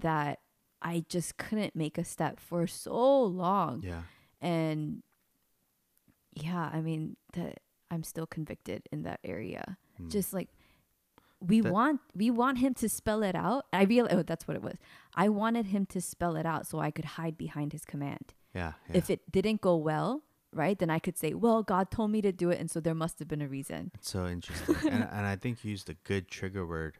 that 0.06 0.40
I 0.80 1.04
just 1.14 1.36
couldn't 1.36 1.74
make 1.76 1.96
a 1.98 2.04
step 2.04 2.40
for 2.40 2.66
so 2.66 2.96
long. 3.44 3.82
yeah. 3.84 4.02
And 4.40 5.02
yeah, 6.34 6.70
I 6.72 6.80
mean 6.80 7.16
that 7.34 7.60
I'm 7.92 8.02
still 8.02 8.26
convicted 8.26 8.80
in 8.90 9.02
that 9.02 9.20
area. 9.22 9.76
Mm. 10.00 10.10
Just 10.10 10.32
like 10.32 10.48
we 11.40 11.60
That- 11.60 11.72
want 11.72 12.00
we 12.14 12.30
want 12.30 12.58
him 12.58 12.72
to 12.82 12.88
spell 12.88 13.22
it 13.22 13.34
out. 13.34 13.62
I 13.72 13.82
realized 13.84 14.16
oh 14.16 14.22
that's 14.22 14.46
what 14.48 14.56
it 14.56 14.62
was. 14.62 14.76
I 15.14 15.28
wanted 15.28 15.66
him 15.66 15.84
to 15.86 16.00
spell 16.00 16.34
it 16.36 16.46
out 16.46 16.66
so 16.66 16.78
I 16.78 16.90
could 16.90 17.04
hide 17.18 17.36
behind 17.36 17.72
his 17.72 17.84
command. 17.84 18.34
yeah. 18.54 18.72
Yeah. 18.88 18.96
If 18.98 19.10
it 19.10 19.20
didn't 19.30 19.60
go 19.60 19.76
well, 19.76 20.22
right, 20.52 20.78
then 20.78 20.90
I 20.90 20.98
could 20.98 21.16
say, 21.18 21.30
"Well, 21.34 21.62
God 21.62 21.90
told 21.90 22.10
me 22.10 22.20
to 22.22 22.32
do 22.32 22.50
it, 22.50 22.58
and 22.60 22.70
so 22.70 22.78
there 22.80 22.94
must 22.94 23.18
have 23.20 23.28
been 23.28 23.42
a 23.42 23.48
reason." 23.48 23.90
It's 23.94 24.10
so 24.10 24.26
interesting. 24.26 24.76
and 24.94 25.02
and 25.16 25.26
I 25.26 25.36
think 25.36 25.64
you 25.64 25.70
used 25.70 25.88
a 25.90 25.94
good 26.10 26.28
trigger 26.28 26.64
word. 26.66 26.98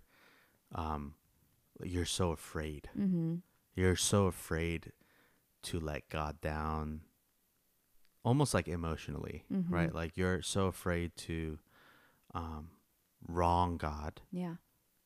Um 0.75 1.15
you're 1.85 2.05
so 2.21 2.31
afraid. 2.33 2.89
Mm-hmm. 2.99 3.37
You're 3.75 3.97
so 3.97 4.27
afraid 4.27 4.93
to 5.69 5.81
let 5.81 6.09
God 6.09 6.41
down 6.41 7.03
almost 8.25 8.55
like 8.55 8.69
emotionally, 8.69 9.45
Mhm. 9.53 9.71
right? 9.71 9.95
Like 9.95 10.17
you're 10.17 10.43
so 10.43 10.67
afraid 10.67 11.17
to 11.29 11.59
um, 12.35 12.71
wrong 13.27 13.77
God 13.77 14.23
Yeah. 14.31 14.57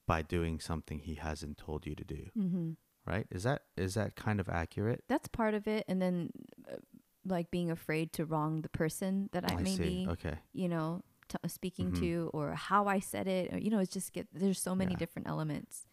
by 0.06 0.22
doing 0.22 0.60
something 0.60 1.00
he 1.00 1.14
hasn't 1.16 1.58
told 1.58 1.86
you 1.86 1.94
to 1.94 2.04
do, 2.04 2.30
Mm-hmm. 2.36 2.72
right? 3.06 3.26
Is 3.30 3.42
that 3.44 3.62
is 3.76 3.94
that 3.94 4.14
kind 4.16 4.38
of 4.40 4.48
accurate? 4.48 5.04
That's 5.08 5.28
part 5.28 5.54
of 5.54 5.66
it, 5.66 5.84
and 5.88 6.00
then 6.00 6.30
uh, 6.70 6.76
like 7.24 7.50
being 7.50 7.70
afraid 7.70 8.12
to 8.12 8.24
wrong 8.24 8.62
the 8.62 8.68
person 8.68 9.28
that 9.32 9.44
I, 9.44 9.56
may 9.56 9.74
see. 9.74 10.04
be, 10.04 10.06
Okay. 10.08 10.38
you 10.52 10.68
know, 10.68 11.02
t- 11.28 11.38
speaking 11.48 11.90
Mhm. 11.90 11.98
to, 12.00 12.30
or 12.32 12.52
how 12.54 12.86
I 12.86 13.00
said 13.00 13.26
it, 13.26 13.52
or 13.52 13.58
you 13.58 13.70
know, 13.70 13.80
it's 13.80 13.92
just 13.92 14.12
get 14.12 14.28
there's 14.32 14.60
so 14.62 14.74
many 14.76 14.92
Yeah. 14.92 14.98
different 14.98 15.26
elements. 15.28 15.86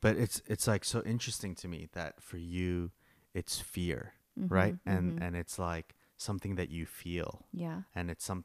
But 0.00 0.16
it's 0.16 0.40
it's 0.46 0.68
like 0.68 0.84
so 0.84 1.02
interesting 1.02 1.56
to 1.56 1.66
me 1.66 1.88
that 1.92 2.22
for 2.22 2.36
you 2.38 2.92
it's 3.34 3.58
fear, 3.60 4.14
right? 4.36 4.74
Mhm, 4.74 4.80
And 4.86 5.12
mhm. 5.14 5.22
and 5.26 5.34
it's 5.36 5.58
like 5.58 5.96
something 6.18 6.56
that 6.56 6.68
you 6.68 6.84
feel 6.84 7.46
yeah, 7.52 7.82
and 7.94 8.10
it's 8.10 8.24
some 8.24 8.44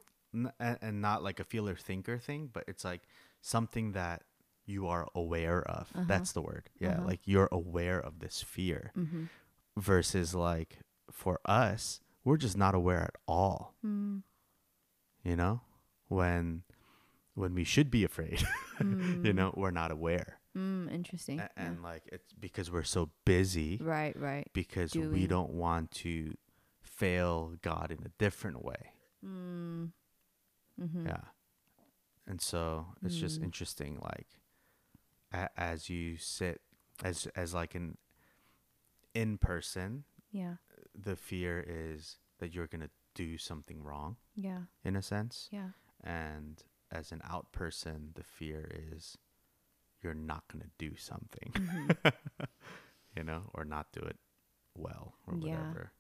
and, 0.60 1.02
not 1.02 1.22
like 1.24 1.40
a 1.40 1.44
feeler 1.44 1.76
thinker 1.76 2.18
thing, 2.18 2.50
but 2.52 2.64
it's 2.68 2.84
like 2.86 3.02
something 3.42 3.92
that 3.92 4.24
you 4.66 4.88
are 4.88 5.08
aware 5.14 5.62
of. 5.64 5.92
Uh-huh. 5.94 6.06
That's 6.08 6.32
the 6.32 6.42
word. 6.42 6.70
Yeah, 6.80 6.94
Uh-huh. 6.98 7.08
like 7.08 7.20
you're 7.26 7.50
aware 7.52 8.00
of 8.00 8.20
this 8.20 8.42
fear 8.42 8.92
mm-hmm. 8.98 9.26
versus 9.78 10.34
like 10.34 10.80
for 11.12 11.40
us, 11.46 12.00
we're 12.24 12.38
just 12.38 12.58
not 12.58 12.74
aware 12.74 13.02
at 13.04 13.16
all, 13.28 13.76
mm. 13.86 14.24
you 15.24 15.36
know? 15.36 15.62
When 16.08 16.64
when 17.36 17.56
we 17.56 17.64
should 17.64 17.90
be 17.90 18.04
afraid, 18.04 18.44
you 18.80 19.34
know, 19.34 19.54
we're 19.58 19.72
not 19.72 19.92
aware. 19.92 20.40
mm, 20.56 20.92
interesting. 20.94 21.40
A- 21.40 21.50
Yeah. 21.58 21.66
And 21.66 21.82
like 21.84 22.04
it's 22.12 22.32
because 22.34 22.72
we're 22.72 22.84
so 22.84 23.10
busy 23.26 23.80
right, 23.82 24.16
right. 24.20 24.48
because 24.54 24.94
we 24.96 25.26
don't 25.28 25.52
want 25.54 25.90
to 26.06 26.36
fail 27.04 27.56
God 27.62 27.92
in 27.92 28.00
a 28.06 28.10
different 28.18 28.64
way. 28.64 28.94
Mm. 29.26 29.92
Mm-hmm. 30.82 31.06
Yeah. 31.08 31.26
And 32.28 32.42
so 32.42 32.96
it's 33.04 33.18
just 33.18 33.40
Mm. 33.42 33.44
interesting 33.46 34.00
like 34.02 34.28
a- 35.34 35.50
as 35.60 35.90
you 35.90 36.16
sit 36.18 36.62
as 37.04 37.28
as 37.36 37.54
like 37.54 37.76
an 37.76 37.98
in 39.14 39.38
person, 39.38 40.06
Yeah, 40.32 40.56
the 40.96 41.16
fear 41.16 41.64
is 41.68 42.20
that 42.40 42.54
you're 42.54 42.68
going 42.68 42.82
to 42.88 42.90
do 43.16 43.38
something 43.38 43.84
wrong 43.84 44.18
yeah, 44.36 44.64
in 44.84 44.96
a 44.96 45.02
sense. 45.02 45.48
yeah. 45.52 45.72
And 46.04 46.64
as 46.90 47.12
an 47.12 47.22
out 47.24 47.52
person, 47.52 48.12
the 48.16 48.24
fear 48.24 48.72
is 48.74 49.18
you're 50.02 50.16
not 50.16 50.44
going 50.48 50.64
to 50.64 50.72
do 50.90 50.96
something, 50.96 51.52
Mhm. 51.54 52.14
you 53.16 53.24
know, 53.24 53.52
or 53.54 53.66
not 53.66 53.92
do 53.92 54.00
it 54.02 54.18
well 54.76 55.16
or 55.28 55.36
Yeah. 55.36 55.42
whatever. 55.60 55.92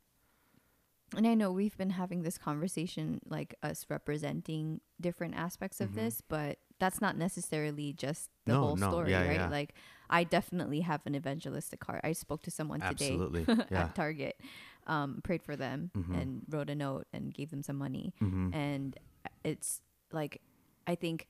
And 1.16 1.28
I 1.28 1.34
know 1.36 1.52
we've 1.52 1.78
been 1.78 1.92
having 1.92 2.24
this 2.24 2.38
conversation, 2.38 3.20
like 3.28 3.56
us 3.62 3.86
representing 3.90 4.82
different 5.00 5.36
aspects 5.36 5.80
of 5.82 5.92
Mhm. 5.92 5.96
this, 5.96 6.22
but 6.22 6.58
that's 6.80 7.02
not 7.02 7.18
necessarily 7.18 7.94
just 7.94 8.30
the 8.46 8.54
No, 8.54 8.62
whole 8.62 8.76
no, 8.76 8.90
story, 8.90 9.12
yeah, 9.12 9.24
right? 9.24 9.40
yeah. 9.42 9.50
Like, 9.50 9.76
I 10.10 10.24
definitely 10.24 10.82
have 10.82 11.02
an 11.06 11.16
evangelistic 11.16 11.84
heart. 11.84 12.02
I 12.04 12.14
spoke 12.14 12.42
to 12.44 12.52
someone 12.52 12.82
today. 12.82 13.18
Yeah. 13.72 13.84
at 13.86 13.96
Target, 13.96 14.40
um, 14.88 15.22
prayed 15.24 15.44
for 15.44 15.56
them, 15.56 15.92
Mhm. 15.96 16.16
and 16.22 16.42
wrote 16.50 16.70
a 16.70 16.76
note 16.76 17.08
and 17.14 17.34
gave 17.34 17.52
them 17.52 17.64
some 17.64 17.78
money. 17.78 18.14
hmm 18.20 18.50
And 18.54 18.98
it's 19.44 19.82
like, 20.12 20.42
I 20.88 20.96
think, 20.96 21.28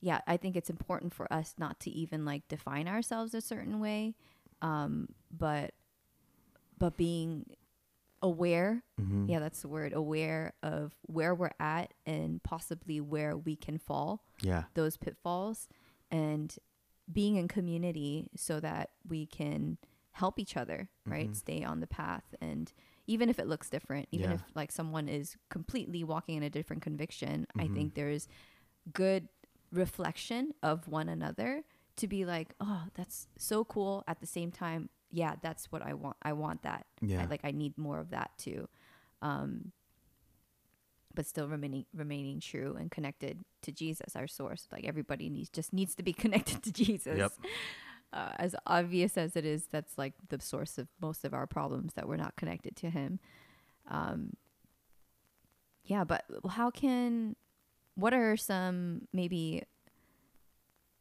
yeah, 0.00 0.20
I 0.26 0.36
think 0.36 0.56
it's 0.56 0.70
important 0.70 1.12
for 1.14 1.32
us 1.32 1.54
not 1.58 1.80
to 1.80 1.90
even 1.90 2.24
like 2.24 2.46
define 2.48 2.86
ourselves 2.88 3.34
a 3.34 3.40
certain 3.40 3.80
way, 3.80 4.14
um, 4.60 5.08
but 5.30 5.74
but 6.78 6.96
being 6.96 7.46
aware 8.22 8.82
hmm 8.98 9.26
yeah 9.28 9.38
that's 9.38 9.62
the 9.62 9.68
word 9.68 9.92
aware 9.92 10.52
of 10.62 10.94
where 11.02 11.34
we're 11.34 11.50
at 11.60 11.92
and 12.06 12.42
possibly 12.42 13.00
where 13.00 13.36
we 13.36 13.56
can 13.56 13.78
fall 13.78 14.24
Yeah. 14.42 14.64
those 14.74 14.96
pitfalls 14.96 15.68
and 16.10 16.56
being 17.12 17.36
in 17.36 17.48
community 17.48 18.28
so 18.36 18.60
that 18.60 18.90
we 19.08 19.26
can 19.26 19.78
help 20.12 20.38
each 20.38 20.56
other 20.56 20.88
right 21.06 21.30
Mhm. 21.30 21.36
stay 21.36 21.64
on 21.64 21.80
the 21.80 21.86
path 21.86 22.34
and 22.40 22.72
even 23.06 23.28
if 23.28 23.38
it 23.38 23.46
looks 23.48 23.68
different 23.70 24.08
even 24.12 24.30
Yeah. 24.30 24.34
if 24.36 24.42
like 24.54 24.70
someone 24.72 25.08
is 25.08 25.36
completely 25.50 26.04
walking 26.04 26.36
in 26.36 26.42
a 26.42 26.50
different 26.50 26.82
conviction 26.82 27.46
i 27.58 27.66
Mhm. 27.66 27.74
think 27.74 27.94
there's 27.94 28.28
good 28.92 29.28
reflection 29.70 30.52
of 30.62 30.86
one 30.88 31.08
another 31.08 31.64
to 31.96 32.06
be 32.06 32.24
like 32.24 32.54
oh 32.60 32.84
that's 32.94 33.26
so 33.36 33.64
cool 33.64 34.04
at 34.06 34.20
the 34.20 34.26
same 34.26 34.50
time 34.52 34.88
yeah 35.12 35.34
that's 35.42 35.70
what 35.70 35.82
i 35.82 35.92
want 35.94 36.16
i 36.22 36.32
want 36.32 36.62
that 36.62 36.86
Yeah. 37.00 37.22
I, 37.22 37.26
like 37.26 37.44
I 37.44 37.50
need 37.52 37.76
more 37.76 37.98
of 38.00 38.10
that 38.10 38.30
too. 38.38 38.68
Um, 39.20 39.72
but 41.14 41.26
still 41.26 41.46
remaining 41.46 41.84
remaining 41.94 42.40
true 42.40 42.74
and 42.78 42.90
connected 42.90 43.44
to 43.60 43.70
Jesus, 43.70 44.16
our 44.16 44.26
source. 44.26 44.66
Like 44.72 44.84
everybody 44.86 45.28
needs 45.28 45.50
just 45.50 45.72
needs 45.72 45.94
to 45.96 46.02
be 46.02 46.12
connected 46.24 46.62
to 46.62 46.72
Jesus. 46.72 47.18
Yep. 47.18 47.32
Uh, 48.12 48.30
as 48.36 48.54
obvious 48.66 49.16
as 49.18 49.36
it 49.36 49.44
is, 49.44 49.66
that's 49.70 49.96
like 49.98 50.14
the 50.30 50.40
source 50.40 50.78
of 50.78 50.88
most 51.00 51.24
of 51.24 51.34
our 51.34 51.46
problems 51.46 51.92
that 51.94 52.08
we're 52.08 52.16
not 52.16 52.34
connected 52.36 52.76
to 52.76 52.88
Him. 52.90 53.18
Um, 53.88 54.32
yeah, 55.84 56.04
but 56.04 56.24
how 56.48 56.70
can? 56.70 57.36
What 57.94 58.14
are 58.14 58.36
some 58.38 59.02
maybe 59.12 59.64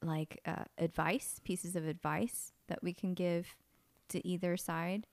like 0.03 0.41
uh, 0.45 0.65
advice 0.77 1.39
pieces 1.43 1.75
of 1.75 1.87
advice 1.87 2.51
that 2.67 2.83
we 2.83 2.93
can 2.93 3.13
give 3.13 3.55
to 4.11 4.25
either 4.27 4.57
side? 4.57 5.07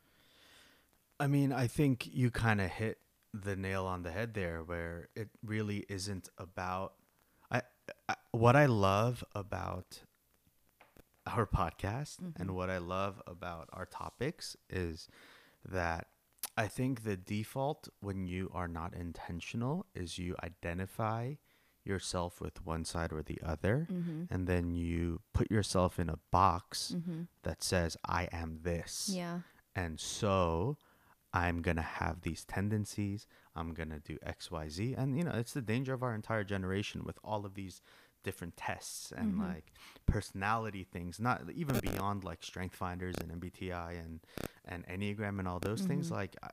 I 1.21 1.27
mean, 1.27 1.53
I 1.53 1.67
think 1.67 2.09
you 2.13 2.31
kind 2.31 2.61
of 2.61 2.71
hit 2.71 2.99
the 3.35 3.57
nail 3.57 3.87
on 3.87 4.03
the 4.03 4.11
head 4.11 4.35
there, 4.35 4.63
where 4.63 5.09
it 5.15 5.29
really 5.45 5.85
isn't 5.89 6.29
about. 6.39 6.95
I, 7.51 7.63
I 8.09 8.15
what 8.33 8.57
I 8.57 8.67
love 8.67 9.25
about 9.35 10.01
our 11.27 11.47
podcast 11.47 12.19
and 12.21 12.35
mm-hmm. 12.35 12.55
what 12.55 12.71
I 12.71 12.79
love 12.79 13.21
about 13.27 13.69
our 13.73 13.87
topics 13.87 14.57
is 14.71 15.09
that 15.69 16.07
I 16.57 16.67
think 16.67 17.03
the 17.03 17.17
default 17.17 17.89
when 18.01 18.27
you 18.27 18.51
are 18.55 18.69
not 18.69 18.95
intentional 18.95 19.87
is 19.95 20.19
you 20.19 20.35
identify 20.43 21.35
yourself 21.89 22.41
with 22.41 22.65
one 22.65 22.85
side 22.85 23.13
or 23.13 23.23
the 23.23 23.41
other, 23.45 23.87
Mm-hmm. 23.91 24.25
and 24.33 24.47
then 24.47 24.75
you 24.75 25.21
put 25.33 25.51
yourself 25.51 25.99
in 25.99 26.09
a 26.09 26.19
box 26.31 26.93
Mm-hmm. 26.97 27.23
that 27.43 27.63
says, 27.63 27.97
I 28.05 28.29
am 28.33 28.61
this. 28.63 29.11
Yeah. 29.13 29.41
And 29.75 29.99
so 29.99 30.77
I'm 31.33 31.63
going 31.63 31.77
to 31.77 31.83
have 31.83 32.23
these 32.23 32.45
tendencies. 32.45 33.27
I'm 33.55 33.75
going 33.75 33.91
to 33.91 33.99
do 34.01 34.19
XYZ. 34.27 34.97
And, 34.99 35.17
you 35.17 35.25
know, 35.25 35.33
it's 35.33 35.53
the 35.53 35.63
danger 35.63 35.93
of 35.95 36.03
our 36.03 36.15
entire 36.15 36.45
generation 36.45 37.03
with 37.05 37.19
all 37.25 37.45
of 37.45 37.55
these 37.55 37.81
different 38.25 38.57
tests 38.57 39.13
and 39.17 39.35
Mhm. 39.35 39.49
like 39.55 39.73
personality 40.07 40.85
things, 40.85 41.21
not 41.21 41.43
even 41.55 41.79
beyond 41.81 42.25
like 42.25 42.43
strength 42.43 42.75
finders 42.75 43.15
and 43.21 43.31
MBTI 43.31 43.93
and, 44.05 44.21
and 44.65 44.85
Enneagram 44.89 45.39
and 45.39 45.47
all 45.47 45.61
those 45.61 45.83
things. 45.83 46.09
Mhm. 46.09 46.13
Like, 46.13 46.37
I- 46.43 46.51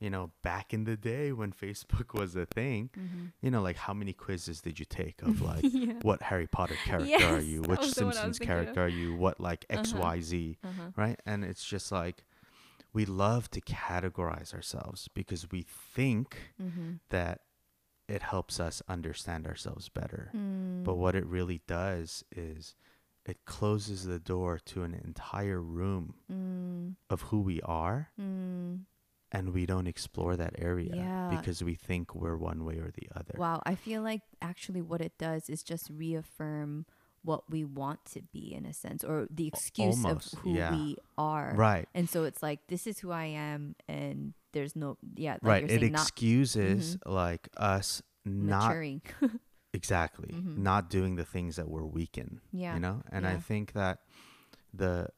you 0.00 0.10
know, 0.10 0.30
back 0.42 0.74
in 0.74 0.84
the 0.84 0.96
day 0.96 1.32
when 1.32 1.52
Facebook 1.52 2.14
was 2.18 2.34
a 2.36 2.46
thing, 2.46 2.90
Mm-hmm. 2.98 3.24
you 3.42 3.50
know, 3.50 3.62
like 3.62 3.76
how 3.76 3.94
many 3.94 4.12
quizzes 4.12 4.60
did 4.60 4.78
you 4.78 4.84
take 4.84 5.22
of 5.22 5.40
like, 5.50 5.64
yeah. 5.64 5.94
what 6.02 6.22
Harry 6.22 6.46
Potter 6.46 6.76
character 6.84 7.26
are 7.36 7.40
you? 7.52 7.62
Which 7.62 7.80
was 7.80 7.92
the 7.92 8.04
one 8.06 8.16
I 8.16 8.26
was 8.26 8.36
Simpsons 8.36 8.38
thinking 8.38 8.56
of. 8.56 8.62
character 8.64 8.84
are 8.84 8.88
you? 8.88 9.16
What 9.16 9.40
like 9.40 9.64
Uh-huh. 9.70 9.82
XYZ? 9.82 10.56
Uh-huh. 10.64 10.82
right? 10.96 11.20
And 11.26 11.44
it's 11.44 11.64
just 11.64 11.90
like 11.92 12.24
we 12.92 13.04
love 13.04 13.50
to 13.50 13.60
categorize 13.60 14.54
ourselves 14.54 15.08
because 15.14 15.50
we 15.50 15.62
think 15.62 16.36
Mm-hmm. 16.62 16.92
that 17.10 17.40
it 18.08 18.22
helps 18.22 18.60
us 18.60 18.82
understand 18.88 19.46
ourselves 19.46 19.88
better. 19.88 20.30
Mm. 20.36 20.84
But 20.84 20.96
what 20.96 21.14
it 21.14 21.24
really 21.24 21.62
does 21.66 22.22
is 22.36 22.74
it 23.24 23.38
closes 23.46 24.04
the 24.04 24.18
door 24.18 24.58
to 24.66 24.82
an 24.82 24.92
entire 24.92 25.60
room 25.62 26.14
Mm. 26.30 26.96
of 27.08 27.22
who 27.22 27.40
we 27.40 27.62
are 27.62 28.10
Mm. 28.20 28.80
And 29.34 29.52
we 29.52 29.66
don't 29.66 29.86
explore 29.86 30.36
that 30.36 30.54
area 30.58 30.92
Yeah. 30.94 31.28
because 31.36 31.62
we 31.64 31.74
think 31.74 32.14
we're 32.14 32.36
one 32.36 32.64
way 32.64 32.76
or 32.78 32.90
the 33.00 33.08
other. 33.18 33.34
Wow. 33.36 33.62
I 33.66 33.74
feel 33.74 34.02
like 34.02 34.22
actually 34.40 34.82
what 34.82 35.00
it 35.00 35.14
does 35.18 35.48
is 35.50 35.62
just 35.62 35.90
reaffirm 35.90 36.86
what 37.22 37.42
we 37.50 37.64
want 37.64 38.04
to 38.14 38.20
be 38.36 38.54
in 38.54 38.66
a 38.66 38.72
sense 38.72 39.02
or 39.02 39.26
the 39.30 39.46
excuse 39.46 39.96
almost, 40.04 40.34
of 40.34 40.38
who 40.40 40.52
yeah. 40.54 40.72
we 40.74 40.96
are. 41.16 41.52
Right. 41.56 41.88
And 41.94 42.08
so 42.08 42.24
it's 42.24 42.42
like 42.42 42.60
this 42.68 42.86
is 42.86 42.98
who 43.00 43.10
I 43.10 43.24
am 43.24 43.74
and 43.88 44.34
there's 44.52 44.76
no 44.76 44.98
yeah, 45.16 45.32
like 45.34 45.42
right. 45.42 45.62
you're 45.62 45.70
It 45.76 45.80
saying 45.80 45.92
not 45.92 46.00
Mm-hmm. 46.00 46.06
excuses 46.08 46.98
like 47.06 47.48
us 47.56 48.02
not 48.26 48.76
exactly 49.72 50.28
Mhm. 50.32 50.58
not 50.58 50.88
doing 50.90 51.16
the 51.16 51.24
things 51.24 51.56
that 51.56 51.68
we're 51.68 51.84
weak 51.84 52.16
in. 52.16 52.40
yeah. 52.52 52.74
you 52.74 52.80
know 52.80 53.02
and 53.10 53.26
i 53.26 53.36
think 53.36 53.72
that 53.72 53.98
the 54.72 55.08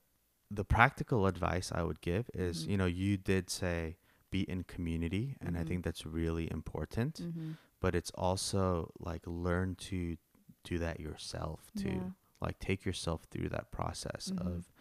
the 0.50 0.64
practical 0.64 1.26
advice 1.26 1.70
i 1.74 1.82
would 1.82 2.00
give 2.00 2.30
is 2.34 2.64
Mhm. 2.64 2.70
you 2.70 2.76
know 2.78 2.86
you 2.86 3.16
did 3.18 3.50
say 3.50 3.96
be 4.30 4.42
in 4.42 4.64
community 4.64 5.36
and 5.40 5.56
i 5.56 5.60
Mhm. 5.62 5.66
think 5.66 5.84
that's 5.84 6.04
really 6.06 6.50
important 6.50 7.20
Mm-hmm. 7.22 7.52
but 7.80 7.94
it's 7.94 8.10
also 8.14 8.90
like 8.98 9.22
learn 9.26 9.74
to 9.76 10.16
do 10.64 10.78
that 10.78 11.00
yourself 11.00 11.70
too 11.76 11.88
Yeah. 11.88 12.10
like 12.40 12.58
take 12.58 12.84
yourself 12.84 13.24
through 13.30 13.48
that 13.50 13.70
process 13.70 14.32
Mhm. 14.32 14.46
of 14.46 14.72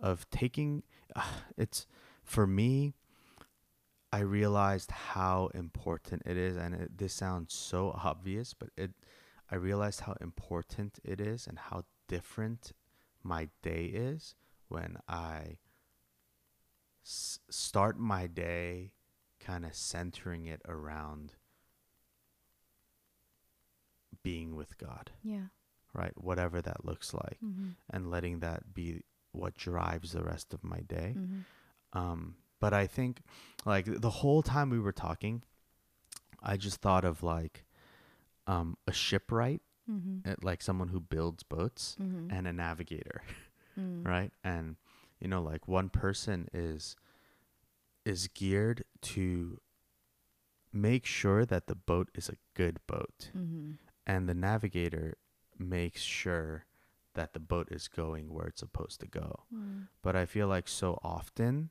of 0.00 0.28
taking 0.30 0.82
uh, 1.16 1.22
it's 1.56 1.86
for 2.22 2.46
me 2.46 2.94
I 4.12 4.20
realized 4.20 4.90
how 4.90 5.48
important 5.54 6.22
it 6.24 6.36
is, 6.38 6.56
and 6.56 6.74
it, 6.74 6.96
this 6.96 7.12
sounds 7.12 7.52
so 7.52 7.90
obvious, 8.02 8.54
but 8.54 8.70
it, 8.76 8.92
I 9.50 9.56
realized 9.56 10.00
how 10.00 10.14
important 10.20 10.98
it 11.04 11.20
is 11.20 11.46
and 11.46 11.58
how 11.58 11.84
different 12.08 12.72
my 13.22 13.50
day 13.62 13.84
is 13.84 14.34
when 14.68 14.96
I 15.08 15.58
s- 17.08 17.38
start 17.48 17.98
my 17.98 18.26
day 18.26 18.92
kind 19.40 19.64
of 19.64 19.74
centering 19.74 20.44
it 20.46 20.60
around 20.68 21.32
being 24.22 24.56
with 24.56 24.76
God, 24.78 25.10
Yeah. 25.22 25.46
right? 25.94 26.12
Whatever 26.16 26.60
that 26.62 26.84
looks 26.84 27.14
like, 27.14 27.38
Mm-hmm. 27.44 27.70
and 27.90 28.10
letting 28.10 28.40
that 28.40 28.74
be 28.74 29.02
what 29.32 29.54
drives 29.56 30.12
the 30.12 30.22
rest 30.22 30.52
of 30.54 30.64
my 30.64 30.80
day. 30.80 31.14
Mm-hmm. 31.16 31.98
Um, 31.98 32.36
but 32.60 32.72
I 32.74 32.86
think 32.86 33.20
like 33.64 33.86
the 33.86 34.10
whole 34.10 34.42
time 34.42 34.70
we 34.70 34.80
were 34.80 34.92
talking, 34.92 35.42
I 36.42 36.56
just 36.56 36.80
thought 36.80 37.04
of 37.04 37.22
like 37.22 37.64
um, 38.46 38.76
a 38.86 38.92
shipwright, 38.92 39.62
Mm-hmm. 39.90 40.30
uh, 40.30 40.34
like 40.42 40.60
someone 40.60 40.88
who 40.88 41.00
builds 41.00 41.42
boats, 41.42 41.96
Mm-hmm. 42.00 42.30
and 42.30 42.46
a 42.46 42.52
navigator, 42.52 43.22
mm. 43.80 44.06
right? 44.06 44.30
And 44.44 44.76
you 45.20 45.28
know, 45.28 45.42
like 45.42 45.66
one 45.68 45.88
person 45.88 46.48
is 46.52 46.96
is 48.04 48.28
geared 48.28 48.84
to 49.02 49.60
make 50.72 51.04
sure 51.06 51.44
that 51.44 51.66
the 51.66 51.74
boat 51.74 52.10
is 52.14 52.28
a 52.28 52.36
good 52.54 52.78
boat, 52.86 53.30
Mm-hmm. 53.36 53.72
and 54.06 54.28
the 54.28 54.34
navigator 54.34 55.16
makes 55.58 56.02
sure 56.02 56.64
that 57.14 57.32
the 57.32 57.40
boat 57.40 57.68
is 57.70 57.88
going 57.88 58.32
where 58.32 58.46
it's 58.46 58.60
supposed 58.60 59.00
to 59.00 59.06
go. 59.06 59.44
Mm. 59.54 59.88
But 60.02 60.14
I 60.14 60.24
feel 60.24 60.46
like 60.46 60.68
so 60.68 60.98
often 61.02 61.70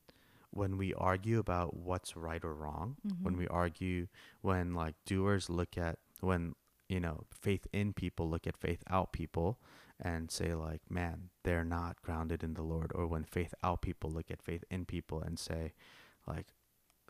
when 0.52 0.78
we 0.78 0.94
argue 0.96 1.40
about 1.40 1.76
what's 1.76 2.16
right 2.18 2.44
or 2.44 2.54
wrong, 2.54 2.98
when 3.22 3.36
Mhm. 3.36 3.38
we 3.38 3.48
argue, 3.48 4.08
when 4.42 4.74
like 4.74 4.96
doers 5.06 5.50
look 5.50 5.78
at, 5.78 6.00
when, 6.20 6.56
you 6.90 7.00
know, 7.00 7.24
faith 7.32 7.68
in 7.72 7.94
people 7.94 8.30
look 8.30 8.46
at 8.48 8.58
faith 8.58 8.84
out 8.88 9.14
people 9.14 9.60
and 10.02 10.30
say, 10.30 10.54
like, 10.54 10.82
man, 10.90 11.30
they're 11.44 11.64
not 11.64 12.02
grounded 12.02 12.44
in 12.44 12.54
the 12.54 12.62
Lord. 12.62 12.92
Or 12.94 13.08
when 13.08 13.24
faith 13.24 13.54
out 13.64 13.82
people 13.82 14.12
look 14.12 14.30
at 14.30 14.42
faith 14.42 14.64
in 14.70 14.86
people 14.86 15.22
and 15.22 15.40
say, 15.40 15.74
like, 16.28 16.48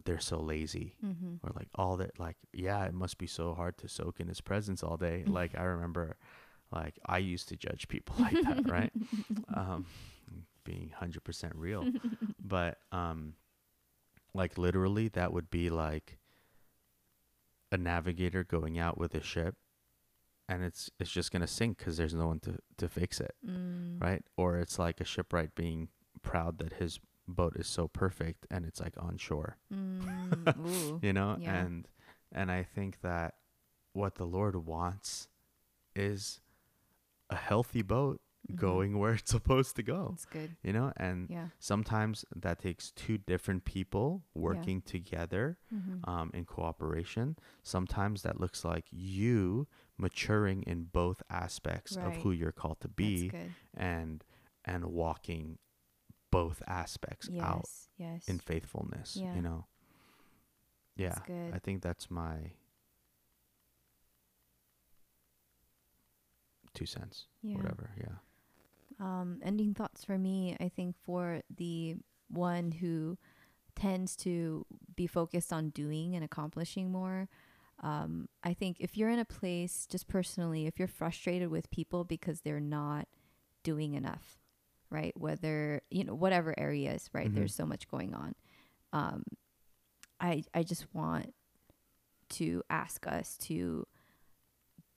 they're 0.05 0.19
so 0.19 0.39
lazy. 0.39 0.95
Mm-hmm. 1.05 1.35
Or 1.43 1.51
like 1.55 1.67
all 1.75 1.97
that, 1.97 2.19
like, 2.19 2.37
yeah, 2.53 2.85
it 2.85 2.93
must 2.93 3.17
be 3.17 3.27
so 3.27 3.53
hard 3.53 3.77
to 3.79 3.89
soak 3.89 4.19
in 4.19 4.27
his 4.27 4.41
presence 4.41 4.83
all 4.83 4.95
day. 4.95 5.23
Mm. 5.27 5.33
Like, 5.33 5.57
I 5.57 5.63
remember, 5.63 6.15
like, 6.71 6.97
I 7.05 7.17
used 7.17 7.49
to 7.49 7.57
judge 7.57 7.87
people 7.87 8.15
like 8.19 8.41
that, 8.41 8.69
right? 8.69 8.91
um, 9.53 9.85
being 10.67 10.91
100% 11.01 11.51
real 11.55 11.85
but 12.43 12.79
um 12.91 13.33
like 14.33 14.57
literally 14.57 15.07
that 15.07 15.31
would 15.31 15.49
be 15.49 15.69
like 15.69 16.17
a 17.71 17.77
navigator 17.77 18.43
going 18.43 18.77
out 18.77 18.97
with 18.97 19.15
a 19.15 19.23
ship 19.23 19.55
and 20.49 20.63
it's 20.63 20.89
it's 20.99 21.11
just 21.11 21.31
going 21.31 21.41
to 21.41 21.47
sink 21.47 21.77
cuz 21.77 21.97
there's 21.97 22.13
no 22.13 22.27
one 22.27 22.39
to 22.41 22.57
to 22.77 22.87
fix 22.87 23.19
it 23.19 23.35
Mm. 23.45 24.01
right 24.01 24.23
or 24.37 24.57
it's 24.57 24.77
like 24.79 25.01
a 25.01 25.05
shipwright 25.05 25.53
being 25.55 25.89
proud 26.21 26.57
that 26.59 26.73
his 26.73 26.99
boat 27.27 27.55
is 27.57 27.67
so 27.67 27.87
perfect 27.87 28.45
and 28.49 28.65
it's 28.65 28.79
like 28.79 28.93
on 28.97 29.17
shore 29.17 29.57
Mm. 29.73 30.99
You 31.03 31.13
know 31.13 31.37
Yeah. 31.39 31.55
and 31.57 31.87
and 32.31 32.51
i 32.51 32.63
think 32.63 33.01
that 33.01 33.35
what 33.93 34.15
the 34.15 34.25
lord 34.25 34.55
wants 34.55 35.27
is 35.95 36.39
a 37.29 37.35
healthy 37.35 37.81
boat. 37.81 38.21
Going 38.55 38.97
where 38.97 39.13
it's 39.13 39.31
supposed 39.37 39.75
to 39.75 39.83
go 39.83 40.07
That's 40.11 40.25
good. 40.25 40.55
you 40.63 40.71
know 40.73 40.93
and 40.97 41.29
Yeah. 41.29 41.47
sometimes 41.59 42.23
that 42.35 42.59
takes 42.59 42.91
two 42.91 43.17
different 43.17 43.65
people 43.65 44.23
working 44.33 44.81
together 44.81 45.57
Mm-hmm. 45.73 46.09
um, 46.09 46.31
in 46.33 46.45
cooperation 46.45 47.37
sometimes 47.63 48.21
that 48.21 48.39
looks 48.39 48.63
like 48.63 48.85
you 48.91 49.67
maturing 49.97 50.63
in 50.63 50.83
both 50.85 51.21
aspects 51.29 51.95
of 51.97 52.15
who 52.17 52.31
you're 52.31 52.51
called 52.51 52.79
to 52.81 52.87
be 52.87 53.31
and 53.75 54.23
and 54.63 54.85
walking 54.85 55.57
both 56.31 56.61
aspects 56.67 57.29
out 57.41 57.65
Yes. 57.65 57.89
Yes. 57.97 58.27
in 58.27 58.39
faithfulness 58.39 59.15
Yeah. 59.15 59.35
you 59.35 59.41
know 59.41 59.65
yeah 60.95 61.19
i 61.53 61.59
think 61.59 61.81
that's 61.81 62.09
my 62.09 62.51
two 66.73 66.85
cents 66.85 67.25
yeah. 67.41 67.55
whatever 67.57 67.89
yeah 67.97 68.15
um, 68.99 69.39
ending 69.43 69.73
thoughts 69.73 70.03
for 70.03 70.17
me, 70.17 70.55
I 70.59 70.69
think 70.69 70.95
for 71.03 71.41
the 71.55 71.95
one 72.29 72.71
who 72.71 73.17
tends 73.75 74.15
to 74.17 74.65
be 74.95 75.07
focused 75.07 75.53
on 75.53 75.69
doing 75.69 76.15
and 76.15 76.23
accomplishing 76.23 76.91
more, 76.91 77.29
um, 77.83 78.27
I 78.43 78.53
think 78.53 78.77
if 78.79 78.97
you're 78.97 79.09
in 79.09 79.19
a 79.19 79.25
place, 79.25 79.85
just 79.89 80.07
personally, 80.07 80.65
if 80.65 80.79
you're 80.79 80.87
frustrated 80.87 81.49
with 81.49 81.69
people 81.69 82.03
because 82.03 82.41
they're 82.41 82.59
not 82.59 83.07
doing 83.63 83.93
enough, 83.93 84.39
right? 84.89 85.13
Whether, 85.15 85.81
you 85.91 86.03
know, 86.03 86.15
whatever 86.15 86.55
areas, 86.57 87.07
right? 87.13 87.29
Mhm. 87.29 87.35
There's 87.35 87.53
so 87.53 87.65
much 87.67 87.87
going 87.87 88.15
on. 88.15 88.33
Um, 88.93 89.23
I, 90.19 90.43
I 90.55 90.63
just 90.63 90.87
want 90.95 91.35
to 92.29 92.63
ask 92.69 93.05
us 93.05 93.37
to 93.37 93.85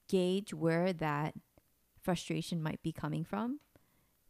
gauge 0.08 0.54
where 0.54 0.92
that 0.94 1.34
frustration 2.00 2.62
might 2.62 2.82
be 2.82 2.92
coming 2.92 3.24
from 3.24 3.60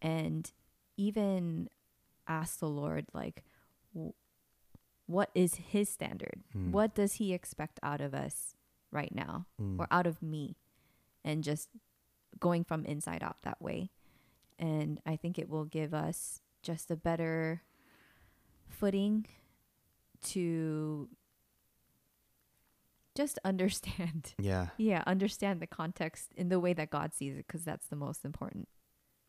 and 0.03 0.51
even 0.96 1.68
ask 2.26 2.59
the 2.61 2.68
Lord, 2.68 3.07
like, 3.12 3.44
w- 3.94 4.12
what 5.07 5.30
is 5.34 5.55
His 5.57 5.88
standard? 5.88 6.42
Mm. 6.57 6.70
What 6.70 6.94
does 6.94 7.14
He 7.14 7.32
expect 7.32 7.80
out 7.82 8.01
of 8.01 8.14
us 8.14 8.55
right 8.92 9.14
now 9.14 9.46
Mm. 9.61 9.78
or 9.78 9.86
out 9.90 10.07
of 10.07 10.22
me? 10.22 10.57
And 11.24 11.42
just 11.44 11.68
going 12.38 12.64
from 12.64 12.84
inside 12.84 13.22
out 13.22 13.38
that 13.42 13.61
way. 13.61 13.90
And 14.59 15.01
I 15.05 15.16
think 15.16 15.38
it 15.38 15.48
will 15.48 15.64
give 15.64 15.92
us 15.92 16.40
just 16.62 16.90
a 16.90 16.96
better 16.96 17.62
footing 18.68 19.26
to 20.22 21.09
just 23.16 23.38
understand 23.44 24.34
yeah 24.38 24.68
yeah 24.78 25.03
understand 25.07 25.61
the 25.61 25.66
context 25.66 26.32
in 26.36 26.48
the 26.48 26.61
way 26.61 26.72
that 26.72 26.90
god 26.90 27.12
sees 27.14 27.34
it 27.34 27.46
because 27.46 27.64
that's 27.64 27.86
the 27.88 27.96
most 27.96 28.24
important 28.24 28.68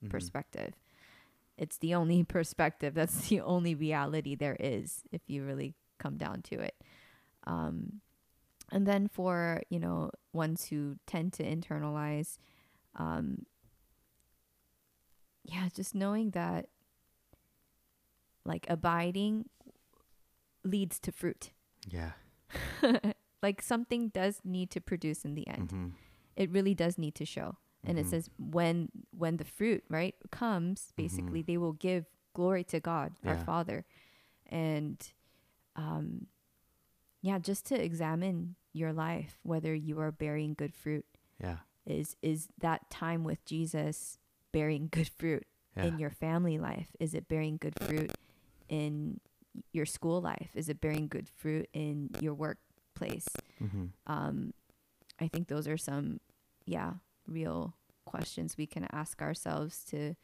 Mhm. 0.03 0.09
perspective. 0.09 0.73
It's 1.57 1.77
the 1.77 1.93
only 1.93 2.23
perspective. 2.37 2.93
That's 2.93 3.29
the 3.29 3.41
only 3.41 3.75
reality 3.75 4.35
there 4.35 4.57
is 4.59 5.03
if 5.11 5.21
you 5.27 5.45
really 5.45 5.75
come 5.99 6.17
down 6.17 6.41
to 6.43 6.59
it. 6.59 6.75
Um, 7.45 8.01
and 8.71 8.87
then 8.87 9.07
for 9.07 9.61
you 9.69 9.79
know 9.79 10.11
ones 10.33 10.65
who 10.69 10.97
tend 11.05 11.33
to 11.33 11.43
internalize 11.43 12.37
um, 12.95 13.45
yeah 15.43 15.67
just 15.73 15.93
knowing 15.95 16.31
that 16.31 16.67
like 18.45 18.65
abiding 18.69 19.49
leads 20.63 20.99
to 20.99 21.11
fruit. 21.11 21.51
Yeah. 21.87 22.11
Like 23.43 23.59
something 23.63 24.09
does 24.09 24.39
need 24.43 24.69
to 24.69 24.79
produce 24.79 25.25
in 25.25 25.33
the 25.33 25.47
end. 25.47 25.69
Mhm. 25.69 25.91
it 26.35 26.51
really 26.51 26.75
does 26.75 26.97
need 26.99 27.15
to 27.15 27.25
show 27.25 27.57
and 27.83 27.97
it 27.99 28.05
Mhm. 28.05 28.09
says 28.09 28.29
when 28.37 28.89
when 29.17 29.37
the 29.37 29.43
fruit 29.45 29.83
right 29.89 30.15
comes 30.31 30.93
basically 30.95 31.41
they 31.41 31.57
will 31.57 31.73
give 31.73 32.05
glory 32.33 32.63
to 32.65 32.79
god 32.79 33.13
our 33.25 33.37
father. 33.37 33.85
And 34.47 34.97
um 35.75 36.27
yeah 37.21 37.39
just 37.39 37.65
to 37.67 37.75
examine 37.81 38.55
your 38.73 38.91
life 38.93 39.39
whether 39.43 39.73
you 39.73 39.99
are 39.99 40.11
bearing 40.11 40.53
good 40.53 40.73
fruit 40.73 41.05
yeah. 41.39 41.57
is 41.85 42.15
is 42.21 42.47
that 42.59 42.89
time 42.89 43.23
with 43.23 43.43
jesus 43.45 44.17
bearing 44.51 44.87
good 44.91 45.07
fruit 45.07 45.45
yeah. 45.77 45.85
in 45.85 45.97
your 45.99 46.09
family 46.09 46.57
life? 46.57 46.89
Is 46.99 47.13
it 47.13 47.27
bearing 47.29 47.55
good 47.57 47.73
fruit 47.79 48.11
in 48.67 49.21
your 49.71 49.85
school 49.85 50.19
life? 50.21 50.49
Is 50.55 50.67
it 50.67 50.81
bearing 50.81 51.07
good 51.07 51.29
fruit 51.29 51.69
in 51.73 52.09
your 52.19 52.33
workplace? 52.33 53.27
Mhm. 53.61 53.91
um, 54.07 54.53
I 55.19 55.27
think 55.29 55.47
those 55.47 55.67
are 55.69 55.77
some, 55.77 56.19
yeah, 56.65 56.95
real 57.31 57.75
questions 58.05 58.57
we 58.57 58.67
can 58.67 58.87
ask 58.91 59.21
ourselves 59.21 59.83
to 59.85 60.15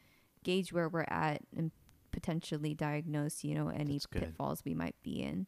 gauge 0.44 0.72
where 0.72 0.88
we're 0.88 1.04
at 1.08 1.40
and 1.56 1.70
potentially 2.10 2.74
diagnose, 2.74 3.44
you 3.44 3.54
know, 3.54 3.68
any 3.68 4.00
pitfalls 4.10 4.62
we 4.64 4.74
might 4.74 4.96
be 5.02 5.22
in. 5.22 5.46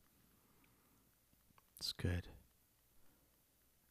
It's 1.78 1.92
good. 1.92 2.28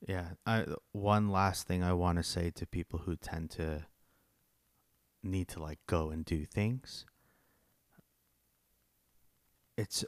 Yeah. 0.07 0.29
I 0.45 0.65
one 0.91 1.29
last 1.29 1.67
thing 1.67 1.83
I 1.83 1.93
want 1.93 2.17
to 2.17 2.23
say 2.23 2.51
to 2.51 2.65
people 2.65 2.99
who 2.99 3.15
tend 3.15 3.49
to 3.51 3.85
need 5.23 5.47
to 5.49 5.61
like 5.61 5.79
go 5.87 6.09
and 6.09 6.23
do 6.23 6.45
things. 6.45 7.05
It's 9.77 10.05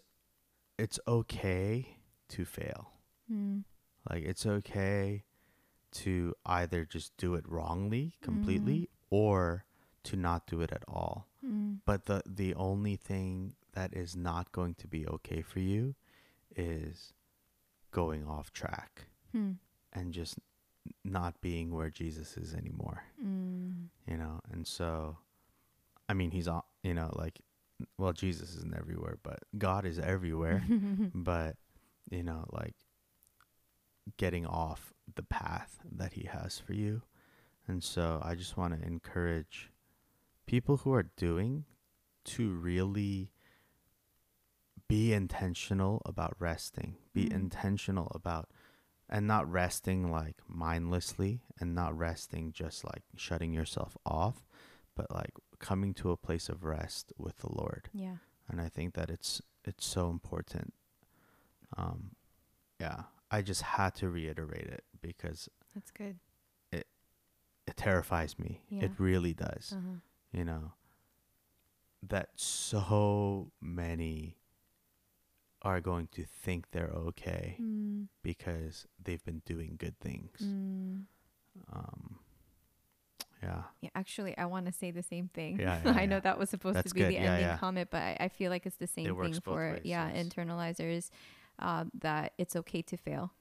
it's 0.78 1.00
okay 1.08 1.98
to 2.30 2.46
fail. 2.46 2.92
Mm. 3.32 3.64
Like 4.10 4.24
it's 4.24 4.46
okay 4.46 5.24
to 5.92 6.34
either 6.46 6.86
just 6.86 7.16
do 7.18 7.36
it 7.36 7.44
wrongly 7.48 8.14
completely 8.22 8.90
or 9.10 9.66
to 10.04 10.16
not 10.16 10.48
do 10.48 10.62
it 10.62 10.72
at 10.72 10.84
all. 10.88 11.28
Mm. 11.46 11.80
But 11.86 12.06
the 12.06 12.24
the 12.26 12.54
only 12.56 12.96
thing 12.96 13.54
that 13.74 13.94
is 13.94 14.16
not 14.16 14.52
going 14.52 14.76
to 14.76 14.88
be 14.88 15.08
okay 15.08 15.42
for 15.42 15.60
you 15.60 15.96
is 16.56 17.14
going 17.92 18.26
off 18.28 18.52
track 18.54 19.06
Hmm. 19.32 19.54
and 19.94 20.14
just 20.14 20.38
not 21.06 21.40
being 21.42 21.72
where 21.72 21.90
Jesus 21.90 22.36
is 22.38 22.54
anymore, 22.54 23.04
Mm. 23.24 23.90
you 24.08 24.18
know? 24.18 24.42
And 24.52 24.66
so, 24.68 25.18
I 26.10 26.14
mean, 26.14 26.32
he's, 26.32 26.48
all, 26.48 26.66
you 26.84 26.94
know, 26.94 27.12
like, 27.16 27.40
well, 27.98 28.12
Jesus 28.14 28.56
isn't 28.58 28.76
everywhere, 28.76 29.18
but 29.24 29.40
God 29.58 29.86
is 29.86 30.00
everywhere. 30.00 30.64
but, 31.16 31.56
you 32.10 32.24
know, 32.24 32.46
like 32.52 32.76
getting 34.18 34.46
off 34.46 34.94
the 35.16 35.24
path 35.24 35.80
that 35.92 36.14
he 36.14 36.24
has 36.26 36.60
for 36.60 36.74
you. 36.74 37.02
And 37.68 37.84
so 37.84 38.22
I 38.24 38.36
just 38.36 38.58
want 38.58 38.80
to 38.80 38.86
encourage 38.86 39.72
people 40.46 40.78
who 40.78 40.94
are 40.94 41.04
doing 41.16 41.66
to 42.26 42.52
really 42.52 43.32
be 44.88 45.14
intentional 45.14 46.02
about 46.06 46.36
resting, 46.40 46.98
be 47.14 47.26
Mm. 47.26 47.34
intentional 47.34 48.12
about 48.14 48.50
and 49.08 49.28
not 49.28 49.50
resting 49.50 50.10
like 50.12 50.38
mindlessly 50.48 51.42
and 51.60 51.76
not 51.76 51.98
resting 51.98 52.52
just 52.54 52.84
like 52.86 53.04
shutting 53.16 53.54
yourself 53.54 53.98
off, 54.06 54.46
but 54.96 55.12
like 55.12 55.32
coming 55.60 55.94
to 55.94 56.12
a 56.12 56.18
place 56.18 56.48
of 56.50 56.64
rest 56.64 57.12
with 57.18 57.38
the 57.40 57.52
Lord. 57.52 57.90
yeah. 57.94 58.18
And 58.48 58.60
I 58.60 58.68
think 58.70 58.94
that 58.96 59.10
it's 59.10 59.42
it's 59.64 59.86
so 59.86 60.10
important. 60.10 60.74
Um 61.78 62.16
yeah, 62.80 63.04
I 63.30 63.42
just 63.42 63.62
had 63.62 63.96
to 63.96 64.10
reiterate 64.10 64.68
it 64.68 64.84
because 65.02 65.50
That's 65.76 65.92
good. 65.92 66.18
it 66.72 66.88
it 67.68 67.78
terrifies 67.78 68.38
me. 68.40 68.62
Yeah. 68.70 68.86
It 68.86 68.92
really 68.98 69.34
does. 69.34 69.74
Uh-huh. 69.76 69.98
You 70.32 70.46
know, 70.46 70.74
that 72.08 72.30
so 72.36 73.52
many 73.62 74.38
are 75.62 75.80
going 75.82 76.08
to 76.14 76.24
think 76.24 76.72
they're 76.72 76.90
okay 76.90 77.56
Mm. 77.62 78.08
because 78.24 78.88
they've 79.04 79.24
been 79.24 79.42
doing 79.46 79.76
good 79.78 80.00
things. 80.00 80.32
Mm. 80.42 81.04
Um, 81.72 82.20
yeah. 83.44 83.64
Yeah, 83.82 83.90
actually, 83.94 84.36
I 84.38 84.46
want 84.46 84.66
to 84.68 84.72
say 84.72 84.90
the 84.92 85.04
same 85.04 85.28
thing. 85.34 85.60
Yeah, 85.60 85.80
yeah, 85.86 85.92
I 85.92 86.06
know 86.06 86.16
yeah. 86.16 86.20
that 86.22 86.40
was 86.40 86.50
supposed 86.50 86.78
That's 86.78 86.90
to 86.90 86.96
be 86.96 87.02
good. 87.02 87.12
the 87.12 87.18
ending 87.18 87.58
comment, 87.58 87.90
but 87.92 88.02
I, 88.02 88.18
I 88.22 88.28
feel 88.30 88.50
like 88.50 88.66
it's 88.66 88.78
the 88.78 88.88
same 88.88 89.16
works 89.16 89.32
thing 89.34 89.42
for 89.42 89.72
ways, 89.74 89.82
yeah 89.84 90.10
yes. 90.14 90.26
internalizers. 90.26 91.10
Um, 91.60 91.92
that 92.00 92.34
it's 92.40 92.56
okay 92.56 92.82
to 92.84 92.98
fail. 92.98 93.32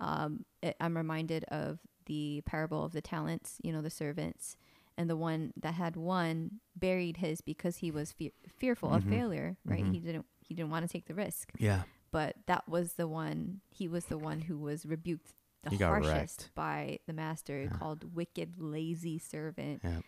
Um, 0.00 0.44
it, 0.62 0.76
I'm 0.80 0.96
reminded 0.96 1.44
of 1.44 1.78
the 2.06 2.42
parable 2.46 2.84
of 2.84 2.92
the 2.92 3.00
talents. 3.02 3.58
You 3.62 3.72
know, 3.72 3.82
the 3.82 3.90
servants, 3.90 4.56
and 4.98 5.08
the 5.08 5.16
one 5.16 5.52
that 5.60 5.74
had 5.74 5.96
one 5.96 6.60
buried 6.76 7.18
his 7.18 7.40
because 7.40 7.76
he 7.78 7.90
was 7.90 8.12
fe- 8.12 8.32
fearful 8.58 8.92
of 8.92 9.04
Mhm. 9.04 9.10
failure. 9.10 9.56
Right? 9.64 9.84
Mhm. 9.84 9.92
He 9.92 10.00
didn't 10.00 10.26
he 10.40 10.54
didn't 10.54 10.70
want 10.70 10.84
to 10.84 10.92
take 10.92 11.06
the 11.06 11.14
risk. 11.14 11.52
Yeah. 11.58 11.82
But 12.10 12.34
that 12.46 12.68
was 12.68 12.94
the 12.94 13.06
one. 13.06 13.60
He 13.70 13.86
was 13.86 14.06
the 14.06 14.18
one 14.18 14.40
who 14.40 14.58
was 14.58 14.84
rebuked 14.84 15.32
the 15.62 15.70
He 15.70 15.76
harshest 15.76 16.50
by 16.56 16.98
the 17.06 17.12
master, 17.12 17.62
Yeah. 17.62 17.68
called 17.68 18.14
wicked, 18.16 18.58
lazy 18.58 19.18
servant 19.18 19.82
Yeah. 19.84 20.00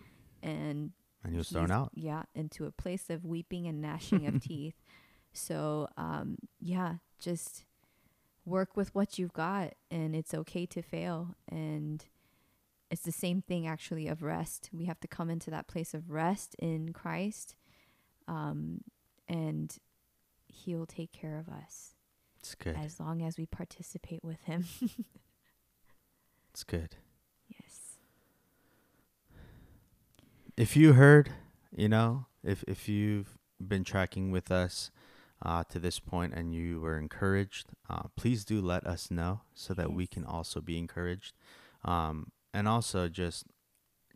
and 0.42 0.92
And 1.22 1.32
he 1.32 1.38
was 1.38 1.50
thrown 1.50 1.70
out. 1.70 1.92
Yeah, 1.94 2.24
into 2.34 2.64
a 2.64 2.72
place 2.72 3.08
of 3.10 3.24
weeping 3.24 3.68
and 3.68 3.80
gnashing 3.80 4.26
of 4.26 4.42
teeth. 4.42 4.74
So, 5.32 5.88
um, 5.96 6.38
yeah, 6.58 6.96
just 7.20 7.64
work 8.44 8.76
with 8.76 8.94
what 8.94 9.18
you've 9.18 9.32
got, 9.32 9.74
and 9.90 10.14
it's 10.16 10.34
okay 10.34 10.66
to 10.66 10.82
fail. 10.82 11.34
And 11.48 12.04
it's 12.90 13.02
the 13.02 13.12
same 13.12 13.40
thing, 13.42 13.66
actually, 13.66 14.08
of 14.08 14.22
rest. 14.22 14.68
We 14.72 14.84
have 14.86 15.00
to 15.00 15.08
come 15.08 15.30
into 15.30 15.50
that 15.50 15.66
place 15.68 15.94
of 15.94 16.10
rest 16.10 16.54
in 16.58 16.92
Christ, 16.92 17.54
um, 18.28 18.82
and 19.28 19.76
He'll 20.48 20.86
take 20.86 21.12
care 21.12 21.38
of 21.38 21.48
us 21.48 21.94
It's 22.40 22.54
good. 22.54 22.76
as 22.76 23.00
long 23.00 23.22
as 23.22 23.38
we 23.38 23.46
participate 23.46 24.22
with 24.24 24.42
Him. 24.44 24.64
It's 26.50 26.64
good. 26.64 26.96
yes. 27.48 27.96
if 30.56 30.76
you 30.76 30.92
heard, 30.92 31.30
you 31.74 31.88
know, 31.88 32.26
if 32.44 32.62
if 32.68 32.88
you've 32.88 33.38
been 33.58 33.84
tracking 33.84 34.30
with 34.30 34.50
us 34.50 34.90
uh, 35.44 35.64
to 35.70 35.78
this 35.78 35.98
point 35.98 36.32
and 36.34 36.54
you 36.54 36.80
were 36.80 36.96
encouraged, 36.98 37.68
uh, 37.90 38.04
please 38.16 38.44
do 38.44 38.60
let 38.60 38.86
us 38.86 39.10
know 39.10 39.40
so 39.54 39.74
that 39.74 39.92
we 39.92 40.06
can 40.06 40.24
also 40.24 40.60
be 40.60 40.78
encouraged. 40.78 41.34
Um, 41.84 42.30
and 42.54 42.68
also 42.68 43.08
just 43.08 43.46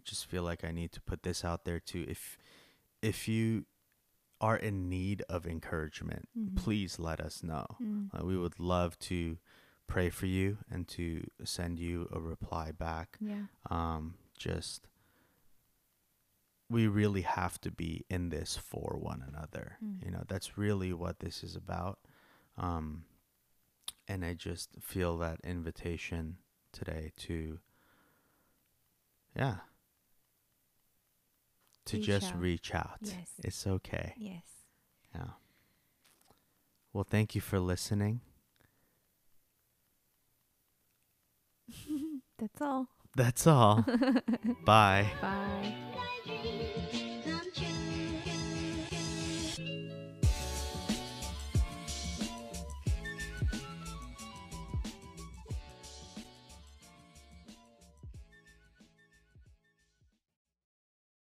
just 0.05 0.27
feel 0.27 0.43
like 0.45 0.63
I 0.63 0.71
need 0.71 0.93
to 0.93 1.01
put 1.01 1.23
this 1.25 1.45
out 1.45 1.65
there 1.65 1.81
too. 1.81 2.05
If 2.09 2.39
if 3.03 3.27
you 3.29 3.67
are 4.41 4.57
in 4.57 4.89
need 4.89 5.23
of 5.29 5.47
encouragement, 5.47 6.29
Mhm. 6.39 6.57
please 6.57 6.99
let 6.99 7.21
us 7.21 7.43
know. 7.43 7.67
Mm. 7.81 8.11
Uh, 8.13 8.25
we 8.25 8.37
would 8.37 8.61
love 8.61 8.99
to 9.11 9.39
pray 9.89 10.11
for 10.11 10.27
you 10.27 10.59
and 10.71 10.87
to 10.89 11.27
send 11.45 11.79
you 11.79 12.09
a 12.13 12.21
reply 12.21 12.71
back 12.73 13.17
Yeah. 13.21 13.47
um 13.71 14.15
just 14.37 14.87
we 16.69 16.87
really 16.89 17.23
have 17.23 17.61
to 17.61 17.71
be 17.71 18.05
in 18.11 18.29
this 18.31 18.57
for 18.57 18.97
one 19.01 19.23
another 19.27 19.79
Mm. 19.85 20.05
you 20.05 20.11
know 20.11 20.25
that's 20.29 20.59
really 20.59 20.93
what 20.93 21.21
this 21.21 21.45
is 21.45 21.55
about 21.57 21.99
um 22.59 23.05
and 24.09 24.25
i 24.25 24.33
just 24.35 24.71
feel 24.81 25.17
that 25.19 25.39
invitation 25.45 26.37
today 26.73 27.13
to 27.17 27.59
yeah 29.37 29.57
to 31.85 31.97
Reach 31.99 32.07
just 32.07 32.35
out. 32.35 32.41
reach 32.41 32.75
out 32.75 32.99
Yes. 33.03 33.31
it's 33.45 33.67
okay 33.67 34.15
Yes. 34.17 34.43
yeah 35.15 35.31
well 36.93 37.05
thank 37.05 37.35
you 37.35 37.41
for 37.41 37.61
listening 37.61 38.21
That's 42.39 42.61
all. 42.61 42.89
that's 43.17 43.47
all 43.47 43.85
bye 44.65 45.07
Bye. 45.23 45.75